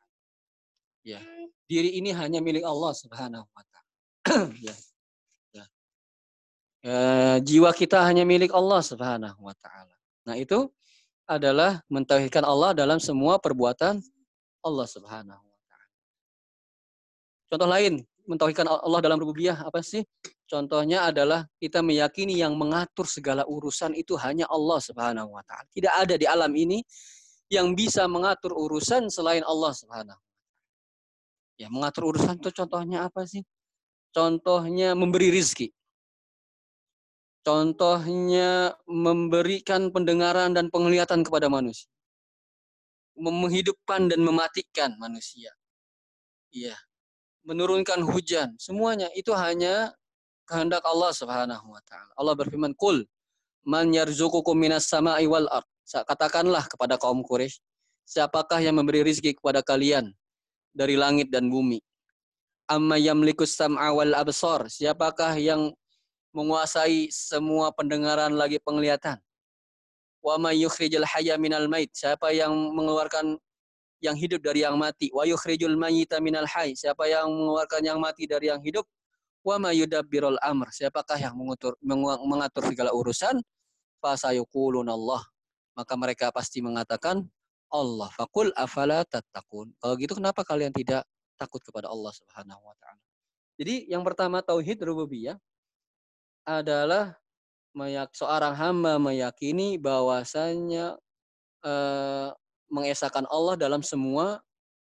Ya. 1.04 1.20
Diri 1.66 1.98
ini 1.98 2.14
hanya 2.14 2.40
milik 2.40 2.64
Allah 2.64 2.92
Subhanahu 2.94 3.46
wa 3.50 3.64
taala. 3.68 3.92
ya. 4.68 4.76
ya. 5.56 5.66
Ya, 6.86 7.00
jiwa 7.42 7.74
kita 7.74 8.00
hanya 8.06 8.24
milik 8.24 8.54
Allah 8.54 8.80
Subhanahu 8.80 9.40
wa 9.42 9.56
taala. 9.58 9.96
Nah, 10.26 10.36
itu 10.38 10.70
adalah 11.26 11.82
mentauhidkan 11.90 12.46
Allah 12.46 12.78
dalam 12.78 13.02
semua 13.02 13.42
perbuatan 13.42 13.98
Allah 14.62 14.88
Subhanahu. 14.90 15.45
Contoh 17.46 17.70
lain, 17.70 18.02
mentauhidkan 18.26 18.66
Allah 18.66 19.00
dalam 19.02 19.22
rububiyah 19.22 19.66
apa 19.66 19.86
sih? 19.86 20.02
Contohnya 20.46 21.10
adalah 21.10 21.46
kita 21.58 21.82
meyakini 21.82 22.38
yang 22.42 22.54
mengatur 22.58 23.06
segala 23.10 23.46
urusan 23.46 23.98
itu 23.98 24.14
hanya 24.18 24.46
Allah 24.50 24.78
Subhanahu 24.82 25.34
wa 25.34 25.42
taala. 25.46 25.66
Tidak 25.74 25.94
ada 25.94 26.16
di 26.18 26.26
alam 26.30 26.54
ini 26.54 26.82
yang 27.50 27.78
bisa 27.78 28.06
mengatur 28.10 28.54
urusan 28.54 29.10
selain 29.10 29.46
Allah 29.46 29.74
Subhanahu 29.74 30.22
Ya, 31.56 31.72
mengatur 31.72 32.12
urusan 32.12 32.36
itu 32.36 32.52
contohnya 32.52 33.08
apa 33.08 33.24
sih? 33.24 33.40
Contohnya 34.12 34.92
memberi 34.92 35.32
rizki. 35.32 35.72
Contohnya 37.48 38.76
memberikan 38.84 39.88
pendengaran 39.94 40.52
dan 40.52 40.68
penglihatan 40.68 41.24
kepada 41.24 41.48
manusia. 41.48 41.88
Menghidupkan 43.16 44.12
dan 44.12 44.20
mematikan 44.20 45.00
manusia. 45.00 45.56
Iya. 46.52 46.76
Menurunkan 47.46 48.02
hujan. 48.02 48.58
Semuanya 48.58 49.06
itu 49.14 49.30
hanya 49.38 49.94
kehendak 50.50 50.82
Allah 50.86 51.14
Subhanahu 51.14 51.66
wa 51.70 51.82
taala. 51.86 52.10
Allah 52.18 52.34
berfirman, 52.34 52.74
"Qul 52.74 53.06
man 53.66 53.94
yarzuqukum 53.94 54.58
minas 54.58 54.90
sama'i 54.90 55.30
wal 55.30 55.46
ard." 55.50 55.66
Katakanlah 55.86 56.66
kepada 56.66 56.98
kaum 56.98 57.22
Quraisy, 57.22 57.62
siapakah 58.10 58.58
yang 58.58 58.82
memberi 58.82 59.06
rizki 59.06 59.38
kepada 59.38 59.62
kalian 59.62 60.10
dari 60.74 60.98
langit 60.98 61.30
dan 61.30 61.50
bumi? 61.54 61.78
Amma 62.66 62.98
yamlikus 62.98 63.54
sam'a 63.54 63.94
wal 63.94 64.18
absar? 64.18 64.66
Siapakah 64.66 65.38
yang 65.38 65.70
menguasai 66.34 67.14
semua 67.14 67.70
pendengaran 67.70 68.34
lagi 68.34 68.58
penglihatan? 68.58 69.22
Wa 70.26 70.42
may 70.42 70.58
yukhrijul 70.66 71.06
hayya 71.06 71.38
minal 71.38 71.70
mait? 71.70 71.94
Siapa 71.94 72.34
yang 72.34 72.74
mengeluarkan 72.74 73.38
yang 74.04 74.16
hidup 74.16 74.44
dari 74.44 74.64
yang 74.64 74.76
mati? 74.76 75.12
Wa 75.12 75.24
yukhrijul 75.24 75.76
mayyita 75.76 76.20
minal 76.20 76.48
hayy? 76.48 76.76
Siapa 76.76 77.08
yang 77.08 77.28
mengeluarkan 77.32 77.82
yang 77.84 78.00
mati 78.00 78.28
dari 78.28 78.52
yang 78.52 78.60
hidup? 78.60 78.84
Wa 79.46 79.62
mayudabbirul 79.62 80.42
amr. 80.42 80.72
Siapakah 80.74 81.22
yang 81.22 81.36
mengatur, 81.38 81.78
mengatur 82.26 82.64
segala 82.68 82.92
urusan? 82.92 83.40
Fasayukulun 84.02 84.90
Allah. 84.90 85.22
Maka 85.76 85.94
mereka 85.96 86.32
pasti 86.32 86.60
mengatakan 86.64 87.24
Allah. 87.70 88.10
Fakul 88.16 88.52
afala 88.56 89.04
tattaqun. 89.06 89.76
Kalau 89.78 89.94
gitu 90.00 90.18
kenapa 90.18 90.42
kalian 90.48 90.72
tidak 90.72 91.04
takut 91.36 91.60
kepada 91.62 91.92
Allah 91.92 92.12
Subhanahu 92.16 92.62
wa 92.64 92.76
taala? 92.80 93.02
Jadi 93.56 93.88
yang 93.88 94.04
pertama 94.04 94.44
tauhid 94.44 94.80
rububiyah 94.84 95.40
adalah 96.44 97.16
seorang 98.16 98.56
hamba 98.56 98.96
meyakini 99.00 99.76
bahwasanya 99.76 100.96
eh, 101.64 102.30
mengesahkan 102.70 103.26
Allah 103.30 103.56
dalam 103.56 103.82
semua 103.86 104.42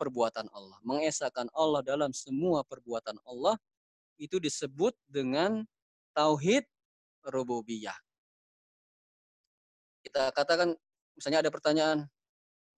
perbuatan 0.01 0.49
Allah. 0.51 0.79
Mengesahkan 0.81 1.53
Allah 1.53 1.85
dalam 1.85 2.11
semua 2.17 2.65
perbuatan 2.65 3.21
Allah 3.29 3.61
itu 4.17 4.41
disebut 4.41 4.97
dengan 5.09 5.65
tauhid 6.17 6.65
rububiyah. 7.29 7.97
Kita 10.01 10.33
katakan 10.33 10.73
misalnya 11.17 11.45
ada 11.45 11.53
pertanyaan 11.53 12.09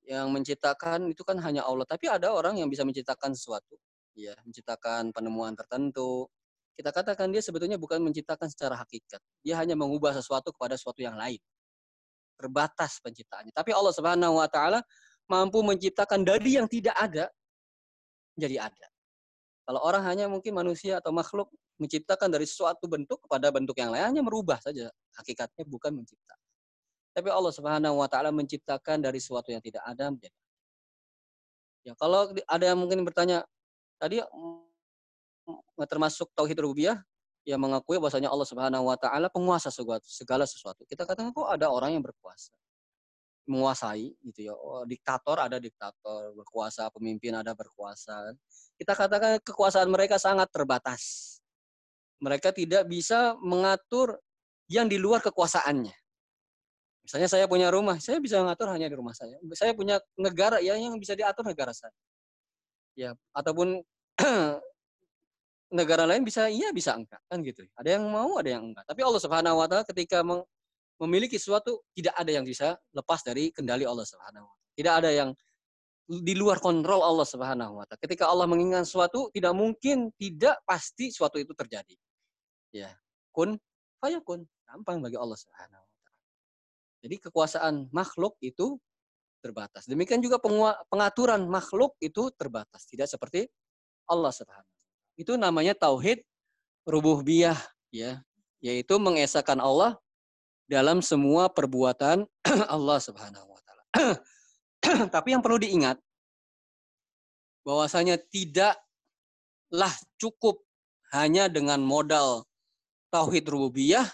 yang 0.02 0.34
menciptakan 0.34 1.14
itu 1.14 1.22
kan 1.22 1.38
hanya 1.38 1.62
Allah, 1.62 1.86
tapi 1.86 2.10
ada 2.10 2.34
orang 2.34 2.58
yang 2.58 2.66
bisa 2.66 2.82
menciptakan 2.82 3.38
sesuatu, 3.38 3.78
ya, 4.18 4.34
menciptakan 4.42 5.14
penemuan 5.14 5.54
tertentu. 5.54 6.26
Kita 6.74 6.90
katakan 6.90 7.30
dia 7.30 7.38
sebetulnya 7.38 7.78
bukan 7.78 8.02
menciptakan 8.02 8.50
secara 8.50 8.74
hakikat. 8.82 9.22
Dia 9.46 9.62
hanya 9.62 9.78
mengubah 9.78 10.10
sesuatu 10.18 10.50
kepada 10.50 10.74
sesuatu 10.74 10.98
yang 10.98 11.14
lain. 11.14 11.38
Terbatas 12.42 12.98
penciptaannya. 12.98 13.54
Tapi 13.54 13.70
Allah 13.70 13.94
Subhanahu 13.94 14.42
wa 14.42 14.48
taala 14.50 14.82
mampu 15.30 15.62
menciptakan 15.62 16.26
dari 16.26 16.58
yang 16.58 16.66
tidak 16.66 16.98
ada 16.98 17.30
jadi 18.34 18.66
ada. 18.66 18.86
Kalau 19.62 19.80
orang 19.86 20.02
hanya 20.10 20.26
mungkin 20.26 20.58
manusia 20.58 20.98
atau 20.98 21.14
makhluk 21.14 21.46
menciptakan 21.78 22.28
dari 22.34 22.44
suatu 22.50 22.90
bentuk 22.90 23.22
kepada 23.24 23.54
bentuk 23.54 23.78
yang 23.78 23.94
lain 23.94 24.14
hanya 24.14 24.22
merubah 24.26 24.58
saja 24.58 24.90
hakikatnya 25.14 25.62
bukan 25.70 26.02
mencipta. 26.02 26.34
Tapi 27.12 27.28
Allah 27.28 27.52
Subhanahu 27.52 28.00
wa 28.00 28.08
taala 28.08 28.34
menciptakan 28.34 28.98
dari 29.04 29.22
sesuatu 29.22 29.52
yang 29.54 29.62
tidak 29.62 29.84
ada 29.84 30.10
menjadi. 30.10 30.40
Ya, 31.82 31.92
kalau 31.98 32.30
ada 32.30 32.64
yang 32.64 32.78
mungkin 32.78 33.02
bertanya 33.02 33.42
tadi 33.98 34.22
mm, 34.22 35.86
termasuk 35.86 36.30
tauhid 36.34 36.58
rububiyah 36.62 37.02
yang 37.42 37.58
mengakui 37.58 37.98
bahwasanya 37.98 38.30
Allah 38.30 38.46
Subhanahu 38.46 38.86
wa 38.86 38.96
taala 38.98 39.26
penguasa 39.26 39.68
segala 40.06 40.46
sesuatu. 40.46 40.86
Kita 40.86 41.02
katakan 41.02 41.34
kok 41.34 41.48
ada 41.50 41.70
orang 41.70 41.98
yang 41.98 42.04
berkuasa 42.04 42.54
menguasai 43.46 44.14
gitu 44.22 44.40
ya. 44.50 44.54
Oh, 44.54 44.86
diktator 44.86 45.38
ada 45.42 45.58
diktator, 45.58 46.34
berkuasa, 46.38 46.88
pemimpin 46.94 47.34
ada 47.34 47.54
berkuasa. 47.54 48.34
Kita 48.78 48.94
katakan 48.94 49.42
kekuasaan 49.42 49.90
mereka 49.90 50.18
sangat 50.18 50.46
terbatas. 50.54 51.36
Mereka 52.22 52.54
tidak 52.54 52.86
bisa 52.86 53.34
mengatur 53.42 54.22
yang 54.70 54.86
di 54.86 54.94
luar 54.98 55.18
kekuasaannya. 55.18 55.94
Misalnya 57.02 57.26
saya 57.26 57.50
punya 57.50 57.66
rumah, 57.74 57.98
saya 57.98 58.22
bisa 58.22 58.38
mengatur 58.38 58.70
hanya 58.70 58.86
di 58.86 58.94
rumah 58.94 59.10
saya. 59.10 59.34
Saya 59.58 59.74
punya 59.74 59.98
negara 60.14 60.62
ya 60.62 60.78
yang 60.78 60.94
bisa 61.02 61.18
diatur 61.18 61.42
negara 61.42 61.74
saya. 61.74 61.94
Ya, 62.94 63.18
ataupun 63.34 63.82
negara 65.72 66.04
lain 66.04 66.22
bisa 66.22 66.52
iya 66.52 66.70
bisa 66.70 66.94
enggak 66.94 67.18
kan 67.26 67.40
gitu. 67.40 67.64
Ada 67.74 67.98
yang 67.98 68.04
mau, 68.12 68.36
ada 68.36 68.50
yang 68.52 68.70
enggak. 68.70 68.84
Tapi 68.84 69.00
Allah 69.00 69.20
Subhanahu 69.24 69.56
wa 69.58 69.66
taala 69.66 69.84
ketika 69.88 70.20
memiliki 71.00 71.40
sesuatu 71.40 71.80
tidak 71.96 72.14
ada 72.14 72.30
yang 72.30 72.44
bisa 72.44 72.76
lepas 72.92 73.24
dari 73.24 73.50
kendali 73.50 73.88
Allah 73.88 74.04
Subhanahu 74.04 74.44
wa 74.44 74.54
Tidak 74.76 74.92
ada 74.92 75.10
yang 75.10 75.30
di 76.06 76.34
luar 76.36 76.60
kontrol 76.60 77.00
Allah 77.00 77.24
Subhanahu 77.24 77.80
wa 77.80 77.84
taala. 77.88 77.98
Ketika 77.98 78.28
Allah 78.28 78.44
menginginkan 78.44 78.84
sesuatu, 78.84 79.32
tidak 79.32 79.56
mungkin 79.56 80.12
tidak 80.20 80.60
pasti 80.68 81.08
sesuatu 81.08 81.40
itu 81.40 81.56
terjadi. 81.56 81.96
Ya. 82.76 82.92
Kun 83.32 83.56
fayakun. 83.98 84.44
Gampang 84.68 85.00
bagi 85.00 85.16
Allah 85.16 85.36
Subhanahu 85.40 85.80
wa 85.80 85.96
taala. 86.04 86.20
Jadi 87.02 87.16
kekuasaan 87.18 87.74
makhluk 87.90 88.36
itu 88.44 88.76
terbatas. 89.42 89.90
Demikian 89.90 90.22
juga 90.22 90.38
pengaturan 90.86 91.42
makhluk 91.50 91.98
itu 91.98 92.30
terbatas, 92.38 92.86
tidak 92.86 93.10
seperti 93.10 93.50
Allah 94.06 94.30
Subhanahu. 94.30 94.70
Itu 95.16 95.36
namanya 95.36 95.76
tauhid 95.76 96.24
rububiyah 96.88 97.58
ya, 97.92 98.24
yaitu 98.64 98.96
mengesahkan 98.96 99.60
Allah 99.60 100.00
dalam 100.70 101.04
semua 101.04 101.52
perbuatan 101.52 102.24
Allah 102.74 102.98
Subhanahu 102.98 103.46
wa 103.46 103.60
taala. 103.60 103.84
Tapi 105.14 105.28
yang 105.36 105.44
perlu 105.44 105.60
diingat 105.60 106.00
bahwasanya 107.62 108.18
tidaklah 108.18 109.94
cukup 110.18 110.64
hanya 111.14 111.46
dengan 111.46 111.78
modal 111.84 112.48
tauhid 113.12 113.44
rububiyah 113.46 114.08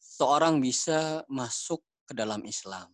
seorang 0.00 0.58
bisa 0.58 1.22
masuk 1.28 1.84
ke 2.08 2.16
dalam 2.16 2.42
Islam. 2.48 2.90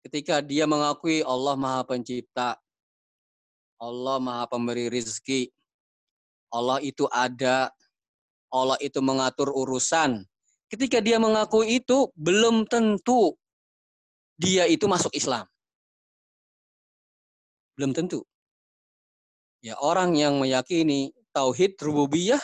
Ketika 0.00 0.40
dia 0.40 0.64
mengakui 0.64 1.20
Allah 1.20 1.54
Maha 1.60 1.84
Pencipta, 1.84 2.56
Allah 3.80 4.20
Maha 4.20 4.44
Pemberi 4.44 4.92
rizki, 4.92 5.48
Allah 6.52 6.78
itu 6.84 7.08
ada, 7.08 7.72
Allah 8.52 8.76
itu 8.84 9.00
mengatur 9.00 9.48
urusan. 9.48 10.22
Ketika 10.68 11.00
dia 11.00 11.16
mengakui 11.16 11.80
itu, 11.80 12.12
belum 12.14 12.68
tentu 12.68 13.34
dia 14.36 14.68
itu 14.68 14.84
masuk 14.84 15.10
Islam. 15.16 15.48
Belum 17.74 17.96
tentu. 17.96 18.22
Ya, 19.60 19.76
orang 19.80 20.16
yang 20.16 20.40
meyakini 20.40 21.12
tauhid 21.36 21.76
rububiyah 21.80 22.40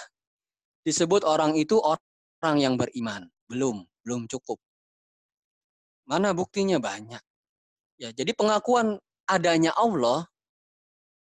disebut 0.84 1.24
orang 1.24 1.56
itu 1.56 1.80
orang 1.80 2.56
yang 2.56 2.74
beriman. 2.76 3.28
Belum, 3.48 3.84
belum 4.04 4.28
cukup. 4.28 4.60
Mana 6.04 6.36
buktinya 6.36 6.76
banyak. 6.76 7.20
Ya, 7.96 8.12
jadi 8.12 8.36
pengakuan 8.36 9.00
adanya 9.24 9.72
Allah 9.74 10.28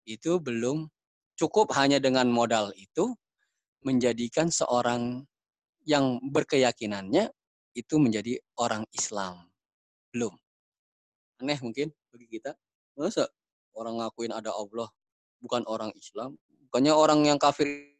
itu 0.08 0.39
belum 0.39 0.88
cukup 1.36 1.76
hanya 1.76 1.99
dengan 1.99 2.32
modal 2.32 2.72
itu 2.80 3.12
menjadikan 3.84 4.47
seorang 4.47 5.28
yang 5.84 6.24
berkeyakinannya 6.24 7.28
itu 7.76 7.95
menjadi 7.99 8.39
orang 8.58 8.88
Islam. 8.95 9.45
Belum. 10.16 10.34
Aneh 11.43 11.60
mungkin 11.60 11.91
bagi 12.10 12.39
kita. 12.39 12.55
Masa 12.97 13.30
orang 13.78 14.01
ngakuin 14.01 14.34
ada 14.34 14.49
Allah 14.55 14.89
bukan 15.43 15.62
orang 15.70 15.93
Islam? 15.93 16.39
Bukannya 16.72 16.93
orang 16.95 17.20
yang 17.28 17.38
kafir 17.38 17.93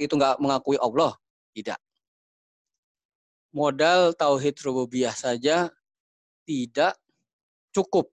itu 0.00 0.16
nggak 0.16 0.42
mengakui 0.42 0.74
Allah? 0.80 1.14
Tidak 1.54 1.78
modal 3.52 4.16
tauhid 4.16 4.56
rububiyah 4.64 5.12
saja 5.12 5.68
tidak 6.48 6.96
cukup 7.70 8.08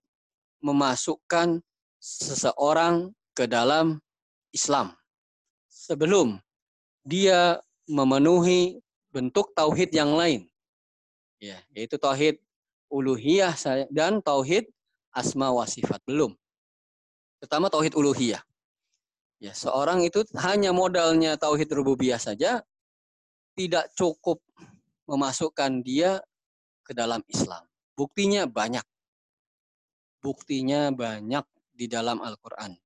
memasukkan 0.60 1.64
seseorang 1.98 3.12
ke 3.40 3.48
dalam 3.48 3.96
Islam 4.52 4.92
sebelum 5.72 6.36
dia 7.08 7.56
memenuhi 7.88 8.84
bentuk 9.08 9.56
tauhid 9.56 9.96
yang 9.96 10.12
lain 10.12 10.44
ya 11.40 11.56
yaitu 11.72 11.96
tauhid 11.96 12.36
uluhiyah 12.92 13.56
dan 13.88 14.20
tauhid 14.20 14.68
asma 15.16 15.48
wa 15.48 15.64
sifat 15.64 16.04
belum 16.04 16.36
pertama 17.40 17.72
tauhid 17.72 17.96
uluhiyah 17.96 18.44
ya 19.40 19.56
seorang 19.56 20.04
itu 20.04 20.20
hanya 20.36 20.76
modalnya 20.76 21.40
tauhid 21.40 21.72
rububiyah 21.72 22.20
saja 22.20 22.60
tidak 23.56 23.88
cukup 23.96 24.44
memasukkan 25.10 25.82
dia 25.82 26.22
ke 26.86 26.94
dalam 26.94 27.20
Islam. 27.26 27.66
Buktinya 27.98 28.46
banyak. 28.46 28.86
Buktinya 30.22 30.88
banyak 30.94 31.44
di 31.74 31.90
dalam 31.90 32.22
Al-Quran. 32.22 32.78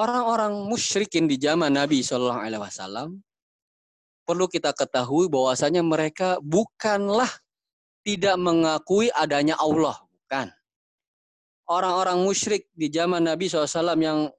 Orang-orang 0.00 0.52
musyrikin 0.68 1.24
di 1.24 1.40
zaman 1.40 1.72
Nabi 1.72 2.04
Shallallahu 2.04 2.42
Alaihi 2.42 2.62
Wasallam 2.62 3.24
perlu 4.26 4.50
kita 4.50 4.74
ketahui 4.74 5.30
bahwasanya 5.30 5.86
mereka 5.86 6.36
bukanlah 6.42 7.30
tidak 8.02 8.36
mengakui 8.38 9.10
adanya 9.14 9.54
Allah, 9.58 9.94
bukan. 10.10 10.50
Orang-orang 11.66 12.22
musyrik 12.22 12.70
di 12.74 12.86
zaman 12.86 13.26
Nabi 13.26 13.50
SAW 13.50 13.98
yang 13.98 14.30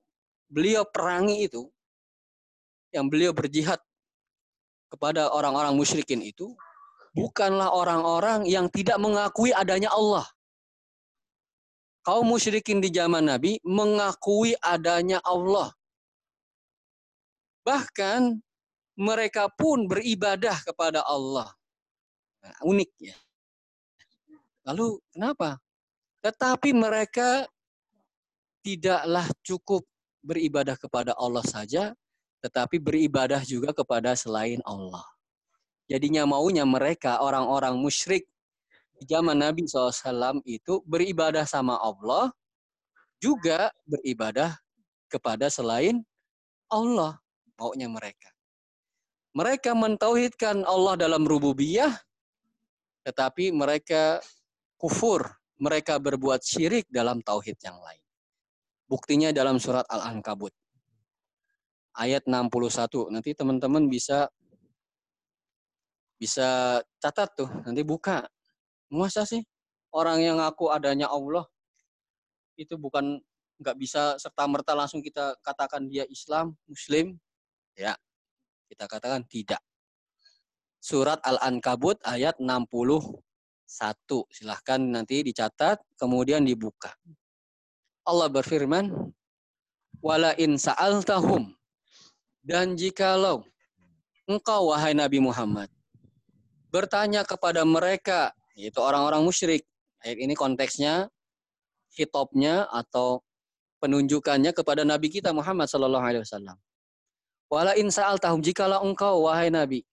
beliau 0.47 0.88
perangi 0.88 1.51
itu, 1.51 1.67
yang 2.95 3.11
beliau 3.11 3.36
berjihad 3.36 3.80
kepada 4.88 5.36
orang-orang 5.36 5.75
musyrikin 5.75 6.23
itu 6.23 6.55
bukanlah 7.11 7.75
orang-orang 7.75 8.47
yang 8.47 8.71
tidak 8.71 8.95
mengakui 9.03 9.51
adanya 9.51 9.91
Allah. 9.91 10.23
Kaum 12.08 12.24
musyrikin 12.24 12.80
di 12.80 12.88
zaman 12.88 13.28
Nabi 13.28 13.60
mengakui 13.68 14.55
adanya 14.64 15.20
Allah. 15.28 15.76
Bahkan 17.68 18.39
mereka 18.95 19.51
pun 19.51 19.91
beribadah 19.91 20.55
kepada 20.64 21.03
Allah. 21.03 21.51
Nah, 22.47 22.55
unik 22.64 22.91
ya. 23.03 23.18
Lalu 24.72 25.03
kenapa? 25.12 25.60
Tetapi 26.24 26.72
mereka 26.72 27.43
tidaklah 28.64 29.28
cukup 29.43 29.84
beribadah 30.24 30.80
kepada 30.80 31.12
Allah 31.12 31.43
saja, 31.43 31.91
tetapi 32.39 32.80
beribadah 32.80 33.43
juga 33.43 33.76
kepada 33.76 34.16
selain 34.16 34.64
Allah. 34.64 35.03
Jadinya 35.91 36.24
maunya 36.24 36.64
mereka 36.64 37.20
orang-orang 37.20 37.76
musyrik 37.76 38.32
zaman 39.06 39.38
Nabi 39.38 39.68
SAW 39.70 40.41
itu 40.48 40.82
beribadah 40.88 41.45
sama 41.45 41.78
Allah, 41.78 42.34
juga 43.22 43.70
beribadah 43.86 44.58
kepada 45.12 45.50
selain 45.50 46.02
Allah. 46.70 47.18
Maunya 47.58 47.89
mereka. 47.89 48.30
Mereka 49.34 49.74
mentauhidkan 49.74 50.62
Allah 50.66 50.93
dalam 50.98 51.26
rububiyah, 51.26 51.93
tetapi 53.06 53.54
mereka 53.54 54.22
kufur. 54.78 55.26
Mereka 55.58 55.98
berbuat 55.98 56.45
syirik 56.45 56.86
dalam 56.86 57.18
tauhid 57.26 57.58
yang 57.66 57.82
lain. 57.82 58.02
Buktinya 58.86 59.34
dalam 59.34 59.58
surat 59.58 59.89
Al-Ankabut 59.89 60.54
ayat 61.98 62.30
61. 62.30 63.10
Nanti 63.10 63.34
teman-teman 63.34 63.89
bisa 63.89 64.30
bisa 66.18 66.80
catat 67.02 67.30
tuh, 67.34 67.50
nanti 67.66 67.82
buka. 67.82 68.26
Masa 68.88 69.28
sih 69.28 69.44
orang 69.92 70.24
yang 70.24 70.40
ngaku 70.40 70.72
adanya 70.72 71.12
Allah 71.12 71.44
itu 72.56 72.74
bukan 72.80 73.20
nggak 73.58 73.78
bisa 73.78 74.16
serta 74.22 74.46
merta 74.46 74.78
langsung 74.78 75.02
kita 75.02 75.38
katakan 75.42 75.90
dia 75.90 76.06
Islam, 76.10 76.54
Muslim? 76.70 77.18
Ya, 77.78 77.94
kita 78.70 78.90
katakan 78.90 79.26
tidak. 79.26 79.62
Surat 80.78 81.22
Al-Ankabut 81.26 81.98
ayat 82.06 82.38
61. 82.38 83.18
Silahkan 84.30 84.80
nanti 84.80 85.26
dicatat, 85.26 85.82
kemudian 85.98 86.46
dibuka. 86.46 86.94
Allah 88.08 88.30
berfirman, 88.32 88.94
Wala 89.98 90.38
in 90.38 90.62
sa'altahum 90.62 91.58
dan 92.46 92.78
jikalau 92.78 93.42
engkau 94.30 94.70
wahai 94.70 94.94
Nabi 94.94 95.18
Muhammad 95.18 95.74
bertanya 96.70 97.26
kepada 97.26 97.66
mereka 97.66 98.37
yaitu 98.58 98.82
orang-orang 98.82 99.22
musyrik. 99.22 99.64
Ayat 100.01 100.18
ini 100.18 100.34
konteksnya 100.34 101.08
hitopnya 101.93 102.66
atau 102.74 103.22
penunjukannya 103.78 104.51
kepada 104.51 104.82
Nabi 104.82 105.14
kita 105.14 105.30
Muhammad 105.30 105.70
Sallallahu 105.70 106.05
Alaihi 106.05 106.26
Wasallam. 106.26 106.58
Wala 107.47 107.78
in 107.78 107.93
tahum 107.93 108.41
jikalau 108.41 108.84
engkau 108.84 109.30
wahai 109.30 109.53
Nabi 109.53 109.86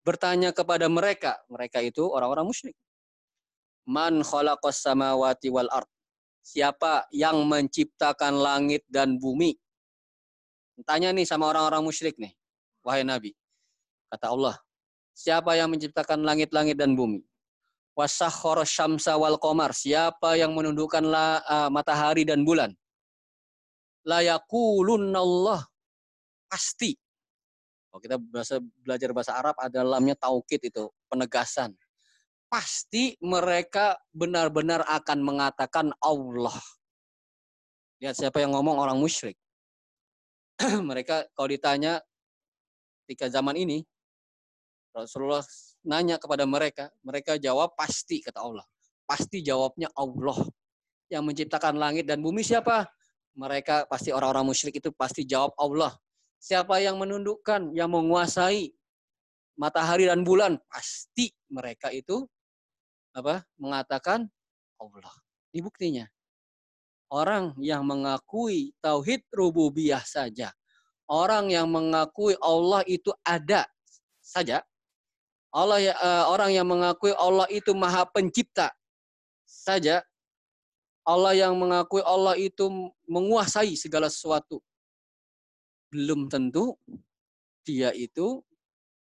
bertanya 0.00 0.50
kepada 0.50 0.88
mereka, 0.88 1.38
mereka 1.46 1.78
itu 1.84 2.02
orang-orang 2.08 2.48
musyrik. 2.48 2.76
Man 3.84 4.24
khalaqas 4.24 4.80
samawati 4.80 5.48
wal 5.52 5.68
ard. 5.68 5.88
Siapa 6.40 7.06
yang 7.12 7.44
menciptakan 7.44 8.40
langit 8.40 8.82
dan 8.88 9.20
bumi? 9.20 9.56
Tanya 10.88 11.12
nih 11.12 11.28
sama 11.28 11.52
orang-orang 11.52 11.84
musyrik 11.84 12.16
nih. 12.16 12.32
Wahai 12.80 13.04
Nabi. 13.04 13.36
Kata 14.08 14.32
Allah. 14.32 14.56
Siapa 15.12 15.52
yang 15.52 15.68
menciptakan 15.68 16.24
langit-langit 16.24 16.80
dan 16.80 16.96
bumi? 16.96 17.20
Wasakhor 17.94 18.62
syamsa 18.64 19.18
wal 19.18 19.36
komar. 19.36 19.74
Siapa 19.74 20.38
yang 20.38 20.54
menundukkan 20.54 21.02
la, 21.04 21.42
matahari 21.68 22.24
dan 22.24 22.46
bulan? 22.46 22.72
Allah. 24.06 25.60
Pasti. 26.50 26.96
Kalau 27.90 28.00
kita 28.00 28.16
bahasa, 28.18 28.62
belajar 28.82 29.10
bahasa 29.10 29.32
Arab 29.34 29.56
ada 29.58 29.82
lamnya 29.82 30.14
taukid 30.14 30.62
itu. 30.62 30.88
Penegasan. 31.10 31.74
Pasti 32.50 33.14
mereka 33.22 33.98
benar-benar 34.10 34.82
akan 34.86 35.18
mengatakan 35.22 35.94
Allah. 36.02 36.54
Lihat 38.00 38.16
siapa 38.16 38.40
yang 38.42 38.56
ngomong 38.56 38.80
orang 38.80 38.98
musyrik. 38.98 39.36
mereka 40.90 41.24
kalau 41.32 41.48
ditanya 41.48 42.00
ketika 43.04 43.32
zaman 43.32 43.56
ini 43.56 43.78
Rasulullah 44.92 45.42
nanya 45.84 46.20
kepada 46.20 46.44
mereka, 46.44 46.92
mereka 47.00 47.40
jawab 47.40 47.72
pasti 47.76 48.20
kata 48.20 48.40
Allah. 48.40 48.66
Pasti 49.08 49.42
jawabnya 49.42 49.90
Allah 49.96 50.38
yang 51.10 51.26
menciptakan 51.26 51.76
langit 51.76 52.06
dan 52.06 52.22
bumi 52.22 52.46
siapa? 52.46 52.86
Mereka 53.34 53.90
pasti 53.90 54.14
orang-orang 54.14 54.54
musyrik 54.54 54.78
itu 54.78 54.94
pasti 54.94 55.26
jawab 55.26 55.54
Allah. 55.58 55.94
Siapa 56.40 56.80
yang 56.80 56.96
menundukkan, 56.96 57.74
yang 57.76 57.90
menguasai 57.92 58.72
matahari 59.58 60.08
dan 60.08 60.22
bulan? 60.22 60.56
Pasti 60.70 61.34
mereka 61.50 61.90
itu 61.90 62.24
apa? 63.12 63.42
Mengatakan 63.58 64.30
Allah. 64.78 65.14
Di 65.50 65.58
buktinya. 65.58 66.06
Orang 67.10 67.58
yang 67.58 67.82
mengakui 67.82 68.70
tauhid 68.78 69.26
rububiyah 69.34 70.06
saja. 70.06 70.54
Orang 71.10 71.50
yang 71.50 71.66
mengakui 71.66 72.38
Allah 72.38 72.86
itu 72.86 73.10
ada 73.26 73.66
saja. 74.22 74.62
Allah 75.50 75.82
uh, 75.82 76.24
orang 76.30 76.54
yang 76.54 76.66
mengakui 76.66 77.10
Allah 77.18 77.46
itu 77.50 77.74
maha 77.74 78.06
pencipta 78.06 78.70
saja. 79.42 80.06
Allah 81.02 81.34
yang 81.34 81.58
mengakui 81.58 82.04
Allah 82.06 82.38
itu 82.38 82.70
menguasai 83.10 83.74
segala 83.74 84.06
sesuatu. 84.06 84.62
Belum 85.90 86.30
tentu 86.30 86.78
dia 87.66 87.90
itu 87.90 88.46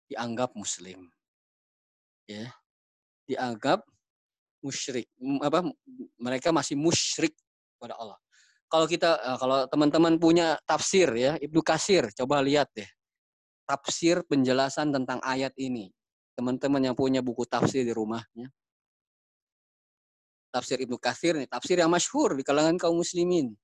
dianggap 0.09 0.57
muslim. 0.57 1.05
Ya. 2.25 2.49
Dianggap 3.29 3.85
musyrik. 4.65 5.05
Apa 5.43 5.69
mereka 6.17 6.49
masih 6.49 6.73
musyrik 6.73 7.37
kepada 7.77 7.93
Allah. 7.99 8.17
Kalau 8.73 8.89
kita 8.89 9.21
eh, 9.21 9.37
kalau 9.37 9.69
teman-teman 9.69 10.17
punya 10.17 10.57
tafsir 10.65 11.13
ya, 11.13 11.37
Ibnu 11.37 11.61
Kasir, 11.61 12.09
coba 12.17 12.41
lihat 12.41 12.73
deh. 12.73 12.89
Tafsir 13.69 14.25
penjelasan 14.25 14.89
tentang 14.89 15.21
ayat 15.21 15.53
ini. 15.61 15.93
Teman-teman 16.33 16.81
yang 16.81 16.95
punya 16.97 17.21
buku 17.21 17.45
tafsir 17.45 17.85
di 17.85 17.93
rumahnya. 17.93 18.49
Tafsir 20.53 20.77
Ibnu 20.81 21.01
Kasir 21.01 21.33
nih, 21.37 21.49
tafsir 21.49 21.81
yang 21.81 21.89
masyhur 21.89 22.37
di 22.37 22.45
kalangan 22.45 22.77
kaum 22.77 23.01
muslimin. 23.01 23.57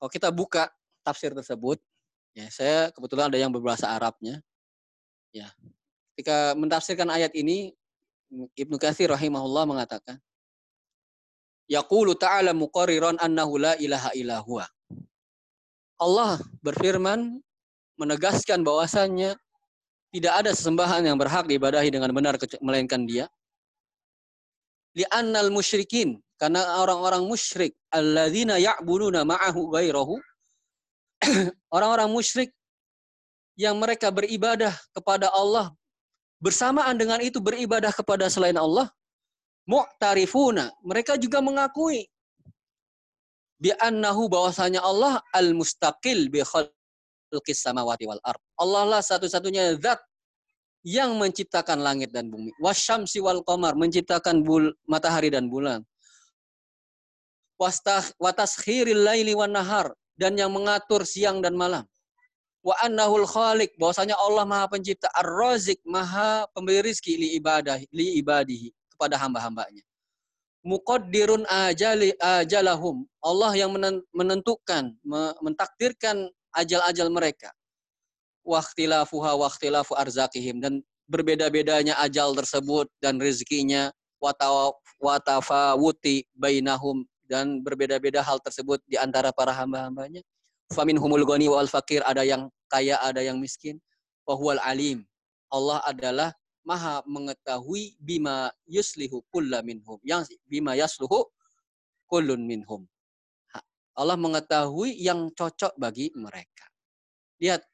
Kalau 0.00 0.10
kita 0.12 0.28
buka 0.32 0.72
tafsir 1.04 1.36
tersebut, 1.36 1.80
ya 2.32 2.48
saya 2.48 2.88
kebetulan 2.92 3.28
ada 3.28 3.38
yang 3.40 3.52
berbahasa 3.52 3.92
Arabnya. 3.92 4.40
Ya. 5.32 5.52
Ketika 6.16 6.56
mentafsirkan 6.56 7.08
ayat 7.12 7.32
ini, 7.36 7.76
Ibnu 8.56 8.76
Katsir 8.76 9.08
rahimahullah 9.08 9.64
mengatakan, 9.68 10.20
Yaqulu 11.68 12.16
ta'ala 12.16 12.56
muqarriran 12.56 13.20
annahu 13.20 13.60
la 13.60 13.76
ilaha 13.76 14.10
illa 14.16 14.40
huwa. 14.40 14.64
Allah 16.00 16.40
berfirman 16.64 17.42
menegaskan 18.00 18.64
bahwasannya 18.64 19.36
tidak 20.08 20.32
ada 20.44 20.50
sesembahan 20.56 21.04
yang 21.04 21.16
berhak 21.20 21.44
diibadahi 21.44 21.92
dengan 21.92 22.10
benar 22.16 22.40
melainkan 22.64 23.04
Dia. 23.04 23.28
Li'annal 24.96 25.52
musyrikin 25.52 26.16
karena 26.40 26.80
orang-orang 26.80 27.28
musyrik 27.28 27.76
alladzina 27.92 28.56
ya'buduna 28.56 29.26
ma'ahu 29.26 29.68
ghairahu 29.74 30.16
orang-orang 31.76 32.08
musyrik 32.08 32.50
yang 33.58 33.74
mereka 33.76 34.08
beribadah 34.14 34.72
kepada 34.94 35.28
Allah 35.34 35.74
bersamaan 36.38 36.94
dengan 36.94 37.18
itu 37.18 37.42
beribadah 37.42 37.90
kepada 37.90 38.30
selain 38.30 38.54
Allah 38.54 38.86
mu'tarifuna. 39.68 40.72
Mereka 40.86 41.18
juga 41.20 41.42
mengakui 41.44 42.06
bi 43.58 43.74
annahu 43.82 44.30
bahwasanya 44.30 44.80
Allah 44.80 45.18
al-mustaqil 45.34 46.30
bi 46.30 46.40
khalqis 47.28 47.60
samawati 47.60 48.08
wal 48.08 48.20
ard. 48.24 48.40
Allah 48.56 48.82
lah 48.88 49.02
satu-satunya 49.04 49.76
zat 49.78 50.00
yang 50.82 51.14
menciptakan 51.20 51.84
langit 51.84 52.10
dan 52.10 52.32
bumi. 52.32 52.50
Wasyamsi 52.58 53.20
wal 53.20 53.44
qamar 53.44 53.76
menciptakan 53.76 54.40
bul, 54.40 54.72
matahari 54.88 55.28
dan 55.28 55.52
bulan. 55.52 55.84
Wataskhiril 58.16 59.02
laili 59.04 59.34
wan 59.34 59.52
nahar 59.52 59.92
dan 60.16 60.38
yang 60.38 60.54
mengatur 60.54 61.02
siang 61.04 61.42
dan 61.44 61.58
malam. 61.58 61.84
Wa 62.62 62.74
annahul 62.82 63.26
khaliq 63.26 63.74
bahwasanya 63.78 64.18
Allah 64.18 64.46
Maha 64.46 64.66
Pencipta, 64.70 65.10
Ar-Razik 65.14 65.78
Maha 65.86 66.46
pemberi 66.54 66.90
rizki 66.90 67.14
li 67.18 67.38
ibadah 67.38 67.78
li 67.94 68.18
ibadihi 68.22 68.74
kepada 68.94 69.18
hamba-hambanya. 69.18 69.82
Muqaddirun 70.66 71.46
ajali 71.46 72.14
ajalahum. 72.18 73.06
Allah 73.22 73.54
yang 73.58 73.74
menentukan, 74.10 74.94
mentakdirkan 75.42 76.30
ajal-ajal 76.56 77.08
mereka. 77.12 77.52
Waktilafuha 78.44 79.36
waktilafu 79.36 79.92
arzakihim. 79.98 80.62
Dan 80.62 80.80
berbeda-bedanya 81.08 81.96
ajal 82.00 82.32
tersebut 82.36 82.88
dan 83.02 83.20
rezekinya. 83.20 83.92
Watafawuti 85.00 86.28
bainahum. 86.32 87.04
Dan 87.28 87.60
berbeda-beda 87.60 88.24
hal 88.24 88.40
tersebut 88.40 88.80
di 88.88 88.96
antara 88.96 89.32
para 89.32 89.52
hamba-hambanya. 89.52 90.24
Famin 90.72 90.96
humul 90.96 91.24
gani 91.28 91.48
wal 91.48 91.68
fakir. 91.68 92.00
Ada 92.04 92.24
yang 92.24 92.48
kaya, 92.72 92.96
ada 93.04 93.20
yang 93.20 93.36
miskin. 93.36 93.76
Wahual 94.24 94.60
alim. 94.64 95.04
Allah 95.48 95.80
adalah 95.84 96.32
maha 96.64 97.00
mengetahui 97.08 97.96
bima 97.96 98.52
yuslihu 98.68 99.24
kulla 99.32 99.64
minhum. 99.64 99.96
Yang 100.04 100.36
bima 100.44 100.76
yasluhu 100.76 101.24
kullun 102.08 102.44
minhum. 102.44 102.84
Allah 103.98 104.14
mengetahui 104.14 104.94
yang 105.02 105.28
cocok 105.34 105.74
bagi 105.74 106.14
mereka. 106.14 106.70
Lihat. 107.42 107.66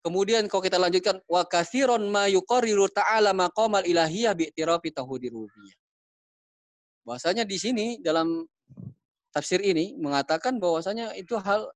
Kemudian 0.00 0.46
kalau 0.46 0.62
kita 0.62 0.78
lanjutkan 0.78 1.18
wa 1.26 1.42
katsiron 1.42 2.06
ma 2.06 2.30
yuqarriru 2.30 2.86
ta'ala 2.86 3.34
maqamal 3.34 3.82
ilahiyah 3.82 4.38
bi 4.38 4.46
i'tirafi 4.48 4.94
tauhidir 4.94 5.34
rububiyah. 5.34 5.74
Bahwasanya 7.02 7.42
di 7.42 7.58
sini 7.58 7.86
dalam 7.98 8.46
tafsir 9.34 9.58
ini 9.58 9.98
mengatakan 9.98 10.62
bahwasanya 10.62 11.10
itu 11.18 11.34
hal 11.42 11.66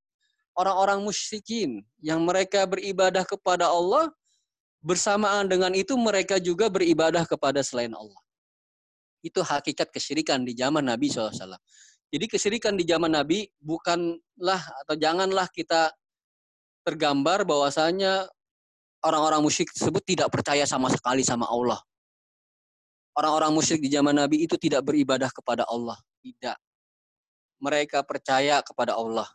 orang-orang 0.54 1.02
musyrikin 1.02 1.82
yang 1.98 2.22
mereka 2.22 2.70
beribadah 2.70 3.26
kepada 3.26 3.66
Allah 3.66 4.14
Bersamaan 4.80 5.44
dengan 5.44 5.76
itu 5.76 5.92
mereka 5.92 6.40
juga 6.40 6.72
beribadah 6.72 7.28
kepada 7.28 7.60
selain 7.60 7.92
Allah. 7.92 8.16
Itu 9.20 9.44
hakikat 9.44 9.92
kesyirikan 9.92 10.40
di 10.40 10.56
zaman 10.56 10.88
Nabi 10.88 11.12
SAW. 11.12 11.60
Jadi 12.10 12.26
kesyirikan 12.26 12.74
di 12.74 12.82
zaman 12.82 13.14
Nabi 13.14 13.46
bukanlah 13.62 14.62
atau 14.82 14.94
janganlah 14.98 15.46
kita 15.54 15.94
tergambar 16.82 17.46
bahwasanya 17.46 18.26
orang-orang 19.06 19.46
musyrik 19.46 19.70
tersebut 19.70 20.02
tidak 20.02 20.28
percaya 20.34 20.66
sama 20.66 20.90
sekali 20.90 21.22
sama 21.22 21.46
Allah. 21.46 21.78
Orang-orang 23.14 23.54
musyrik 23.54 23.82
di 23.86 23.90
zaman 23.94 24.18
Nabi 24.18 24.42
itu 24.42 24.58
tidak 24.58 24.82
beribadah 24.82 25.30
kepada 25.30 25.62
Allah. 25.70 25.98
Tidak. 26.22 26.56
Mereka 27.62 28.02
percaya 28.02 28.58
kepada 28.66 28.98
Allah. 28.98 29.28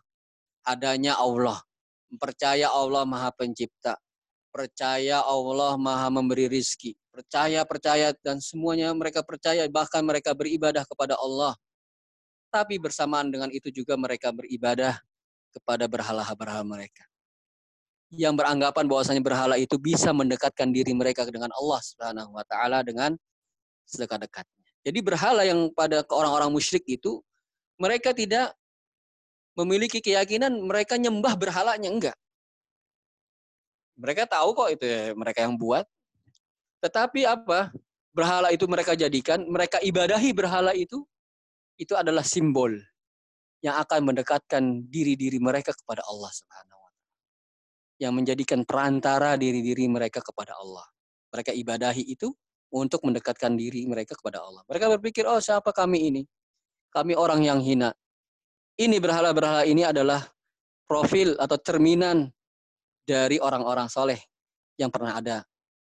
Adanya 0.68 1.16
Allah. 1.16 1.64
Percaya 2.20 2.72
Allah 2.72 3.04
maha 3.08 3.32
pencipta 3.32 4.00
percaya 4.56 5.20
Allah 5.28 5.76
maha 5.76 6.08
memberi 6.08 6.48
rizki. 6.48 6.96
Percaya, 7.12 7.68
percaya, 7.68 8.16
dan 8.24 8.40
semuanya 8.40 8.96
mereka 8.96 9.20
percaya, 9.20 9.68
bahkan 9.68 10.00
mereka 10.00 10.32
beribadah 10.32 10.88
kepada 10.88 11.20
Allah. 11.20 11.60
Tapi 12.56 12.80
bersamaan 12.80 13.28
dengan 13.28 13.52
itu 13.52 13.68
juga 13.68 14.00
mereka 14.00 14.32
beribadah 14.32 14.96
kepada 15.52 15.92
berhala-berhala 15.92 16.64
mereka. 16.64 17.04
Yang 18.16 18.40
beranggapan 18.40 18.88
bahwasanya 18.88 19.20
berhala 19.20 19.60
itu 19.60 19.76
bisa 19.76 20.16
mendekatkan 20.16 20.72
diri 20.72 20.96
mereka 20.96 21.28
dengan 21.28 21.52
Allah 21.52 21.84
Subhanahu 21.84 22.32
wa 22.32 22.48
taala 22.48 22.80
dengan 22.80 23.20
sedekat-dekatnya. 23.84 24.64
Jadi 24.88 25.00
berhala 25.04 25.44
yang 25.44 25.68
pada 25.76 26.08
orang-orang 26.08 26.48
musyrik 26.48 26.88
itu 26.88 27.20
mereka 27.76 28.16
tidak 28.16 28.56
memiliki 29.60 30.00
keyakinan 30.00 30.56
mereka 30.64 30.96
nyembah 30.96 31.36
berhalanya 31.36 31.92
enggak. 31.92 32.18
Mereka 34.00 34.32
tahu 34.32 34.56
kok 34.56 34.70
itu 34.80 34.86
ya, 34.88 35.12
mereka 35.12 35.44
yang 35.44 35.60
buat. 35.60 35.84
Tetapi 36.84 37.28
apa? 37.28 37.72
Berhala 38.16 38.52
itu 38.52 38.64
mereka 38.68 38.96
jadikan, 38.96 39.44
mereka 39.48 39.80
ibadahi 39.84 40.32
berhala 40.32 40.72
itu, 40.72 41.04
itu 41.76 41.94
adalah 41.96 42.24
simbol 42.24 42.72
yang 43.64 43.76
akan 43.82 44.14
mendekatkan 44.14 44.86
diri-diri 44.88 45.42
mereka 45.42 45.74
kepada 45.74 46.06
Allah 46.06 46.32
Subhanahu 46.32 46.80
wa 46.80 46.92
taala. 46.92 47.10
Yang 47.96 48.14
menjadikan 48.14 48.60
perantara 48.68 49.40
diri-diri 49.40 49.88
mereka 49.88 50.20
kepada 50.22 50.54
Allah. 50.60 50.86
Mereka 51.32 51.52
ibadahi 51.56 52.04
itu 52.06 52.32
untuk 52.76 53.02
mendekatkan 53.08 53.56
diri 53.56 53.88
mereka 53.88 54.14
kepada 54.20 54.44
Allah. 54.44 54.62
Mereka 54.68 54.86
berpikir, 55.00 55.24
"Oh, 55.26 55.40
siapa 55.40 55.72
kami 55.72 56.12
ini? 56.12 56.22
Kami 56.92 57.16
orang 57.16 57.42
yang 57.44 57.60
hina." 57.64 57.92
Ini 58.76 59.00
berhala-berhala 59.00 59.64
ini 59.64 59.88
adalah 59.88 60.20
profil 60.84 61.40
atau 61.40 61.56
cerminan 61.58 62.28
dari 63.08 63.40
orang-orang 63.40 63.88
soleh 63.88 64.20
yang 64.76 64.92
pernah 64.92 65.16
ada 65.16 65.38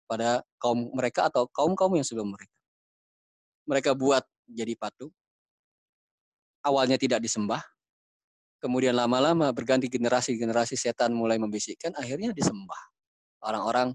pada 0.05 0.45
kaum 0.61 0.93
mereka 0.93 1.33
atau 1.33 1.49
kaum-kaum 1.49 1.97
yang 1.97 2.05
sebelum 2.05 2.29
mereka. 2.29 2.53
Mereka 3.65 3.91
buat 3.97 4.25
jadi 4.45 4.77
patung. 4.77 5.11
Awalnya 6.65 6.97
tidak 6.97 7.21
disembah. 7.21 7.61
Kemudian 8.65 8.97
lama-lama 8.97 9.53
berganti 9.53 9.93
generasi-generasi 9.93 10.81
setan 10.81 11.13
mulai 11.13 11.37
membisikkan, 11.37 11.93
akhirnya 11.93 12.33
disembah. 12.33 12.81
Orang-orang 13.45 13.93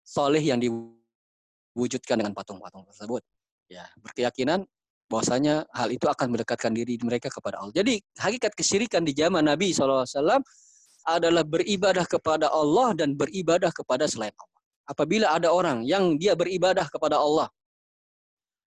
soleh 0.00 0.40
yang 0.40 0.56
diwujudkan 0.56 2.24
dengan 2.24 2.32
patung-patung 2.32 2.88
tersebut. 2.88 3.20
Ya, 3.68 3.84
berkeyakinan 4.00 4.64
bahwasanya 5.12 5.68
hal 5.70 5.92
itu 5.92 6.08
akan 6.08 6.32
mendekatkan 6.32 6.72
diri 6.72 6.96
mereka 7.04 7.28
kepada 7.28 7.60
Allah. 7.60 7.76
Jadi 7.76 8.00
hakikat 8.16 8.56
kesyirikan 8.56 9.04
di 9.04 9.12
zaman 9.12 9.44
Nabi 9.44 9.76
SAW 9.76 10.08
adalah 11.06 11.44
beribadah 11.46 12.02
kepada 12.08 12.50
Allah 12.50 12.96
dan 12.98 13.14
beribadah 13.14 13.70
kepada 13.70 14.10
selain 14.10 14.34
Allah. 14.34 14.60
Apabila 14.86 15.34
ada 15.34 15.50
orang 15.50 15.82
yang 15.86 16.18
dia 16.18 16.34
beribadah 16.38 16.86
kepada 16.90 17.18
Allah, 17.18 17.50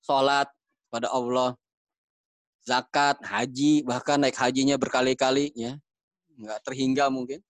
sholat 0.04 0.48
kepada 0.88 1.08
Allah, 1.12 1.56
zakat, 2.62 3.18
haji, 3.22 3.82
bahkan 3.82 4.22
naik 4.22 4.38
hajinya 4.38 4.78
berkali-kali, 4.78 5.50
ya, 5.54 5.78
nggak 6.38 6.60
terhingga 6.66 7.10
mungkin. 7.10 7.42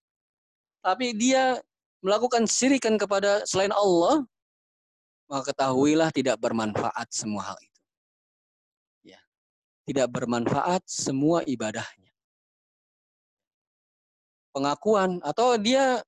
Tapi 0.82 1.14
dia 1.14 1.60
melakukan 2.02 2.44
syirikan 2.50 2.98
kepada 2.98 3.46
selain 3.46 3.70
Allah, 3.70 4.26
maka 5.30 5.54
ketahuilah 5.54 6.10
tidak 6.10 6.36
bermanfaat 6.42 7.08
semua 7.08 7.54
hal 7.54 7.58
itu. 7.62 7.80
Ya. 9.14 9.20
Tidak 9.86 10.10
bermanfaat 10.10 10.82
semua 10.84 11.40
ibadahnya. 11.46 12.12
Pengakuan 14.52 15.22
atau 15.24 15.56
dia 15.56 16.04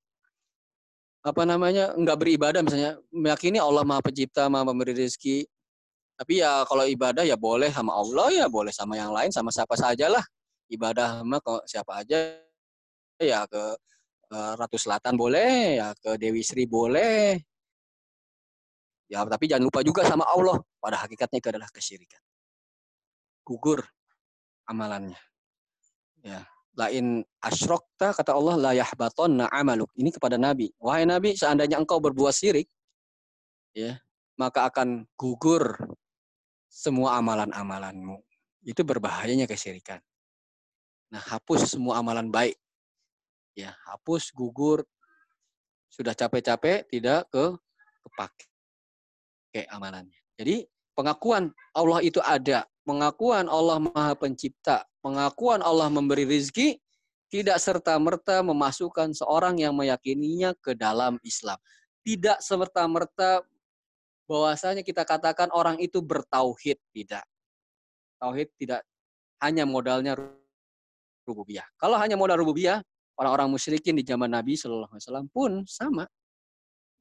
apa 1.24 1.42
namanya 1.48 1.96
nggak 1.96 2.18
beribadah 2.20 2.60
misalnya 2.60 3.00
meyakini 3.08 3.56
Allah 3.56 3.80
Maha 3.80 4.04
Pencipta, 4.04 4.44
Maha 4.52 4.68
Pemberi 4.68 4.92
rezeki. 4.92 5.48
Tapi 6.14 6.38
ya 6.38 6.62
kalau 6.66 6.86
ibadah 6.86 7.26
ya 7.26 7.34
boleh 7.34 7.74
sama 7.74 7.98
Allah 7.98 8.30
ya 8.30 8.46
boleh 8.46 8.70
sama 8.70 8.94
yang 8.94 9.10
lain 9.10 9.34
sama 9.34 9.50
siapa 9.50 9.74
saja 9.74 10.06
lah. 10.06 10.22
Ibadah 10.70 11.22
sama 11.22 11.38
siapa 11.66 11.92
aja 12.00 12.18
ya 13.18 13.46
ke 13.46 13.62
Ratu 14.34 14.74
Selatan 14.74 15.14
boleh, 15.14 15.78
ya 15.78 15.94
ke 15.94 16.18
Dewi 16.18 16.42
Sri 16.42 16.66
boleh. 16.66 17.38
Ya, 19.06 19.22
tapi 19.22 19.46
jangan 19.46 19.68
lupa 19.68 19.84
juga 19.84 20.02
sama 20.02 20.26
Allah. 20.26 20.58
Pada 20.80 20.98
hakikatnya 21.06 21.38
itu 21.38 21.48
adalah 21.54 21.70
kesyirikan. 21.70 22.18
Gugur 23.46 23.84
amalannya. 24.66 25.20
Ya, 26.24 26.48
lain 26.74 27.22
asyrokta 27.38 28.16
kata 28.16 28.32
Allah 28.34 28.56
la 28.58 28.72
yahbatonna 28.74 29.46
amaluk. 29.54 29.92
Ini 29.94 30.10
kepada 30.10 30.34
Nabi. 30.40 30.72
Wahai 30.82 31.06
Nabi, 31.06 31.36
seandainya 31.38 31.78
engkau 31.78 32.00
berbuat 32.02 32.34
syirik, 32.34 32.66
ya, 33.76 34.00
maka 34.34 34.66
akan 34.66 35.06
gugur 35.14 35.78
semua 36.74 37.22
amalan-amalanmu. 37.22 38.18
Itu 38.66 38.82
berbahayanya 38.82 39.46
kesyirikan. 39.46 40.02
Nah, 41.14 41.22
hapus 41.22 41.78
semua 41.78 42.02
amalan 42.02 42.26
baik 42.26 42.58
ya 43.54 43.70
hapus 43.86 44.34
gugur 44.34 44.82
sudah 45.88 46.10
capek-capek 46.10 46.90
tidak 46.90 47.30
ke 47.30 47.54
kepake 48.02 48.50
amalannya 49.70 50.18
jadi 50.34 50.66
pengakuan 50.98 51.54
Allah 51.70 52.02
itu 52.02 52.18
ada 52.18 52.66
pengakuan 52.82 53.46
Allah 53.46 53.78
Maha 53.78 54.18
Pencipta 54.18 54.82
pengakuan 54.98 55.62
Allah 55.62 55.86
memberi 55.86 56.26
rizki 56.26 56.82
tidak 57.30 57.62
serta-merta 57.62 58.42
memasukkan 58.42 59.14
seorang 59.14 59.58
yang 59.58 59.74
meyakininya 59.74 60.54
ke 60.62 60.70
dalam 60.78 61.18
Islam. 61.26 61.58
Tidak 62.06 62.38
serta-merta 62.38 63.42
bahwasanya 64.24 64.82
kita 64.84 65.04
katakan 65.04 65.52
orang 65.52 65.76
itu 65.80 66.00
bertauhid. 66.00 66.80
Tidak. 66.92 67.24
Tauhid 68.20 68.48
tidak 68.56 68.80
hanya 69.44 69.68
modalnya 69.68 70.16
rububiyah. 71.28 71.64
Kalau 71.76 71.96
hanya 72.00 72.16
modal 72.16 72.40
rububiyah, 72.40 72.80
orang-orang 73.20 73.52
musyrikin 73.52 73.96
di 73.96 74.04
zaman 74.04 74.32
Nabi 74.32 74.56
Shallallahu 74.56 74.92
Alaihi 74.92 75.04
Wasallam 75.04 75.26
pun 75.28 75.50
sama. 75.68 76.04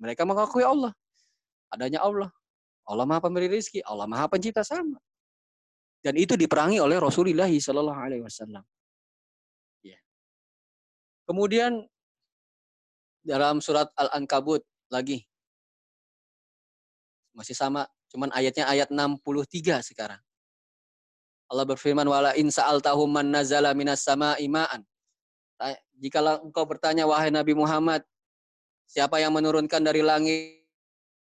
Mereka 0.01 0.27
mengakui 0.27 0.65
Allah, 0.65 0.91
adanya 1.71 2.03
Allah. 2.03 2.29
Allah 2.83 3.07
Maha 3.07 3.23
Pemberi 3.23 3.47
Rizki, 3.47 3.79
Allah 3.79 4.03
Maha 4.03 4.27
Pencipta 4.27 4.59
sama. 4.59 4.99
Dan 6.03 6.19
itu 6.19 6.35
diperangi 6.35 6.83
oleh 6.83 6.99
Rasulullah 6.99 7.47
Shallallahu 7.47 7.95
Alaihi 7.95 8.23
Wasallam. 8.27 8.63
Ya. 9.87 9.95
Kemudian 11.23 11.87
dalam 13.23 13.63
surat 13.63 13.87
Al-Ankabut 13.95 14.67
lagi 14.91 15.23
masih 17.33 17.57
sama, 17.57 17.89
cuman 18.13 18.29
ayatnya 18.33 18.69
ayat 18.69 18.93
63 18.93 19.81
sekarang. 19.83 20.21
Allah 21.49 21.65
berfirman 21.67 22.07
wala 22.07 22.33
in 22.39 22.49
sa'altahum 22.49 23.09
man 23.09 23.29
nazala 23.29 23.73
minas 23.77 24.01
sama'i 24.01 24.49
ma'an 24.49 24.81
jikalau 26.03 26.43
engkau 26.43 26.67
bertanya 26.67 27.07
wahai 27.07 27.31
Nabi 27.31 27.55
Muhammad, 27.55 28.03
siapa 28.89 29.23
yang 29.23 29.31
menurunkan 29.31 29.79
dari 29.79 30.03
langit 30.03 30.67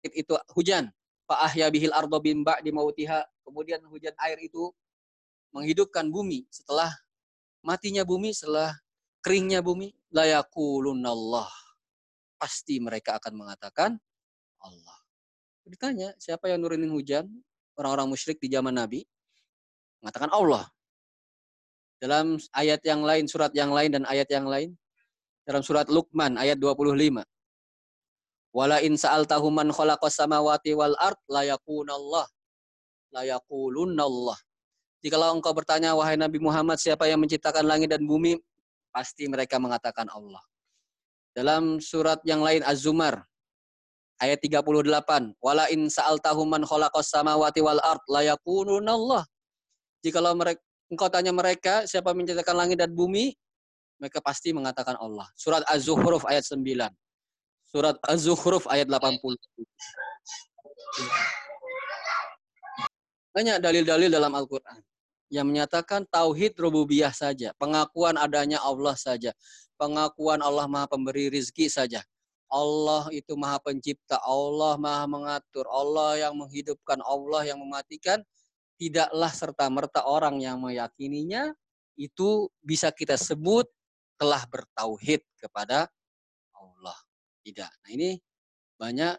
itu 0.04 0.36
hujan? 0.56 0.88
Pak 1.28 1.39
ahya 1.52 1.68
bihil 1.72 1.91
ardo 1.91 2.20
bimba 2.20 2.60
di 2.64 2.72
mautiha. 2.72 3.24
Kemudian 3.44 3.84
hujan 3.88 4.16
air 4.24 4.39
itu 4.39 4.72
menghidupkan 5.52 6.08
bumi 6.08 6.48
setelah 6.48 6.91
matinya 7.64 8.04
bumi, 8.08 8.32
setelah 8.32 8.72
keringnya 9.24 9.60
bumi. 9.60 9.91
Layakulunallah. 10.14 11.52
Pasti 12.39 12.80
mereka 12.80 13.20
akan 13.20 13.34
mengatakan 13.39 13.91
Allah. 14.64 15.03
Ditanya, 15.64 16.11
siapa 16.20 16.51
yang 16.51 16.59
nurunin 16.59 16.91
hujan? 16.91 17.28
Orang-orang 17.74 18.11
musyrik 18.11 18.38
di 18.38 18.51
zaman 18.53 18.76
Nabi 18.76 19.01
mengatakan 20.03 20.30
Allah. 20.36 20.68
Dalam 22.03 22.36
ayat 22.51 22.84
yang 22.84 23.01
lain, 23.07 23.26
surat 23.32 23.55
yang 23.55 23.72
lain 23.72 23.95
dan 23.95 24.03
ayat 24.03 24.28
yang 24.28 24.43
lain. 24.43 24.76
Dalam 25.47 25.64
surat 25.64 25.88
Luqman 25.88 26.36
ayat 26.36 26.59
25. 26.59 27.24
Wala 28.53 28.84
in 28.84 28.99
sa'altahu 28.99 29.47
man 29.49 29.72
khalaqas 29.72 30.20
samawati 30.20 30.76
wal 30.76 30.93
ard 30.99 31.18
la 31.32 31.47
yakunallah. 31.47 32.28
La 33.16 33.24
yakulunallah. 33.24 34.36
Jikalau 34.99 35.39
engkau 35.39 35.55
bertanya 35.55 35.95
wahai 35.95 36.20
Nabi 36.20 36.43
Muhammad 36.43 36.78
siapa 36.80 37.07
yang 37.07 37.24
menciptakan 37.24 37.64
langit 37.66 37.91
dan 37.91 38.03
bumi, 38.03 38.39
pasti 38.91 39.28
mereka 39.28 39.57
mengatakan 39.57 40.07
Allah. 40.11 40.43
Dalam 41.34 41.82
surat 41.82 42.22
yang 42.28 42.45
lain 42.45 42.61
Az-Zumar 42.61 43.26
ayat 44.24 44.40
38, 44.40 45.36
wala 45.44 45.68
in 45.70 45.92
sa'altahu 45.92 46.48
man 46.48 46.64
khalaqas 46.64 47.12
samawati 47.12 47.60
wal 47.60 47.80
ard 47.84 48.04
la 48.08 48.22
yakununallah. 48.32 49.24
Jikalau 50.04 50.36
mereka 50.36 50.64
engkau 50.88 51.10
tanya 51.10 51.34
mereka 51.36 51.84
siapa 51.90 52.14
menciptakan 52.16 52.56
langit 52.56 52.78
dan 52.80 52.94
bumi, 52.94 53.36
mereka 53.98 54.22
pasti 54.22 54.54
mengatakan 54.56 54.96
Allah. 55.00 55.28
Surat 55.34 55.66
Az-Zukhruf 55.68 56.24
ayat 56.30 56.46
9. 56.46 56.60
Surat 57.68 57.98
Az-Zukhruf 58.06 58.70
ayat 58.70 58.88
80. 58.88 59.36
Banyak 63.34 63.58
dalil-dalil 63.58 64.14
dalam 64.14 64.30
Al-Quran 64.38 64.78
yang 65.34 65.50
menyatakan 65.50 66.06
tauhid 66.06 66.54
rububiyah 66.62 67.10
saja, 67.10 67.58
pengakuan 67.58 68.14
adanya 68.22 68.62
Allah 68.62 68.94
saja, 68.94 69.34
pengakuan 69.82 70.46
Allah 70.46 70.70
Maha 70.70 70.86
Pemberi 70.86 71.34
rizki 71.34 71.66
saja. 71.66 72.06
Allah 72.54 73.10
itu 73.10 73.34
Maha 73.34 73.58
Pencipta, 73.58 74.22
Allah 74.22 74.78
Maha 74.78 75.10
Mengatur, 75.10 75.66
Allah 75.66 76.30
yang 76.30 76.38
menghidupkan, 76.38 77.01
Allah 77.01 77.49
yang 77.49 77.58
mematikan, 77.58 78.22
tidaklah 78.78 79.34
serta-merta 79.34 80.06
orang 80.06 80.38
yang 80.38 80.62
meyakininya 80.62 81.49
itu 81.97 82.45
bisa 82.62 82.93
kita 82.93 83.18
sebut 83.18 83.66
telah 84.22 84.45
bertauhid 84.45 85.26
kepada 85.41 85.89
Allah. 86.54 86.97
Tidak. 87.41 87.72
Nah 87.84 87.89
ini 87.89 88.22
banyak 88.78 89.18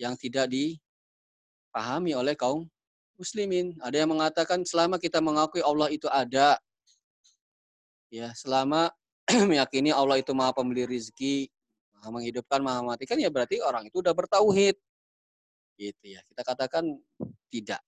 yang 0.00 0.16
tidak 0.18 0.48
dipahami 0.48 2.16
oleh 2.16 2.32
kaum 2.32 2.64
muslimin. 3.20 3.78
Ada 3.84 4.04
yang 4.04 4.10
mengatakan 4.16 4.66
selama 4.66 4.98
kita 4.98 5.22
mengakui 5.22 5.62
Allah 5.62 5.92
itu 5.92 6.10
ada, 6.10 6.58
ya 8.10 8.32
selama 8.34 8.90
meyakini 9.50 9.94
Allah 9.94 10.18
itu 10.18 10.34
maha 10.34 10.50
pembeli 10.50 10.84
rizki, 10.84 11.48
menghidupkan, 12.10 12.60
maha 12.60 12.80
mematikan, 12.84 13.16
ya 13.20 13.28
berarti 13.28 13.60
orang 13.60 13.88
itu 13.88 14.00
udah 14.00 14.12
bertauhid. 14.16 14.76
Gitu 15.78 16.04
ya. 16.04 16.20
Kita 16.26 16.42
katakan 16.42 16.84
tidak. 17.52 17.80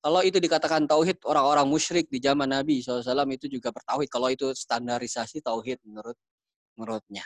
Kalau 0.00 0.24
itu 0.24 0.40
dikatakan 0.40 0.88
tauhid, 0.88 1.20
orang-orang 1.28 1.68
musyrik 1.68 2.08
di 2.08 2.24
zaman 2.24 2.48
Nabi 2.48 2.80
SAW 2.80 3.04
itu 3.36 3.52
juga 3.52 3.68
bertauhid. 3.68 4.08
Kalau 4.08 4.32
itu 4.32 4.48
standarisasi 4.56 5.44
tauhid 5.44 5.76
menurut 5.84 6.16
menurutnya. 6.80 7.24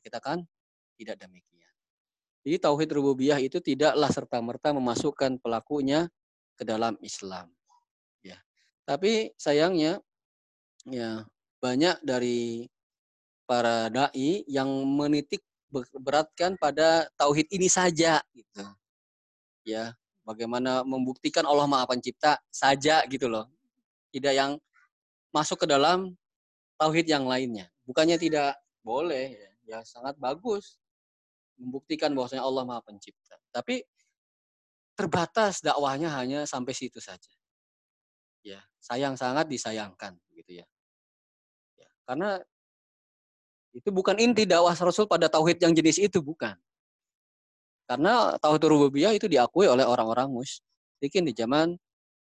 Kita 0.00 0.16
kan 0.16 0.40
tidak 0.96 1.20
demikian. 1.20 1.68
Jadi 2.48 2.56
tauhid 2.64 2.90
rububiyah 2.96 3.36
itu 3.44 3.60
tidaklah 3.60 4.08
serta-merta 4.08 4.72
memasukkan 4.72 5.36
pelakunya 5.36 6.08
ke 6.56 6.64
dalam 6.64 6.96
Islam. 7.04 7.52
Ya. 8.24 8.40
Tapi 8.88 9.36
sayangnya 9.36 10.00
ya 10.88 11.28
banyak 11.60 12.00
dari 12.00 12.64
para 13.48 13.88
dai 13.88 14.44
yang 14.44 14.68
menitik 14.84 15.40
beratkan 15.96 16.60
pada 16.60 17.08
tauhid 17.16 17.48
ini 17.48 17.72
saja 17.72 18.20
gitu. 18.36 18.60
Ya, 19.64 19.96
bagaimana 20.24 20.84
membuktikan 20.84 21.48
Allah 21.48 21.64
Maha 21.64 21.88
Pencipta 21.88 22.36
saja 22.52 23.00
gitu 23.08 23.32
loh. 23.32 23.48
Tidak 24.12 24.32
yang 24.36 24.60
masuk 25.32 25.64
ke 25.64 25.66
dalam 25.68 26.12
tauhid 26.76 27.08
yang 27.08 27.24
lainnya. 27.24 27.72
Bukannya 27.88 28.20
tidak 28.20 28.60
boleh, 28.84 29.32
ya, 29.32 29.50
ya 29.64 29.78
sangat 29.84 30.16
bagus. 30.20 30.76
membuktikan 31.58 32.14
bahwasanya 32.14 32.46
Allah 32.46 32.62
Maha 32.62 32.86
Pencipta. 32.86 33.34
Tapi 33.50 33.82
terbatas 34.94 35.58
dakwahnya 35.58 36.06
hanya 36.14 36.46
sampai 36.46 36.70
situ 36.70 37.02
saja. 37.02 37.34
Ya, 38.46 38.62
sayang 38.78 39.18
sangat 39.18 39.50
disayangkan 39.50 40.14
gitu 40.38 40.62
ya. 40.62 40.66
ya 41.74 41.90
karena 42.06 42.38
itu 43.78 43.94
bukan 43.94 44.18
inti 44.18 44.42
dakwah 44.42 44.74
Rasul 44.74 45.06
pada 45.06 45.30
tauhid 45.30 45.62
yang 45.62 45.70
jenis 45.70 46.02
itu 46.02 46.18
bukan. 46.18 46.58
Karena 47.86 48.34
tauhid 48.42 48.66
rububiyah 48.66 49.14
itu 49.14 49.30
diakui 49.30 49.70
oleh 49.70 49.86
orang-orang 49.86 50.28
musyrikin 50.28 51.24
di 51.24 51.32
zaman 51.32 51.78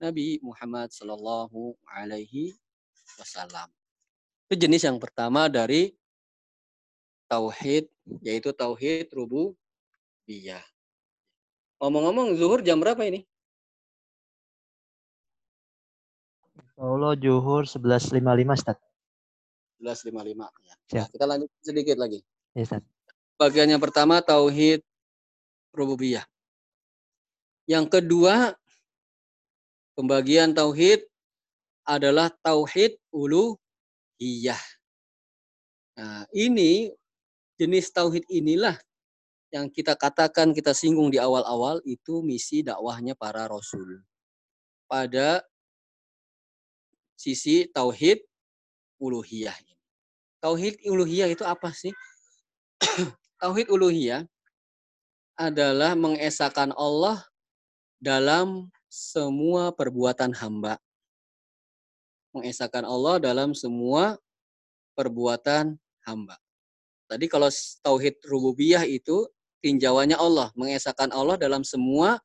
Nabi 0.02 0.42
Muhammad 0.42 0.90
Shallallahu 0.90 1.78
alaihi 1.86 2.58
wasallam. 3.22 3.70
Itu 4.50 4.58
jenis 4.58 4.84
yang 4.90 4.98
pertama 4.98 5.46
dari 5.46 5.94
tauhid 7.30 7.88
yaitu 8.26 8.50
tauhid 8.50 9.14
rububiyah. 9.14 10.66
Ngomong-ngomong 11.78 12.34
zuhur 12.36 12.66
jam 12.66 12.82
berapa 12.82 13.06
ini? 13.06 13.22
Allah 16.76 17.16
zuhur 17.16 17.64
11.55 17.64 18.20
Ustaz. 18.52 18.78
11.55 19.82 20.12
ya. 20.12 20.76
Siap. 20.90 20.96
Nah, 20.96 21.08
kita 21.12 21.26
lanjut 21.28 21.50
sedikit 21.62 21.98
lagi. 22.00 22.20
Ya, 22.56 22.64
Ustaz. 22.64 22.84
Bagian 23.36 23.68
yang 23.68 23.84
pertama 23.84 24.24
tauhid 24.24 24.80
rububiyah. 25.76 26.24
Yang 27.68 28.00
kedua 28.00 28.56
pembagian 29.98 30.56
tauhid 30.56 31.04
adalah 31.84 32.32
tauhid 32.40 32.96
uluhiyah. 33.12 34.64
Nah, 35.96 36.24
ini 36.32 36.92
jenis 37.60 37.92
tauhid 37.92 38.24
inilah 38.32 38.76
yang 39.52 39.72
kita 39.72 39.96
katakan 39.96 40.52
kita 40.52 40.76
singgung 40.76 41.08
di 41.08 41.16
awal-awal 41.16 41.80
itu 41.88 42.20
misi 42.20 42.60
dakwahnya 42.64 43.16
para 43.16 43.48
rasul. 43.48 44.04
Pada 44.86 45.44
sisi 47.16 47.64
tauhid 47.72 48.20
uluhiyah. 49.06 49.54
Tauhid 50.42 50.82
uluhiyah 50.86 51.30
itu 51.30 51.46
apa 51.46 51.70
sih? 51.70 51.94
tauhid 53.42 53.70
uluhiyah 53.70 54.26
adalah 55.38 55.94
mengesahkan 55.94 56.74
Allah 56.74 57.22
dalam 58.02 58.74
semua 58.90 59.70
perbuatan 59.76 60.34
hamba. 60.34 60.82
Mengesahkan 62.34 62.84
Allah 62.84 63.22
dalam 63.22 63.54
semua 63.56 64.18
perbuatan 64.98 65.78
hamba. 66.08 66.36
Tadi 67.06 67.30
kalau 67.30 67.52
tauhid 67.86 68.18
rububiyah 68.26 68.84
itu 68.88 69.30
tinjauannya 69.62 70.18
Allah, 70.18 70.50
mengesahkan 70.58 71.14
Allah 71.14 71.38
dalam 71.38 71.62
semua 71.62 72.18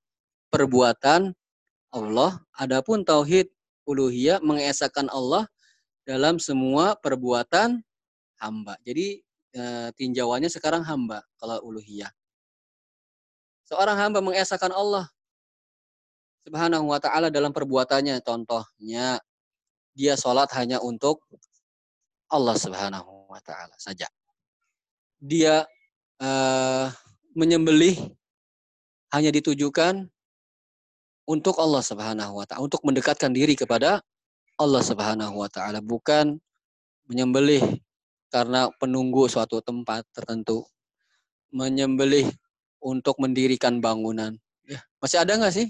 perbuatan 0.49 1.35
Allah. 1.91 2.41
Adapun 2.57 3.03
tauhid 3.03 3.51
uluhiyah 3.85 4.39
mengesahkan 4.41 5.11
Allah 5.11 5.51
dalam 6.11 6.43
semua 6.43 6.99
perbuatan 6.99 7.79
hamba. 8.43 8.75
Jadi 8.83 9.23
e, 9.55 9.63
tinjauannya 9.95 10.51
sekarang 10.51 10.83
hamba 10.83 11.23
kalau 11.39 11.63
uluhiyah. 11.63 12.11
Seorang 13.71 13.95
hamba 13.95 14.19
mengesahkan 14.19 14.75
Allah 14.75 15.07
Subhanahu 16.43 16.91
wa 16.91 16.99
taala 16.99 17.31
dalam 17.31 17.55
perbuatannya. 17.55 18.19
Contohnya 18.27 19.23
dia 19.95 20.19
sholat 20.19 20.51
hanya 20.59 20.83
untuk 20.83 21.23
Allah 22.27 22.59
Subhanahu 22.59 23.31
wa 23.31 23.39
taala 23.39 23.79
saja 23.79 24.11
dia 25.21 25.69
uh, 26.19 26.89
menyembelih 27.37 28.09
hanya 29.13 29.29
ditujukan 29.29 30.09
untuk 31.29 31.61
Allah 31.61 31.85
Subhanahu 31.85 32.41
wa 32.41 32.45
taala, 32.49 32.65
untuk 32.65 32.81
mendekatkan 32.83 33.31
diri 33.31 33.55
kepada 33.55 34.01
Allah 34.61 34.85
Subhanahu 34.85 35.41
wa 35.41 35.49
taala, 35.49 35.81
bukan 35.81 36.37
menyembelih 37.09 37.65
karena 38.29 38.69
penunggu 38.77 39.25
suatu 39.25 39.65
tempat 39.65 40.05
tertentu, 40.13 40.69
menyembelih 41.49 42.29
untuk 42.85 43.17
mendirikan 43.17 43.81
bangunan. 43.81 44.37
Ya, 44.69 44.85
masih 45.01 45.25
ada 45.25 45.41
nggak 45.41 45.55
sih? 45.57 45.67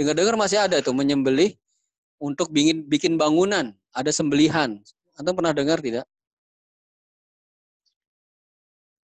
Dengar-dengar 0.00 0.40
masih 0.40 0.64
ada 0.64 0.80
itu 0.80 0.88
menyembelih 0.96 1.52
untuk 2.16 2.48
bikin 2.48 2.88
bikin 2.88 3.20
bangunan, 3.20 3.76
ada 3.92 4.08
sembelihan. 4.08 4.80
Anda 5.20 5.36
pernah 5.36 5.52
dengar 5.52 5.84
tidak? 5.84 6.08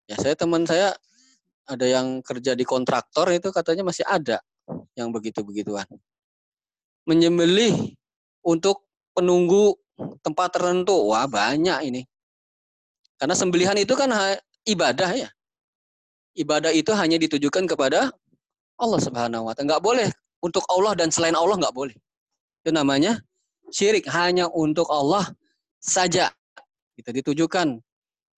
Ya 0.09 0.17
saya 0.17 0.33
teman 0.33 0.65
saya 0.65 0.97
ada 1.67 1.85
yang 1.85 2.25
kerja 2.25 2.57
di 2.57 2.63
kontraktor 2.63 3.29
itu 3.37 3.53
katanya 3.53 3.85
masih 3.85 4.07
ada 4.09 4.41
yang 4.97 5.13
begitu-begituan. 5.13 5.85
Menyembelih 7.05 7.95
untuk 8.47 8.86
penunggu 9.17 9.73
tempat 10.21 10.53
tertentu. 10.53 11.09
Wah, 11.09 11.25
banyak 11.25 11.89
ini. 11.89 12.05
Karena 13.17 13.33
sembelihan 13.33 13.77
itu 13.81 13.97
kan 13.97 14.13
ibadah 14.69 15.11
ya. 15.17 15.29
Ibadah 16.37 16.69
itu 16.77 16.93
hanya 16.93 17.17
ditujukan 17.17 17.65
kepada 17.65 18.13
Allah 18.77 19.01
Subhanahu 19.01 19.49
wa 19.49 19.57
taala. 19.57 19.73
Enggak 19.73 19.83
boleh 19.83 20.09
untuk 20.45 20.69
Allah 20.69 20.93
dan 20.93 21.09
selain 21.09 21.33
Allah 21.33 21.57
enggak 21.57 21.73
boleh. 21.73 21.97
Itu 22.61 22.77
namanya 22.77 23.25
syirik 23.73 24.05
hanya 24.13 24.53
untuk 24.53 24.85
Allah 24.93 25.33
saja. 25.81 26.29
Kita 26.93 27.09
ditujukan 27.09 27.81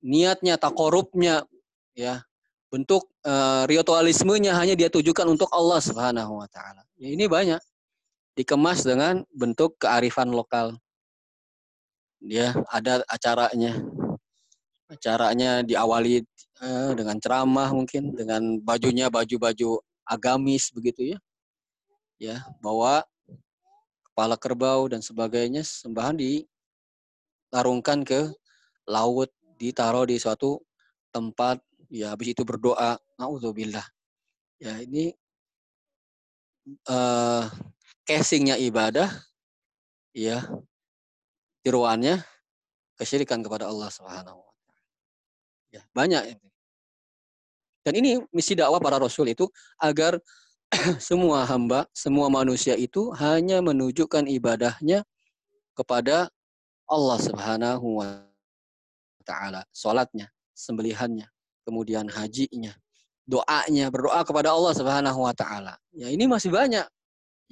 niatnya, 0.06 0.54
takorupnya, 0.62 1.42
ya 1.98 2.22
bentuk 2.68 3.08
uh, 3.24 3.64
ritualismenya 3.64 4.52
hanya 4.54 4.76
dia 4.76 4.92
tujukan 4.92 5.24
untuk 5.26 5.48
Allah 5.50 5.80
Subhanahu 5.80 6.38
wa 6.38 6.48
taala. 6.52 6.84
Ya, 7.00 7.10
ini 7.10 7.24
banyak 7.24 7.58
dikemas 8.39 8.86
dengan 8.86 9.26
bentuk 9.34 9.74
kearifan 9.82 10.30
lokal. 10.30 10.78
Dia 12.22 12.55
ada 12.70 13.03
acaranya. 13.11 13.74
Acaranya 14.86 15.66
diawali 15.66 16.22
uh, 16.62 16.95
dengan 16.95 17.18
ceramah 17.18 17.74
mungkin 17.74 18.14
dengan 18.14 18.62
bajunya 18.62 19.11
baju-baju 19.11 19.82
agamis 20.07 20.70
begitu 20.70 21.12
ya. 21.12 21.18
Ya, 22.18 22.36
bawa 22.62 23.03
kepala 24.07 24.34
kerbau 24.39 24.86
dan 24.91 25.03
sebagainya 25.03 25.62
sembahan 25.62 26.18
ditarungkan 26.18 28.03
ke 28.07 28.30
laut, 28.86 29.30
ditaruh 29.59 30.07
di 30.07 30.18
suatu 30.18 30.62
tempat 31.14 31.62
ya 31.91 32.12
habis 32.12 32.36
itu 32.36 32.45
berdoa 32.45 33.01
naudzubillah 33.16 33.84
ya 34.61 34.76
ini 34.84 35.14
uh, 36.91 37.49
casingnya 38.09 38.56
ibadah 38.56 39.12
ya 40.16 40.40
tiruannya 41.61 42.24
kesyirikan 42.96 43.44
kepada 43.44 43.68
Allah 43.68 43.92
Subhanahu 43.92 44.40
wa 44.40 44.52
taala. 44.56 44.80
Ya, 45.68 45.82
banyak 45.92 46.22
ini. 46.32 46.48
Dan 47.84 47.92
ini 48.00 48.11
misi 48.32 48.56
dakwah 48.56 48.80
para 48.80 48.96
rasul 48.96 49.28
itu 49.28 49.44
agar 49.76 50.16
semua 51.00 51.44
hamba, 51.44 51.84
semua 51.92 52.32
manusia 52.32 52.72
itu 52.74 53.12
hanya 53.20 53.61
menunjukkan 53.61 54.24
ibadahnya 54.26 55.04
kepada 55.76 56.32
Allah 56.88 57.18
Subhanahu 57.20 58.00
wa 58.00 58.24
taala, 59.28 59.62
salatnya, 59.70 60.32
sembelihannya, 60.56 61.28
kemudian 61.68 62.09
hajinya, 62.09 62.72
doanya, 63.28 63.92
berdoa 63.92 64.24
kepada 64.24 64.56
Allah 64.56 64.72
Subhanahu 64.72 65.20
wa 65.22 65.36
taala. 65.36 65.76
Ya, 65.92 66.09
ini 66.09 66.24
masih 66.24 66.48
banyak. 66.48 66.88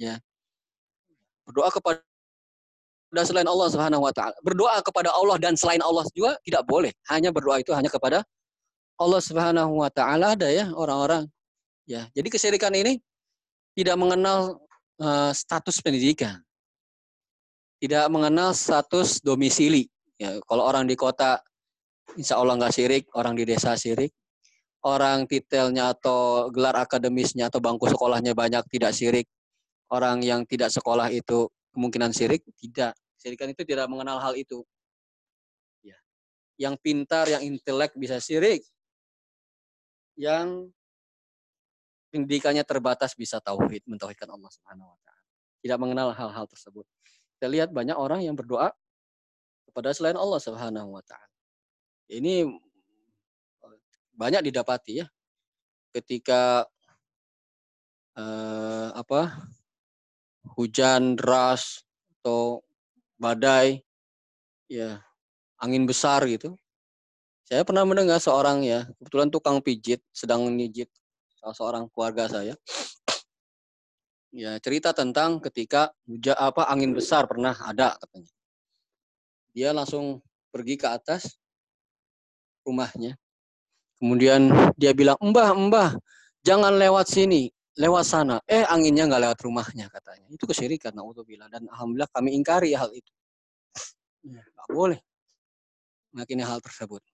Ya. 0.01 0.17
Berdoa 1.47 1.71
kepada 1.71 2.03
selain 3.23 3.47
Allah 3.47 3.67
Subhanahu 3.71 4.03
wa 4.03 4.11
taala. 4.11 4.35
Berdoa 4.43 4.83
kepada 4.83 5.15
Allah 5.15 5.39
dan 5.39 5.55
selain 5.55 5.79
Allah 5.79 6.03
juga 6.11 6.35
tidak 6.43 6.67
boleh. 6.67 6.91
Hanya 7.07 7.31
berdoa 7.31 7.63
itu 7.63 7.71
hanya 7.71 7.87
kepada 7.87 8.27
Allah 8.99 9.21
Subhanahu 9.23 9.79
wa 9.79 9.87
taala 9.87 10.35
ada 10.35 10.51
ya 10.51 10.67
orang-orang. 10.75 11.29
Ya, 11.87 12.11
jadi 12.11 12.27
kesyirikan 12.27 12.75
ini 12.75 12.99
tidak 13.71 13.95
mengenal 13.95 14.59
uh, 14.99 15.31
status 15.31 15.79
pendidikan. 15.79 16.43
Tidak 17.79 18.09
mengenal 18.11 18.51
status 18.51 19.23
domisili. 19.23 19.87
Ya, 20.17 20.35
kalau 20.49 20.65
orang 20.65 20.89
di 20.89 20.97
kota 20.97 21.39
insya 22.17 22.41
Allah 22.41 22.57
nggak 22.57 22.73
sirik, 22.73 23.05
orang 23.13 23.37
di 23.37 23.45
desa 23.45 23.77
sirik. 23.77 24.11
Orang 24.81 25.29
titelnya 25.29 25.93
atau 25.93 26.49
gelar 26.53 26.73
akademisnya 26.75 27.47
atau 27.53 27.61
bangku 27.61 27.87
sekolahnya 27.87 28.33
banyak 28.33 28.65
tidak 28.67 28.91
sirik. 28.97 29.29
Orang 29.87 30.19
yang 30.19 30.43
tidak 30.43 30.67
sekolah 30.71 31.07
itu 31.11 31.47
kemungkinan 31.71 32.11
sirik, 32.11 32.43
tidak. 32.59 32.97
Sirikan 33.15 33.49
itu 33.53 33.63
tidak 33.63 33.87
mengenal 33.87 34.19
hal 34.19 34.35
itu. 34.35 34.61
Ya. 35.79 35.95
Yang 36.59 36.75
pintar, 36.83 37.25
yang 37.31 37.39
intelek 37.45 37.95
bisa 37.95 38.19
sirik. 38.19 38.67
Yang 40.19 40.73
pendidikannya 42.11 42.65
terbatas 42.67 43.13
bisa 43.13 43.39
tauhid, 43.39 43.85
mentauhidkan 43.87 44.27
Allah 44.27 44.51
Subhanahu 44.51 44.89
wa 44.91 44.99
taala. 45.05 45.23
Tidak 45.63 45.77
mengenal 45.79 46.09
hal-hal 46.11 46.45
tersebut. 46.49 46.85
Kita 47.37 47.47
lihat 47.47 47.69
banyak 47.69 47.95
orang 47.95 48.25
yang 48.25 48.33
berdoa 48.33 48.73
kepada 49.69 49.93
selain 49.93 50.17
Allah 50.17 50.41
Subhanahu 50.41 50.97
wa 50.97 51.03
taala. 51.05 51.29
Ini 52.07 52.47
banyak 54.17 54.49
didapati 54.49 55.05
ya. 55.05 55.07
ketika 55.93 56.65
eh, 58.17 58.89
apa 58.93 59.49
hujan 60.57 61.13
deras 61.13 61.85
atau 62.19 62.65
badai 63.21 63.85
ya 64.65 64.99
angin 65.61 65.85
besar 65.85 66.25
gitu. 66.25 66.57
Saya 67.47 67.63
pernah 67.63 67.87
mendengar 67.87 68.19
seorang 68.19 68.65
ya 68.65 68.89
kebetulan 68.99 69.29
tukang 69.31 69.61
pijit 69.63 70.03
sedang 70.11 70.43
menijit 70.49 70.89
salah 71.37 71.55
seorang 71.55 71.83
keluarga 71.93 72.25
saya. 72.27 72.57
Ya 74.37 74.59
cerita 74.59 74.91
tentang 74.91 75.39
ketika 75.39 75.89
hujan 76.05 76.35
apa 76.37 76.67
angin 76.69 76.91
besar 76.93 77.25
pernah 77.25 77.57
ada 77.57 77.95
katanya. 77.95 78.29
Dia 79.55 79.71
langsung 79.73 80.21
pergi 80.51 80.77
ke 80.77 80.85
atas 80.85 81.39
rumahnya. 82.67 83.15
Kemudian 83.97 84.51
dia 84.77 84.93
bilang 84.93 85.17
mbah 85.23 85.55
mbah 85.57 85.91
jangan 86.45 86.75
lewat 86.75 87.09
sini 87.09 87.49
lewat 87.77 88.03
sana. 88.03 88.37
Eh 88.49 88.65
anginnya 88.65 89.05
nggak 89.05 89.21
lewat 89.29 89.39
rumahnya 89.45 89.85
katanya. 89.93 90.27
Itu 90.33 90.49
kesyirikan 90.49 90.97
naudzubillah 90.97 91.47
dan 91.47 91.69
alhamdulillah 91.69 92.09
kami 92.09 92.33
ingkari 92.33 92.73
hal 92.73 92.89
itu. 92.91 93.13
Ya, 94.25 94.41
nggak 94.41 94.69
boleh 94.73 94.99
mengakini 96.11 96.43
hal 96.43 96.59
tersebut. 96.59 97.05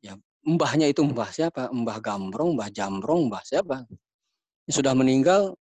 Ya, 0.00 0.16
mbahnya 0.42 0.88
itu 0.88 1.04
mbah 1.04 1.28
siapa? 1.28 1.68
Mbah 1.70 2.00
Gambrong, 2.00 2.56
mbah 2.56 2.72
Jambrong, 2.72 3.28
mbah 3.28 3.44
siapa? 3.44 3.84
Yang 4.66 4.74
sudah 4.80 4.96
meninggal 4.96 5.54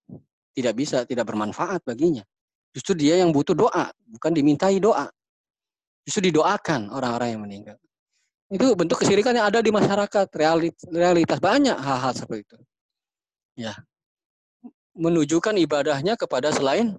tidak 0.56 0.74
bisa, 0.80 1.04
tidak 1.04 1.28
bermanfaat 1.28 1.84
baginya. 1.84 2.24
Justru 2.72 2.96
dia 2.96 3.20
yang 3.20 3.36
butuh 3.36 3.52
doa, 3.52 3.92
bukan 4.08 4.32
dimintai 4.32 4.80
doa. 4.80 5.12
Justru 6.08 6.32
didoakan 6.32 6.90
orang-orang 6.90 7.30
yang 7.36 7.42
meninggal. 7.44 7.78
Itu 8.52 8.76
bentuk 8.76 9.04
kesyirikan 9.04 9.36
yang 9.36 9.48
ada 9.48 9.60
di 9.60 9.72
masyarakat, 9.72 10.28
realitas 10.92 11.40
banyak 11.40 11.76
hal-hal 11.76 12.12
seperti 12.16 12.48
itu. 12.48 12.58
Ya, 13.60 13.76
menunjukkan 15.02 15.58
ibadahnya 15.58 16.14
kepada 16.14 16.54
selain 16.54 16.94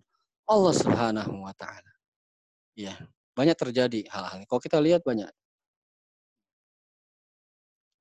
Allah 0.51 0.75
Subhanahu 0.75 1.47
wa 1.47 1.55
taala. 1.55 1.93
Ya, 2.75 2.99
banyak 3.39 3.55
terjadi 3.55 4.11
hal-hal. 4.11 4.43
Kalau 4.51 4.59
kita 4.59 4.83
lihat 4.83 5.07
banyak. 5.07 5.31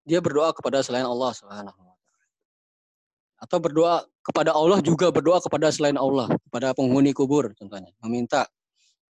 Dia 0.10 0.18
berdoa 0.18 0.50
kepada 0.58 0.82
selain 0.82 1.06
Allah 1.06 1.32
Subhanahu 1.38 1.78
wa 1.86 1.98
taala. 2.02 2.28
Atau 3.38 3.58
berdoa 3.62 4.02
kepada 4.26 4.58
Allah 4.58 4.82
juga 4.82 5.14
berdoa 5.14 5.38
kepada 5.38 5.70
selain 5.70 5.98
Allah, 6.02 6.34
kepada 6.50 6.74
penghuni 6.74 7.14
kubur 7.14 7.54
contohnya, 7.54 7.94
meminta 8.02 8.50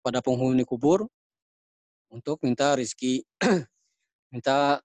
pada 0.04 0.20
penghuni 0.20 0.68
kubur 0.68 1.08
untuk 2.12 2.44
minta 2.44 2.76
rizki, 2.76 3.24
minta 4.34 4.84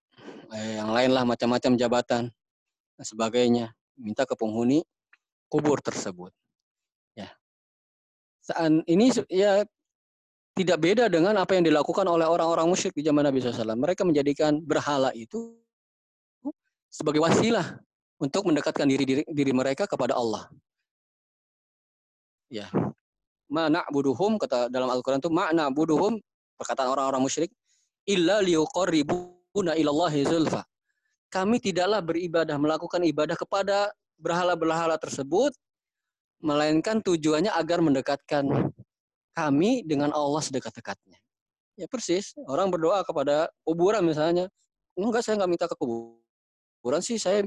eh, 0.55 0.79
yang 0.79 0.95
lain 0.95 1.11
lah 1.11 1.27
macam-macam 1.27 1.75
jabatan 1.75 2.31
dan 2.95 3.05
sebagainya, 3.07 3.67
minta 3.99 4.23
ke 4.23 4.39
penghuni 4.39 4.87
kubur 5.47 5.79
tersebut. 5.83 6.35
Ya. 7.15 7.31
Saat 8.43 8.85
ini 8.87 9.11
ya 9.31 9.63
tidak 10.57 10.79
beda 10.81 11.13
dengan 11.13 11.37
apa 11.37 11.53
yang 11.53 11.69
dilakukan 11.69 12.09
oleh 12.09 12.25
orang-orang 12.25 12.65
musyrik 12.65 12.97
di 12.97 13.05
zaman 13.05 13.29
Nabi 13.29 13.45
SAW. 13.45 13.77
Mereka 13.77 14.03
menjadikan 14.09 14.57
berhala 14.65 15.13
itu 15.13 15.61
sebagai 16.89 17.21
wasilah 17.21 17.77
untuk 18.17 18.49
mendekatkan 18.49 18.89
diri, 18.89 19.05
diri 19.05 19.23
diri 19.29 19.53
mereka 19.53 19.85
kepada 19.85 20.17
Allah. 20.17 20.49
Ya. 22.49 22.73
Mana 23.47 23.85
buduhum 23.93 24.41
kata 24.41 24.73
dalam 24.73 24.91
Al-Qur'an 24.91 25.23
itu 25.23 25.31
makna 25.31 25.71
buduhum 25.71 26.19
perkataan 26.59 26.89
orang-orang 26.91 27.23
musyrik 27.23 27.53
illa 28.09 28.41
liuqarribuna 28.41 29.77
ilallahi 29.77 30.25
zulfa. 30.25 30.65
Kami 31.29 31.61
tidaklah 31.61 32.01
beribadah 32.01 32.57
melakukan 32.57 33.05
ibadah 33.05 33.37
kepada 33.37 33.93
berhala-berhala 34.21 34.97
tersebut 34.97 35.53
melainkan 36.41 37.01
tujuannya 37.01 37.53
agar 37.53 37.81
mendekatkan 37.81 38.45
kami 39.37 39.85
dengan 39.85 40.13
Allah 40.13 40.41
sedekat-dekatnya. 40.41 41.21
Ya 41.77 41.85
persis, 41.89 42.33
orang 42.49 42.73
berdoa 42.73 43.05
kepada 43.05 43.53
kuburan 43.65 44.01
misalnya. 44.01 44.49
Enggak, 44.97 45.29
saya 45.29 45.37
nggak 45.45 45.51
minta 45.53 45.67
ke 45.69 45.77
kuburan 45.77 47.05
sih, 47.05 47.21
saya 47.21 47.45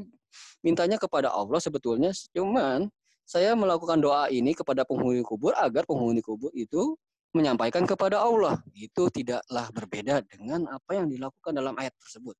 mintanya 0.62 1.02
kepada 1.02 1.34
Allah 1.34 1.58
sebetulnya. 1.58 2.14
Cuman 2.34 2.86
saya 3.26 3.58
melakukan 3.58 3.98
doa 3.98 4.30
ini 4.30 4.54
kepada 4.54 4.86
penghuni 4.86 5.26
kubur 5.26 5.58
agar 5.58 5.86
penghuni 5.90 6.22
kubur 6.22 6.54
itu 6.54 6.94
menyampaikan 7.34 7.90
kepada 7.90 8.22
Allah. 8.22 8.62
Itu 8.78 9.10
tidaklah 9.10 9.70
berbeda 9.74 10.22
dengan 10.30 10.70
apa 10.70 10.98
yang 10.98 11.10
dilakukan 11.10 11.58
dalam 11.58 11.74
ayat 11.78 11.94
tersebut. 11.98 12.38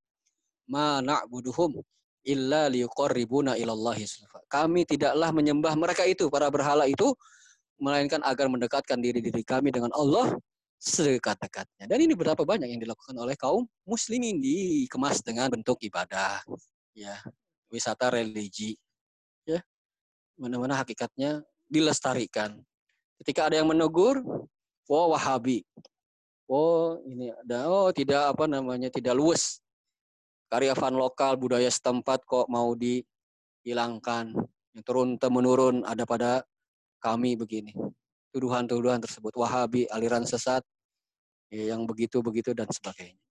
Ma 0.70 1.02
na'buduhum 1.02 1.82
illa 2.28 2.68
liqarribuna 2.68 3.56
ilallahi 3.56 4.06
Kami 4.50 4.84
tidaklah 4.84 5.30
menyembah 5.32 5.74
mereka 5.80 6.04
itu, 6.04 6.28
para 6.28 6.52
berhala 6.52 6.86
itu, 6.90 7.16
melainkan 7.80 8.20
agar 8.28 8.52
mendekatkan 8.52 9.00
diri-diri 9.00 9.42
kami 9.42 9.72
dengan 9.72 9.90
Allah 9.96 10.36
sedekat-dekatnya. 10.80 11.88
Dan 11.88 12.00
ini 12.04 12.16
berapa 12.16 12.40
banyak 12.44 12.72
yang 12.72 12.80
dilakukan 12.80 13.16
oleh 13.20 13.36
kaum 13.36 13.68
muslimin 13.84 14.40
dikemas 14.40 15.24
dengan 15.24 15.52
bentuk 15.52 15.80
ibadah, 15.84 16.44
ya, 16.96 17.20
wisata 17.72 18.12
religi, 18.12 18.76
ya, 19.48 19.60
mana-mana 20.40 20.80
hakikatnya 20.80 21.44
dilestarikan. 21.68 22.60
Ketika 23.20 23.52
ada 23.52 23.60
yang 23.60 23.68
menegur, 23.68 24.24
oh 24.88 25.08
Wahabi, 25.12 25.68
oh 26.48 27.00
ini 27.04 27.32
ada, 27.32 27.68
oh 27.68 27.92
tidak 27.92 28.32
apa 28.32 28.48
namanya 28.48 28.88
tidak 28.88 29.16
luwes, 29.20 29.60
karyawan 30.50 30.94
lokal 30.94 31.38
budaya 31.38 31.70
setempat 31.70 32.26
kok 32.26 32.50
mau 32.50 32.74
dihilangkan 32.74 34.34
yang 34.74 34.84
turun 34.86 35.16
menurun 35.18 35.86
ada 35.86 36.04
pada 36.04 36.44
kami 37.00 37.38
begini 37.38 37.74
tuduhan-tuduhan 38.34 39.02
tersebut 39.02 39.34
wahabi 39.38 39.86
aliran 39.90 40.26
sesat 40.26 40.62
ya, 41.50 41.74
yang 41.74 41.86
begitu 41.86 42.22
begitu 42.22 42.54
dan 42.54 42.70
sebagainya 42.70 43.22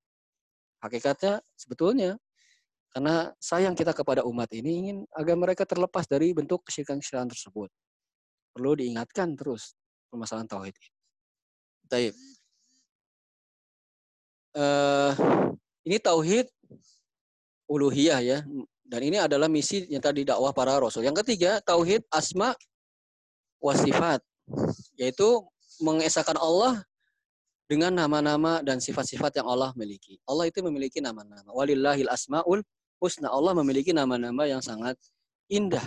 hakikatnya 0.82 1.42
sebetulnya 1.58 2.18
karena 2.94 3.30
sayang 3.36 3.76
kita 3.76 3.92
kepada 3.92 4.24
umat 4.24 4.48
ini 4.56 4.70
ingin 4.86 4.98
agar 5.12 5.36
mereka 5.36 5.68
terlepas 5.68 6.08
dari 6.08 6.32
bentuk 6.32 6.64
kesyirikan-kesyirikan 6.64 7.28
tersebut 7.28 7.68
perlu 8.58 8.74
diingatkan 8.74 9.38
terus 9.38 9.76
permasalahan 10.10 10.48
tauhid 10.48 10.74
ini. 10.74 10.90
Taib. 11.88 12.14
Uh, 14.58 15.12
ini 15.86 15.96
tauhid 16.02 16.50
uluhiyah 17.68 18.20
ya. 18.24 18.38
Dan 18.88 19.00
ini 19.04 19.20
adalah 19.20 19.52
misi 19.52 19.84
yang 19.92 20.00
tadi 20.00 20.24
dakwah 20.24 20.50
para 20.56 20.80
rasul. 20.80 21.04
Yang 21.04 21.20
ketiga, 21.22 21.60
tauhid 21.60 22.08
asma 22.08 22.56
wa 23.60 23.72
sifat, 23.76 24.24
yaitu 24.96 25.44
mengesahkan 25.84 26.40
Allah 26.40 26.80
dengan 27.68 27.92
nama-nama 27.92 28.64
dan 28.64 28.80
sifat-sifat 28.80 29.36
yang 29.36 29.46
Allah 29.46 29.76
miliki. 29.76 30.16
Allah 30.24 30.48
itu 30.48 30.64
memiliki 30.64 31.04
nama-nama. 31.04 31.52
Walillahil 31.52 32.08
asmaul 32.08 32.64
husna. 32.96 33.28
Allah 33.28 33.52
memiliki 33.60 33.92
nama-nama 33.92 34.48
yang 34.48 34.64
sangat 34.64 34.96
indah. 35.52 35.84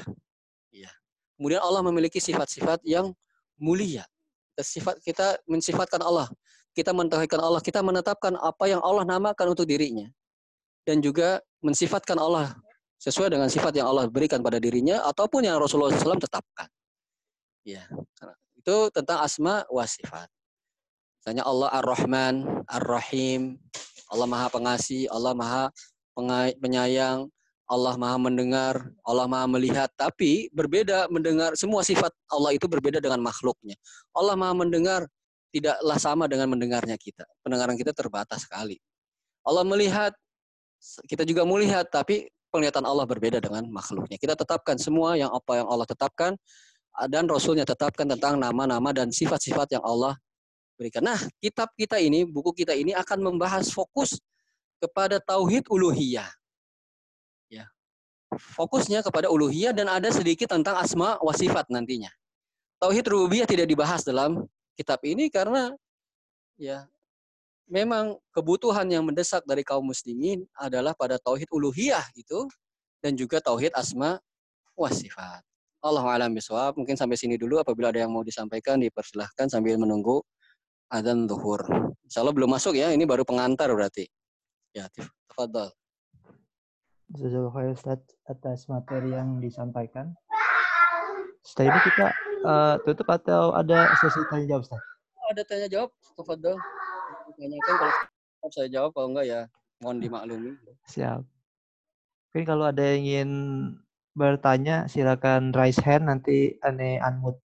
Ya. 0.69 0.93
Kemudian 1.41 1.57
Allah 1.65 1.81
memiliki 1.81 2.21
sifat-sifat 2.21 2.85
yang 2.85 3.09
mulia. 3.57 4.05
Sifat 4.61 5.01
kita 5.01 5.41
mensifatkan 5.49 6.05
Allah. 6.05 6.29
Kita 6.77 6.93
mentauhidkan 6.93 7.41
Allah. 7.41 7.65
Kita 7.65 7.81
menetapkan 7.81 8.37
apa 8.37 8.69
yang 8.69 8.79
Allah 8.85 9.01
namakan 9.01 9.57
untuk 9.57 9.65
dirinya. 9.65 10.05
Dan 10.85 11.01
juga 11.01 11.41
mensifatkan 11.61 12.17
Allah 12.17 12.57
sesuai 13.01 13.33
dengan 13.33 13.49
sifat 13.49 13.73
yang 13.73 13.89
Allah 13.89 14.05
berikan 14.05 14.41
pada 14.45 14.61
dirinya 14.61 15.01
ataupun 15.09 15.45
yang 15.45 15.57
Rasulullah 15.57 15.93
SAW 15.93 16.21
tetapkan. 16.21 16.69
Ya, 17.65 17.85
itu 18.57 18.89
tentang 18.93 19.21
asma 19.21 19.65
wa 19.69 19.85
sifat. 19.85 20.29
Misalnya 21.21 21.45
Allah 21.45 21.69
Ar-Rahman, 21.81 22.65
Ar-Rahim, 22.65 23.57
Allah 24.09 24.25
Maha 24.25 24.47
Pengasih, 24.49 25.05
Allah 25.13 25.33
Maha 25.37 25.69
Penyayang, 26.57 27.29
Allah 27.69 27.93
Maha 27.95 28.17
Mendengar, 28.17 28.75
Allah 29.05 29.25
Maha 29.29 29.45
Melihat, 29.49 29.89
tapi 29.93 30.49
berbeda 30.51 31.07
mendengar 31.13 31.53
semua 31.53 31.85
sifat 31.85 32.09
Allah 32.29 32.57
itu 32.57 32.65
berbeda 32.65 32.97
dengan 32.97 33.21
makhluknya. 33.21 33.77
Allah 34.17 34.33
Maha 34.33 34.57
Mendengar 34.57 35.05
tidaklah 35.53 35.97
sama 36.01 36.25
dengan 36.25 36.49
mendengarnya 36.49 36.97
kita. 36.97 37.23
Pendengaran 37.45 37.77
kita 37.77 37.93
terbatas 37.93 38.43
sekali. 38.43 38.81
Allah 39.45 39.65
melihat 39.65 40.13
kita 41.05 41.23
juga 41.23 41.45
melihat 41.45 41.85
tapi 41.87 42.29
penglihatan 42.51 42.83
Allah 42.83 43.07
berbeda 43.07 43.39
dengan 43.39 43.63
makhluknya. 43.71 44.17
Kita 44.19 44.35
tetapkan 44.35 44.75
semua 44.75 45.15
yang 45.15 45.31
apa 45.31 45.61
yang 45.61 45.67
Allah 45.71 45.87
tetapkan 45.87 46.35
dan 47.07 47.23
Rasulnya 47.29 47.63
tetapkan 47.63 48.03
tentang 48.03 48.35
nama-nama 48.35 48.91
dan 48.91 49.13
sifat-sifat 49.13 49.79
yang 49.79 49.83
Allah 49.87 50.19
berikan. 50.75 51.05
Nah, 51.05 51.17
kitab 51.39 51.71
kita 51.79 52.01
ini, 52.01 52.27
buku 52.27 52.51
kita 52.51 52.75
ini 52.75 52.91
akan 52.91 53.31
membahas 53.31 53.71
fokus 53.71 54.19
kepada 54.81 55.21
tauhid 55.23 55.69
uluhiyah. 55.71 56.27
Ya. 57.47 57.69
Fokusnya 58.57 59.05
kepada 59.05 59.31
uluhiyah 59.31 59.71
dan 59.71 59.87
ada 59.87 60.09
sedikit 60.11 60.51
tentang 60.51 60.75
asma 60.81 61.21
wa 61.21 61.31
sifat 61.31 61.69
nantinya. 61.71 62.09
Tauhid 62.81 63.05
rububiyah 63.07 63.45
tidak 63.45 63.69
dibahas 63.69 64.01
dalam 64.01 64.49
kitab 64.73 64.97
ini 65.05 65.29
karena 65.29 65.69
ya 66.57 66.89
memang 67.71 68.19
kebutuhan 68.35 68.83
yang 68.91 69.07
mendesak 69.07 69.39
dari 69.47 69.63
kaum 69.63 69.87
muslimin 69.87 70.43
adalah 70.59 70.91
pada 70.91 71.15
tauhid 71.15 71.47
uluhiyah 71.47 72.03
itu 72.19 72.43
dan 72.99 73.15
juga 73.15 73.39
tauhid 73.39 73.71
asma 73.71 74.19
wasifat. 74.75 75.39
Allah 75.81 76.05
alam 76.05 76.35
bisawab. 76.35 76.77
Mungkin 76.77 76.93
sampai 76.93 77.17
sini 77.17 77.39
dulu. 77.39 77.57
Apabila 77.57 77.89
ada 77.89 78.03
yang 78.03 78.13
mau 78.13 78.21
disampaikan, 78.21 78.77
dipersilahkan 78.77 79.49
sambil 79.49 79.79
menunggu 79.81 80.21
adzan 80.93 81.25
zuhur. 81.25 81.63
Insya 82.05 82.21
Allah 82.21 82.35
belum 82.35 82.53
masuk 82.53 82.77
ya. 82.77 82.93
Ini 82.93 83.01
baru 83.07 83.25
pengantar 83.25 83.71
berarti. 83.73 84.05
Ya, 84.77 84.85
tafadhal. 85.25 85.73
Jazakallahu 87.11 87.73
Ustaz 87.73 87.99
atas 88.29 88.69
materi 88.69 89.15
yang 89.15 89.41
disampaikan. 89.41 90.13
Setelah 91.41 91.73
ini 91.73 91.79
kita 91.89 92.07
uh, 92.45 92.75
tutup 92.85 93.07
atau 93.09 93.51
ada 93.57 93.89
sesi 93.97 94.21
tanya 94.29 94.45
jawab 94.53 94.61
Ustaz? 94.69 94.81
Ada 95.33 95.41
tanya 95.47 95.67
jawab, 95.67 95.89
tafadhal. 97.41 97.57
Tanyakan 97.57 97.75
kalau 98.41 98.51
saya 98.53 98.67
jawab 98.69 98.91
kalau 98.93 99.07
enggak 99.13 99.25
ya 99.25 99.41
mohon 99.81 99.97
dimaklumi. 99.97 100.51
Siap. 100.85 101.21
Mungkin 102.31 102.43
kalau 102.45 102.65
ada 102.69 102.83
yang 102.85 103.01
ingin 103.01 103.31
bertanya 104.13 104.85
silakan 104.91 105.55
raise 105.55 105.81
hand 105.81 106.05
nanti 106.05 106.57
ane 106.61 107.01
unmute. 107.01 107.41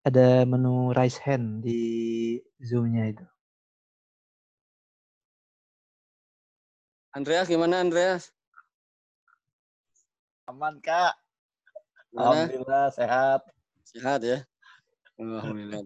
Ada 0.00 0.48
menu 0.48 0.96
raise 0.96 1.20
hand 1.20 1.60
di 1.60 1.82
Zoom-nya 2.58 3.12
itu. 3.12 3.26
Andreas 7.12 7.50
gimana 7.50 7.84
Andreas? 7.84 8.32
Aman 10.48 10.80
kak. 10.80 11.14
Gimana? 12.10 12.48
Alhamdulillah 12.48 12.86
sehat. 12.96 13.40
Sehat 13.90 14.22
ya. 14.22 14.46
Alhamdulillah. 15.18 15.82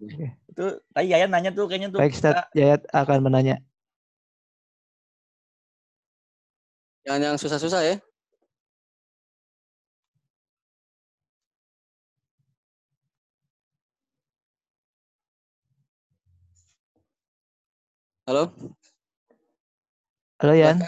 Itu 0.52 0.64
tadi 0.93 1.06
Yayan 1.09 1.32
nanya 1.32 1.56
tuh 1.56 1.64
kayaknya 1.64 1.89
tuh. 1.89 2.05
Baik, 2.05 2.12
Ustaz. 2.12 2.44
Yayat 2.52 2.85
akan 2.93 3.24
menanya. 3.24 3.64
Yang 7.09 7.18
yang 7.24 7.36
susah-susah 7.40 7.81
ya. 7.81 7.97
Halo? 18.28 18.52
Halo, 20.40 20.52
Yan. 20.56 20.81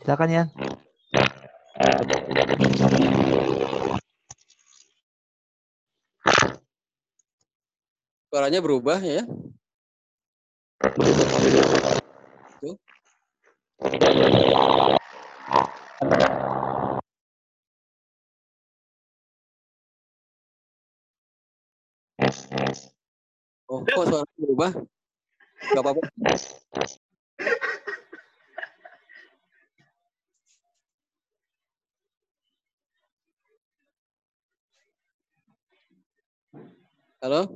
Silakan, 0.00 0.28
Yan. 0.32 0.48
Suaranya 8.34 8.58
berubah 8.58 8.98
ya. 8.98 9.22
Oh, 23.70 23.86
kok 23.86 24.02
suara 24.10 24.26
berubah? 24.34 24.82
Gak 25.70 25.78
apa-apa. 25.78 26.02
Halo? 37.22 37.46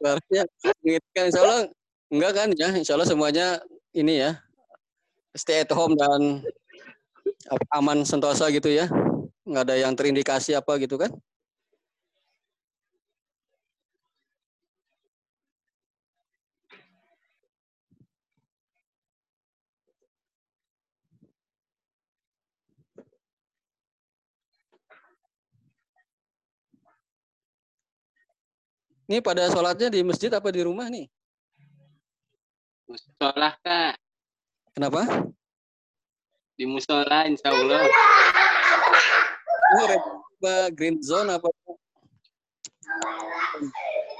Berarti 0.00 0.32
kan 1.14 1.24
insya 1.28 1.40
Allah 1.42 1.60
enggak 2.12 2.32
kan 2.36 2.48
ya. 2.54 2.68
Insya 2.74 2.94
Allah 2.98 3.08
semuanya 3.08 3.60
ini 3.94 4.20
ya 4.22 4.38
stay 5.34 5.66
at 5.66 5.70
home 5.74 5.98
dan 5.98 6.44
aman 7.74 8.06
sentosa 8.06 8.48
gitu 8.54 8.70
ya. 8.70 8.86
Nggak 9.44 9.64
ada 9.68 9.76
yang 9.76 9.92
terindikasi 9.92 10.56
apa 10.56 10.80
gitu 10.80 10.96
kan 10.96 11.12
Ini 29.04 29.20
pada 29.20 29.52
sholatnya 29.52 29.92
di 29.92 30.00
masjid 30.00 30.32
apa 30.32 30.48
di 30.48 30.64
rumah 30.64 30.88
nih? 30.88 31.04
Musola 32.88 33.52
kak. 33.60 34.00
Kenapa? 34.72 35.04
Di 36.56 36.64
musola 36.64 37.28
insya 37.28 37.52
Allah. 37.52 37.84
Ini 39.76 39.84
green 40.72 41.04
zone 41.04 41.36
apa? 41.36 41.52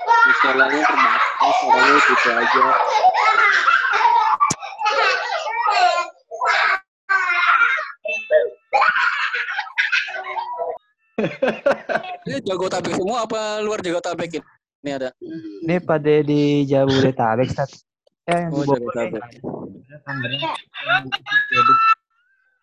Musolanya 0.04 0.84
terbatas, 0.84 1.56
orangnya 1.64 1.98
gitu 2.04 2.28
aja. 2.32 2.64
Ini 12.24 12.36
Jagotabek 12.44 12.94
semua 13.00 13.24
apa 13.24 13.64
luar 13.64 13.80
Jagotabek 13.80 14.40
ini? 14.40 14.44
Ini 14.84 15.00
ada. 15.00 15.10
Ini 15.64 15.80
pada 15.80 16.14
di 16.20 16.68
Jabodetabek. 16.68 17.56
Ya, 18.28 18.36
yang 18.36 18.52
oh, 18.52 18.68
Jabodetabek. 18.68 19.24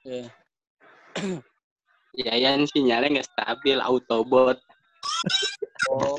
Ya. 0.06 0.24
Ya, 2.14 2.38
Yayan 2.38 2.70
sinyalnya 2.70 3.18
nggak 3.18 3.30
stabil, 3.34 3.82
autobot. 3.82 4.62
Oh. 5.90 6.14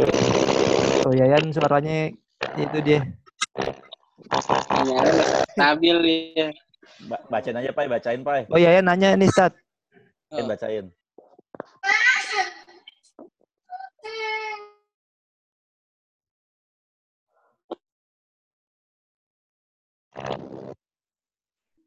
oh, 1.06 1.12
Yayan 1.14 1.54
suaranya 1.54 2.10
itu 2.58 2.78
dia. 2.82 3.06
Sinyalnya 4.74 5.12
nggak 5.14 5.54
stabil 5.54 5.96
ya. 6.34 6.50
Ba 7.06 7.22
bacain 7.30 7.62
aja, 7.62 7.70
Pak. 7.70 7.86
Bacain, 7.86 8.20
Pak. 8.26 8.50
Oh, 8.50 8.58
Yayan 8.58 8.90
nanya 8.90 9.14
nih, 9.14 9.30
Ustaz. 9.30 9.54
Bacain, 10.34 10.50
bacain. 10.50 10.86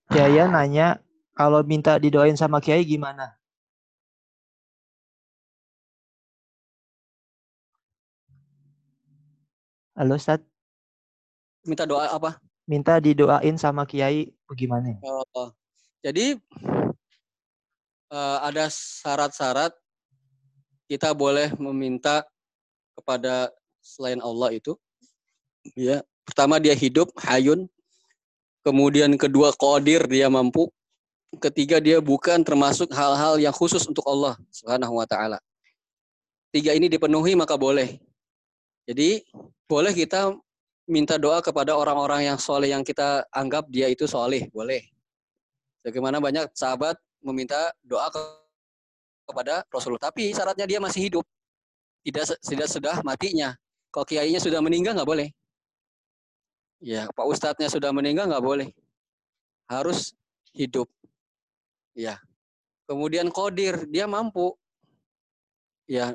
Jaya 0.10 0.50
nanya 0.50 0.98
kalau 1.36 1.62
minta 1.62 2.00
didoain 2.00 2.38
sama 2.40 2.64
Kiai 2.64 2.82
gimana? 2.88 3.36
Halo 9.96 10.20
Ustaz. 10.20 10.44
Minta 11.64 11.88
doa 11.88 12.10
apa? 12.12 12.38
Minta 12.68 12.98
didoain 13.00 13.56
sama 13.56 13.88
Kiai 13.88 14.34
bagaimana? 14.50 14.98
Oh, 15.06 15.54
jadi 16.04 16.36
uh, 18.12 18.38
ada 18.44 18.68
syarat-syarat 18.68 19.72
kita 20.86 21.14
boleh 21.16 21.54
meminta 21.58 22.26
kepada 22.94 23.50
selain 23.82 24.22
Allah 24.22 24.54
itu. 24.54 24.78
Ya, 25.74 26.06
pertama 26.26 26.62
dia 26.62 26.78
hidup, 26.78 27.10
hayun, 27.18 27.66
Kemudian 28.66 29.14
kedua 29.14 29.54
kodir 29.54 30.10
dia 30.10 30.26
mampu. 30.26 30.74
Ketiga 31.38 31.78
dia 31.78 32.02
bukan 32.02 32.42
termasuk 32.42 32.90
hal-hal 32.90 33.38
yang 33.38 33.54
khusus 33.54 33.86
untuk 33.86 34.02
Allah 34.10 34.34
Subhanahu 34.50 34.98
wa 34.98 35.06
taala. 35.06 35.38
Tiga 36.50 36.74
ini 36.74 36.90
dipenuhi 36.90 37.38
maka 37.38 37.54
boleh. 37.54 38.02
Jadi 38.90 39.22
boleh 39.70 39.94
kita 39.94 40.34
minta 40.90 41.22
doa 41.22 41.46
kepada 41.46 41.78
orang-orang 41.78 42.30
yang 42.30 42.38
soleh 42.42 42.74
yang 42.74 42.82
kita 42.82 43.26
anggap 43.30 43.70
dia 43.70 43.86
itu 43.86 44.10
soleh, 44.10 44.50
boleh. 44.50 44.82
Bagaimana 45.86 46.18
banyak 46.18 46.50
sahabat 46.58 46.98
meminta 47.22 47.70
doa 47.86 48.10
ke, 48.10 48.22
kepada 49.30 49.62
Rasulullah, 49.70 50.10
tapi 50.10 50.34
syaratnya 50.34 50.66
dia 50.66 50.80
masih 50.82 51.10
hidup, 51.10 51.26
tidak 52.06 52.38
tidak 52.42 52.68
sudah 52.70 52.96
matinya. 53.06 53.54
Kalau 53.94 54.06
kiainya 54.06 54.42
sudah 54.42 54.62
meninggal 54.62 54.98
nggak 54.98 55.10
boleh. 55.10 55.30
Ya, 56.84 57.08
Pak 57.16 57.26
Ustadznya 57.28 57.72
sudah 57.72 57.92
meninggal 57.96 58.28
nggak 58.28 58.44
boleh. 58.44 58.68
Harus 59.68 60.12
hidup. 60.52 60.88
Ya. 61.96 62.20
Kemudian 62.86 63.32
kodir, 63.32 63.88
dia 63.90 64.06
mampu. 64.06 64.54
Ya, 65.88 66.14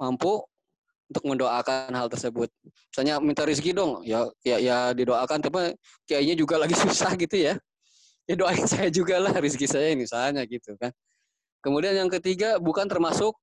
mampu 0.00 0.42
untuk 1.10 1.24
mendoakan 1.28 1.92
hal 1.92 2.08
tersebut. 2.08 2.48
Misalnya 2.90 3.20
minta 3.20 3.44
rezeki 3.44 3.70
dong, 3.76 4.02
ya 4.02 4.26
ya, 4.42 4.56
ya 4.58 4.76
didoakan, 4.96 5.38
tapi 5.44 5.76
kayaknya 6.08 6.34
juga 6.34 6.58
lagi 6.58 6.74
susah 6.84 7.12
gitu 7.14 7.36
ya. 7.36 7.54
Ya 8.24 8.34
doain 8.40 8.64
saya 8.64 8.88
juga 8.88 9.20
lah 9.20 9.36
rezeki 9.36 9.68
saya 9.68 9.92
ini 9.92 10.08
misalnya 10.08 10.48
gitu 10.48 10.74
kan. 10.80 10.90
Kemudian 11.60 11.92
yang 11.96 12.08
ketiga 12.08 12.56
bukan 12.56 12.88
termasuk 12.88 13.36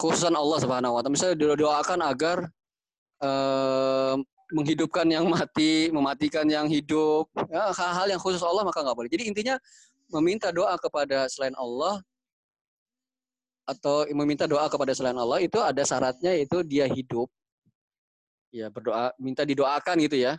khususan 0.00 0.32
Allah 0.32 0.58
Subhanahu 0.64 0.96
wa 0.96 1.00
taala. 1.04 1.12
Misalnya 1.12 1.56
doakan 1.56 2.00
agar 2.08 2.38
eh, 3.20 4.14
menghidupkan 4.54 5.02
yang 5.10 5.26
mati, 5.26 5.90
mematikan 5.90 6.46
yang 6.46 6.70
hidup, 6.70 7.26
ya, 7.50 7.74
hal-hal 7.74 8.06
yang 8.14 8.22
khusus 8.22 8.38
Allah 8.46 8.62
maka 8.62 8.86
nggak 8.86 8.94
boleh. 8.94 9.10
Jadi 9.10 9.26
intinya 9.26 9.58
meminta 10.14 10.54
doa 10.54 10.78
kepada 10.78 11.26
selain 11.26 11.58
Allah 11.58 11.98
atau 13.66 14.06
meminta 14.14 14.46
doa 14.46 14.70
kepada 14.70 14.94
selain 14.94 15.16
Allah 15.16 15.42
itu 15.42 15.58
ada 15.58 15.82
syaratnya 15.82 16.38
yaitu 16.38 16.62
dia 16.62 16.86
hidup. 16.86 17.26
Ya, 18.54 18.70
berdoa 18.70 19.10
minta 19.18 19.42
didoakan 19.42 19.98
gitu 20.06 20.22
ya. 20.22 20.38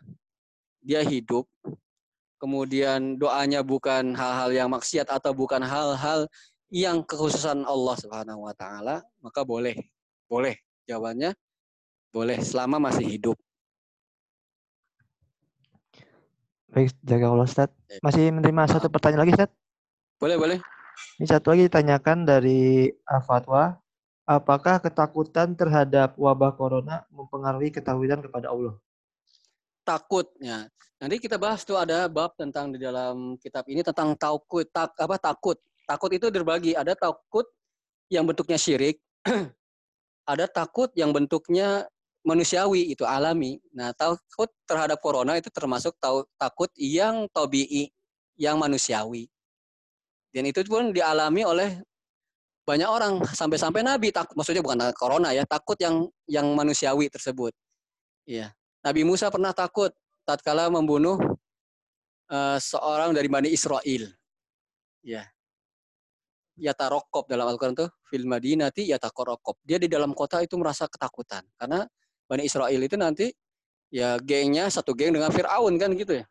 Dia 0.80 1.04
hidup. 1.04 1.44
Kemudian 2.40 3.20
doanya 3.20 3.66
bukan 3.66 4.16
hal-hal 4.16 4.56
yang 4.56 4.70
maksiat 4.72 5.12
atau 5.12 5.36
bukan 5.36 5.60
hal-hal 5.60 6.30
yang 6.72 7.04
kekhususan 7.04 7.68
Allah 7.68 7.96
Subhanahu 8.00 8.48
wa 8.48 8.54
taala, 8.56 9.04
maka 9.20 9.44
boleh. 9.44 9.76
Boleh. 10.32 10.56
Jawabannya 10.86 11.34
boleh 12.14 12.38
selama 12.40 12.80
masih 12.80 13.04
hidup. 13.10 13.38
Baik, 16.76 16.92
jaga 17.08 17.32
Allah 17.32 17.48
Ustaz. 17.48 17.72
Masih 18.04 18.36
menerima 18.36 18.68
satu 18.68 18.92
pertanyaan 18.92 19.24
lagi 19.24 19.40
Ustaz? 19.40 19.48
Boleh, 20.20 20.36
boleh. 20.36 20.60
Ini 21.16 21.24
satu 21.24 21.56
lagi 21.56 21.72
ditanyakan 21.72 22.28
dari 22.28 22.92
Al-Fatwa. 23.08 23.80
Apakah 24.28 24.84
ketakutan 24.84 25.56
terhadap 25.56 26.20
wabah 26.20 26.52
corona 26.52 27.08
mempengaruhi 27.16 27.72
ketahuan 27.72 28.20
kepada 28.20 28.52
Allah? 28.52 28.76
Takutnya. 29.88 30.68
Nanti 31.00 31.16
kita 31.24 31.40
bahas 31.40 31.64
tuh 31.64 31.80
ada 31.80 32.12
bab 32.12 32.36
tentang 32.36 32.76
di 32.76 32.84
dalam 32.84 33.40
kitab 33.40 33.64
ini 33.72 33.80
tentang 33.80 34.12
takut, 34.20 34.68
tak 34.68 35.00
apa 35.00 35.16
takut. 35.16 35.56
Takut 35.88 36.12
itu 36.12 36.28
terbagi, 36.28 36.76
ada 36.76 36.92
takut 36.92 37.48
yang 38.12 38.28
bentuknya 38.28 38.60
syirik, 38.60 39.00
ada 40.28 40.44
takut 40.52 40.92
yang 41.00 41.16
bentuknya 41.16 41.88
manusiawi 42.26 42.92
itu 42.92 43.06
alami. 43.06 43.62
Nah, 43.72 43.94
takut 43.94 44.50
terhadap 44.66 44.98
corona 45.00 45.38
itu 45.38 45.48
termasuk 45.54 45.94
takut 46.36 46.74
yang 46.76 47.30
tobi'i, 47.30 47.94
yang 48.36 48.58
manusiawi. 48.58 49.30
Dan 50.34 50.50
itu 50.50 50.66
pun 50.68 50.92
dialami 50.92 51.46
oleh 51.46 51.70
banyak 52.66 52.90
orang 52.90 53.22
sampai-sampai 53.22 53.86
Nabi 53.86 54.10
takut 54.10 54.34
maksudnya 54.34 54.66
bukan 54.66 54.90
corona 54.98 55.30
ya, 55.32 55.46
takut 55.46 55.78
yang 55.78 56.10
yang 56.26 56.50
manusiawi 56.58 57.08
tersebut. 57.14 57.54
Iya. 58.26 58.52
Nabi 58.82 59.06
Musa 59.06 59.30
pernah 59.30 59.54
takut 59.54 59.94
tatkala 60.26 60.68
membunuh 60.74 61.22
uh, 62.34 62.58
seorang 62.58 63.14
dari 63.14 63.30
Bani 63.30 63.54
Israel. 63.54 64.10
Ya. 65.06 65.30
Yatarokop 66.58 67.30
dalam 67.30 67.46
Al-Quran 67.52 67.78
itu 67.78 67.88
fil 68.10 68.26
madinati 68.26 68.90
yatakorokop. 68.90 69.62
Dia 69.62 69.78
di 69.78 69.86
dalam 69.86 70.18
kota 70.18 70.42
itu 70.42 70.58
merasa 70.58 70.90
ketakutan 70.90 71.46
karena 71.62 71.86
Bani 72.26 72.44
Israel 72.46 72.82
itu 72.82 72.98
nanti 72.98 73.30
ya 73.94 74.18
gengnya 74.22 74.68
satu 74.68 74.98
geng 74.98 75.14
dengan 75.14 75.30
Fir'aun 75.30 75.78
kan 75.78 75.94
gitu 75.94 76.22
ya. 76.22 76.26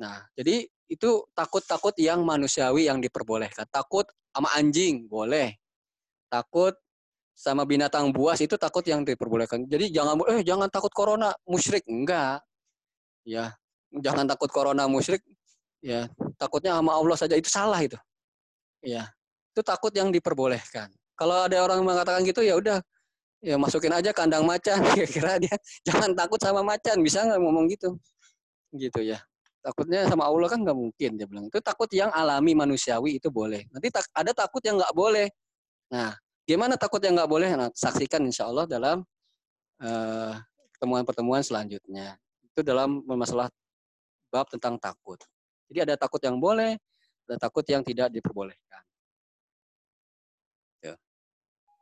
Nah, 0.00 0.24
jadi 0.32 0.64
itu 0.90 1.10
takut-takut 1.36 1.94
yang 2.00 2.24
manusiawi 2.24 2.88
yang 2.90 2.98
diperbolehkan. 2.98 3.68
Takut 3.70 4.08
sama 4.34 4.48
anjing 4.56 5.06
boleh. 5.06 5.54
Takut 6.30 6.74
sama 7.34 7.64
binatang 7.64 8.10
buas 8.12 8.38
itu 8.42 8.54
takut 8.56 8.82
yang 8.86 9.04
diperbolehkan. 9.06 9.66
Jadi 9.66 9.92
jangan 9.92 10.18
eh 10.30 10.42
jangan 10.42 10.68
takut 10.68 10.92
corona 10.92 11.34
musyrik 11.46 11.84
enggak. 11.86 12.42
Ya, 13.24 13.54
jangan 13.92 14.24
takut 14.26 14.50
corona 14.50 14.88
musyrik. 14.90 15.22
Ya, 15.80 16.12
takutnya 16.36 16.76
sama 16.76 16.92
Allah 16.92 17.16
saja 17.16 17.34
itu 17.36 17.48
salah 17.48 17.80
itu. 17.80 17.96
Ya. 18.84 19.08
Itu 19.50 19.66
takut 19.66 19.90
yang 19.96 20.12
diperbolehkan. 20.14 20.92
Kalau 21.18 21.44
ada 21.44 21.56
orang 21.60 21.84
mengatakan 21.84 22.22
gitu 22.24 22.40
ya 22.40 22.56
udah 22.56 22.80
ya 23.40 23.56
masukin 23.56 23.92
aja 23.92 24.12
kandang 24.12 24.44
macan 24.44 24.80
kira-kira 24.96 25.40
dia 25.40 25.56
jangan 25.84 26.12
takut 26.12 26.40
sama 26.40 26.60
macan 26.60 27.00
bisa 27.00 27.24
nggak 27.24 27.40
ngomong 27.40 27.66
gitu? 27.72 27.96
Gitu 28.72 29.00
ya. 29.02 29.18
Takutnya 29.60 30.08
sama 30.08 30.24
Allah 30.24 30.48
kan 30.48 30.60
nggak 30.64 30.78
mungkin 30.78 31.10
dia 31.20 31.26
bilang. 31.28 31.48
Itu 31.48 31.60
takut 31.60 31.88
yang 31.92 32.08
alami 32.12 32.56
manusiawi 32.56 33.20
itu 33.20 33.28
boleh. 33.28 33.68
Nanti 33.72 33.92
tak, 33.92 34.08
ada 34.16 34.32
takut 34.32 34.60
yang 34.64 34.80
nggak 34.80 34.94
boleh. 34.96 35.28
Nah 35.92 36.16
gimana 36.48 36.74
takut 36.80 37.00
yang 37.04 37.14
nggak 37.18 37.30
boleh? 37.30 37.50
Nah, 37.54 37.68
saksikan 37.72 38.24
insya 38.26 38.48
Allah 38.48 38.64
dalam 38.66 39.04
pertemuan 39.80 40.40
pertemuan-pertemuan 41.04 41.42
selanjutnya. 41.44 42.16
Itu 42.52 42.64
dalam 42.64 43.04
masalah 43.04 43.48
bab 44.32 44.48
tentang 44.48 44.80
takut. 44.80 45.20
Jadi 45.70 45.78
ada 45.88 45.94
takut 45.96 46.20
yang 46.24 46.36
boleh 46.36 46.76
ada 47.30 47.46
takut 47.46 47.62
yang 47.70 47.86
tidak 47.86 48.10
diperbolehkan 48.10 48.82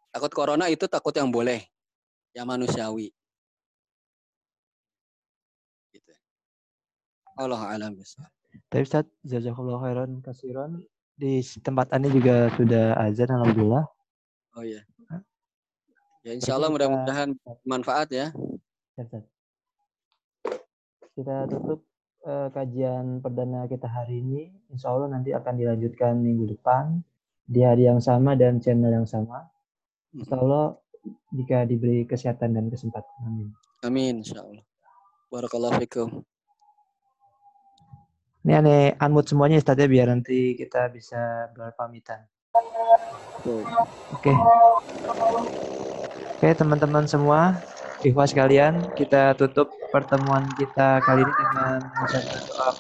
Takut 0.09 0.33
corona 0.33 0.73
itu 0.73 0.89
takut 0.89 1.13
yang 1.13 1.29
boleh, 1.29 1.61
yang 2.33 2.49
manusiawi. 2.49 3.13
Gitu. 5.93 6.13
Allah 7.37 7.61
alam. 7.69 7.93
Tapi 8.73 8.83
Ustaz, 8.83 9.05
jazakallah 9.25 9.79
khairan 9.85 10.25
kasiran. 10.25 10.81
Di 11.19 11.43
tempat 11.61 11.91
ini 11.99 12.09
juga 12.15 12.49
sudah 12.55 12.95
azan 13.05 13.29
alhamdulillah. 13.29 13.85
Oh 14.57 14.65
iya. 14.65 14.87
Ya 16.27 16.35
insya 16.35 16.59
Allah 16.59 16.69
mudah-mudahan 16.73 17.35
manfaat 17.63 18.09
ya. 18.11 18.33
ya 18.97 19.03
Ustaz. 19.03 19.25
Kita 21.15 21.51
tutup 21.51 21.83
uh, 22.25 22.49
kajian 22.55 23.21
perdana 23.21 23.67
kita 23.67 23.87
hari 23.91 24.23
ini. 24.23 24.51
Insya 24.73 24.95
Allah 24.95 25.13
nanti 25.15 25.35
akan 25.35 25.55
dilanjutkan 25.59 26.17
minggu 26.19 26.55
depan 26.55 27.03
di 27.49 27.65
hari 27.65 27.89
yang 27.89 27.99
sama 27.99 28.37
dan 28.39 28.61
channel 28.63 28.93
yang 28.93 29.09
sama. 29.09 29.49
Insya 30.19 30.35
Allah 30.35 30.75
jika 31.31 31.63
diberi 31.63 32.03
kesehatan 32.03 32.59
dan 32.59 32.67
kesempatan. 32.67 33.15
Amin. 33.23 33.55
Amin, 33.87 34.27
insya 34.27 34.43
Allah. 34.43 34.67
Barakallahu 35.31 35.79
fikum. 35.87 36.27
Ini 38.43 38.59
aneh 38.59 38.83
unmute 38.99 39.31
semuanya 39.31 39.61
Ustaz 39.61 39.77
ya 39.77 39.85
biar 39.85 40.09
nanti 40.09 40.57
kita 40.57 40.89
bisa 40.91 41.53
berpamitan. 41.53 42.25
Oke. 43.45 43.63
Okay. 44.19 44.35
Oke 46.39 46.43
okay, 46.43 46.55
teman-teman 46.55 47.07
semua, 47.07 47.55
ikhwas 48.03 48.31
sekalian, 48.31 48.95
kita 48.95 49.35
tutup 49.35 49.75
pertemuan 49.91 50.47
kita 50.55 51.03
kali 51.03 51.27
ini 51.27 51.35
dengan 51.35 51.83
mengucapkan 51.83 52.43
doa. 52.47 52.71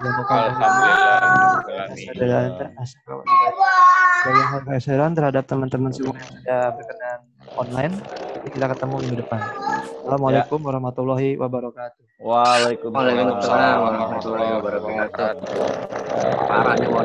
Alhamdulillah 0.00 2.72
banyak 4.20 4.46
keseruan 4.76 5.12
terhadap 5.16 5.44
teman-teman 5.48 5.90
semua 5.92 6.12
yang 6.16 6.28
sudah 6.28 6.62
berkenan 6.76 7.18
online. 7.56 7.94
Kita 8.40 8.66
ketemu 8.72 8.94
minggu 9.04 9.16
depan. 9.24 9.40
Assalamualaikum 10.00 10.58
ya. 10.60 10.64
warahmatullahi 10.68 11.28
wabarakatuh. 11.36 12.02
Waalaikumsalam 12.20 13.76
warahmatullahi 13.80 14.52
wabarakatuh. 14.60 15.44
Parah 16.48 16.74
nih 16.76 16.88
mau. 16.88 17.04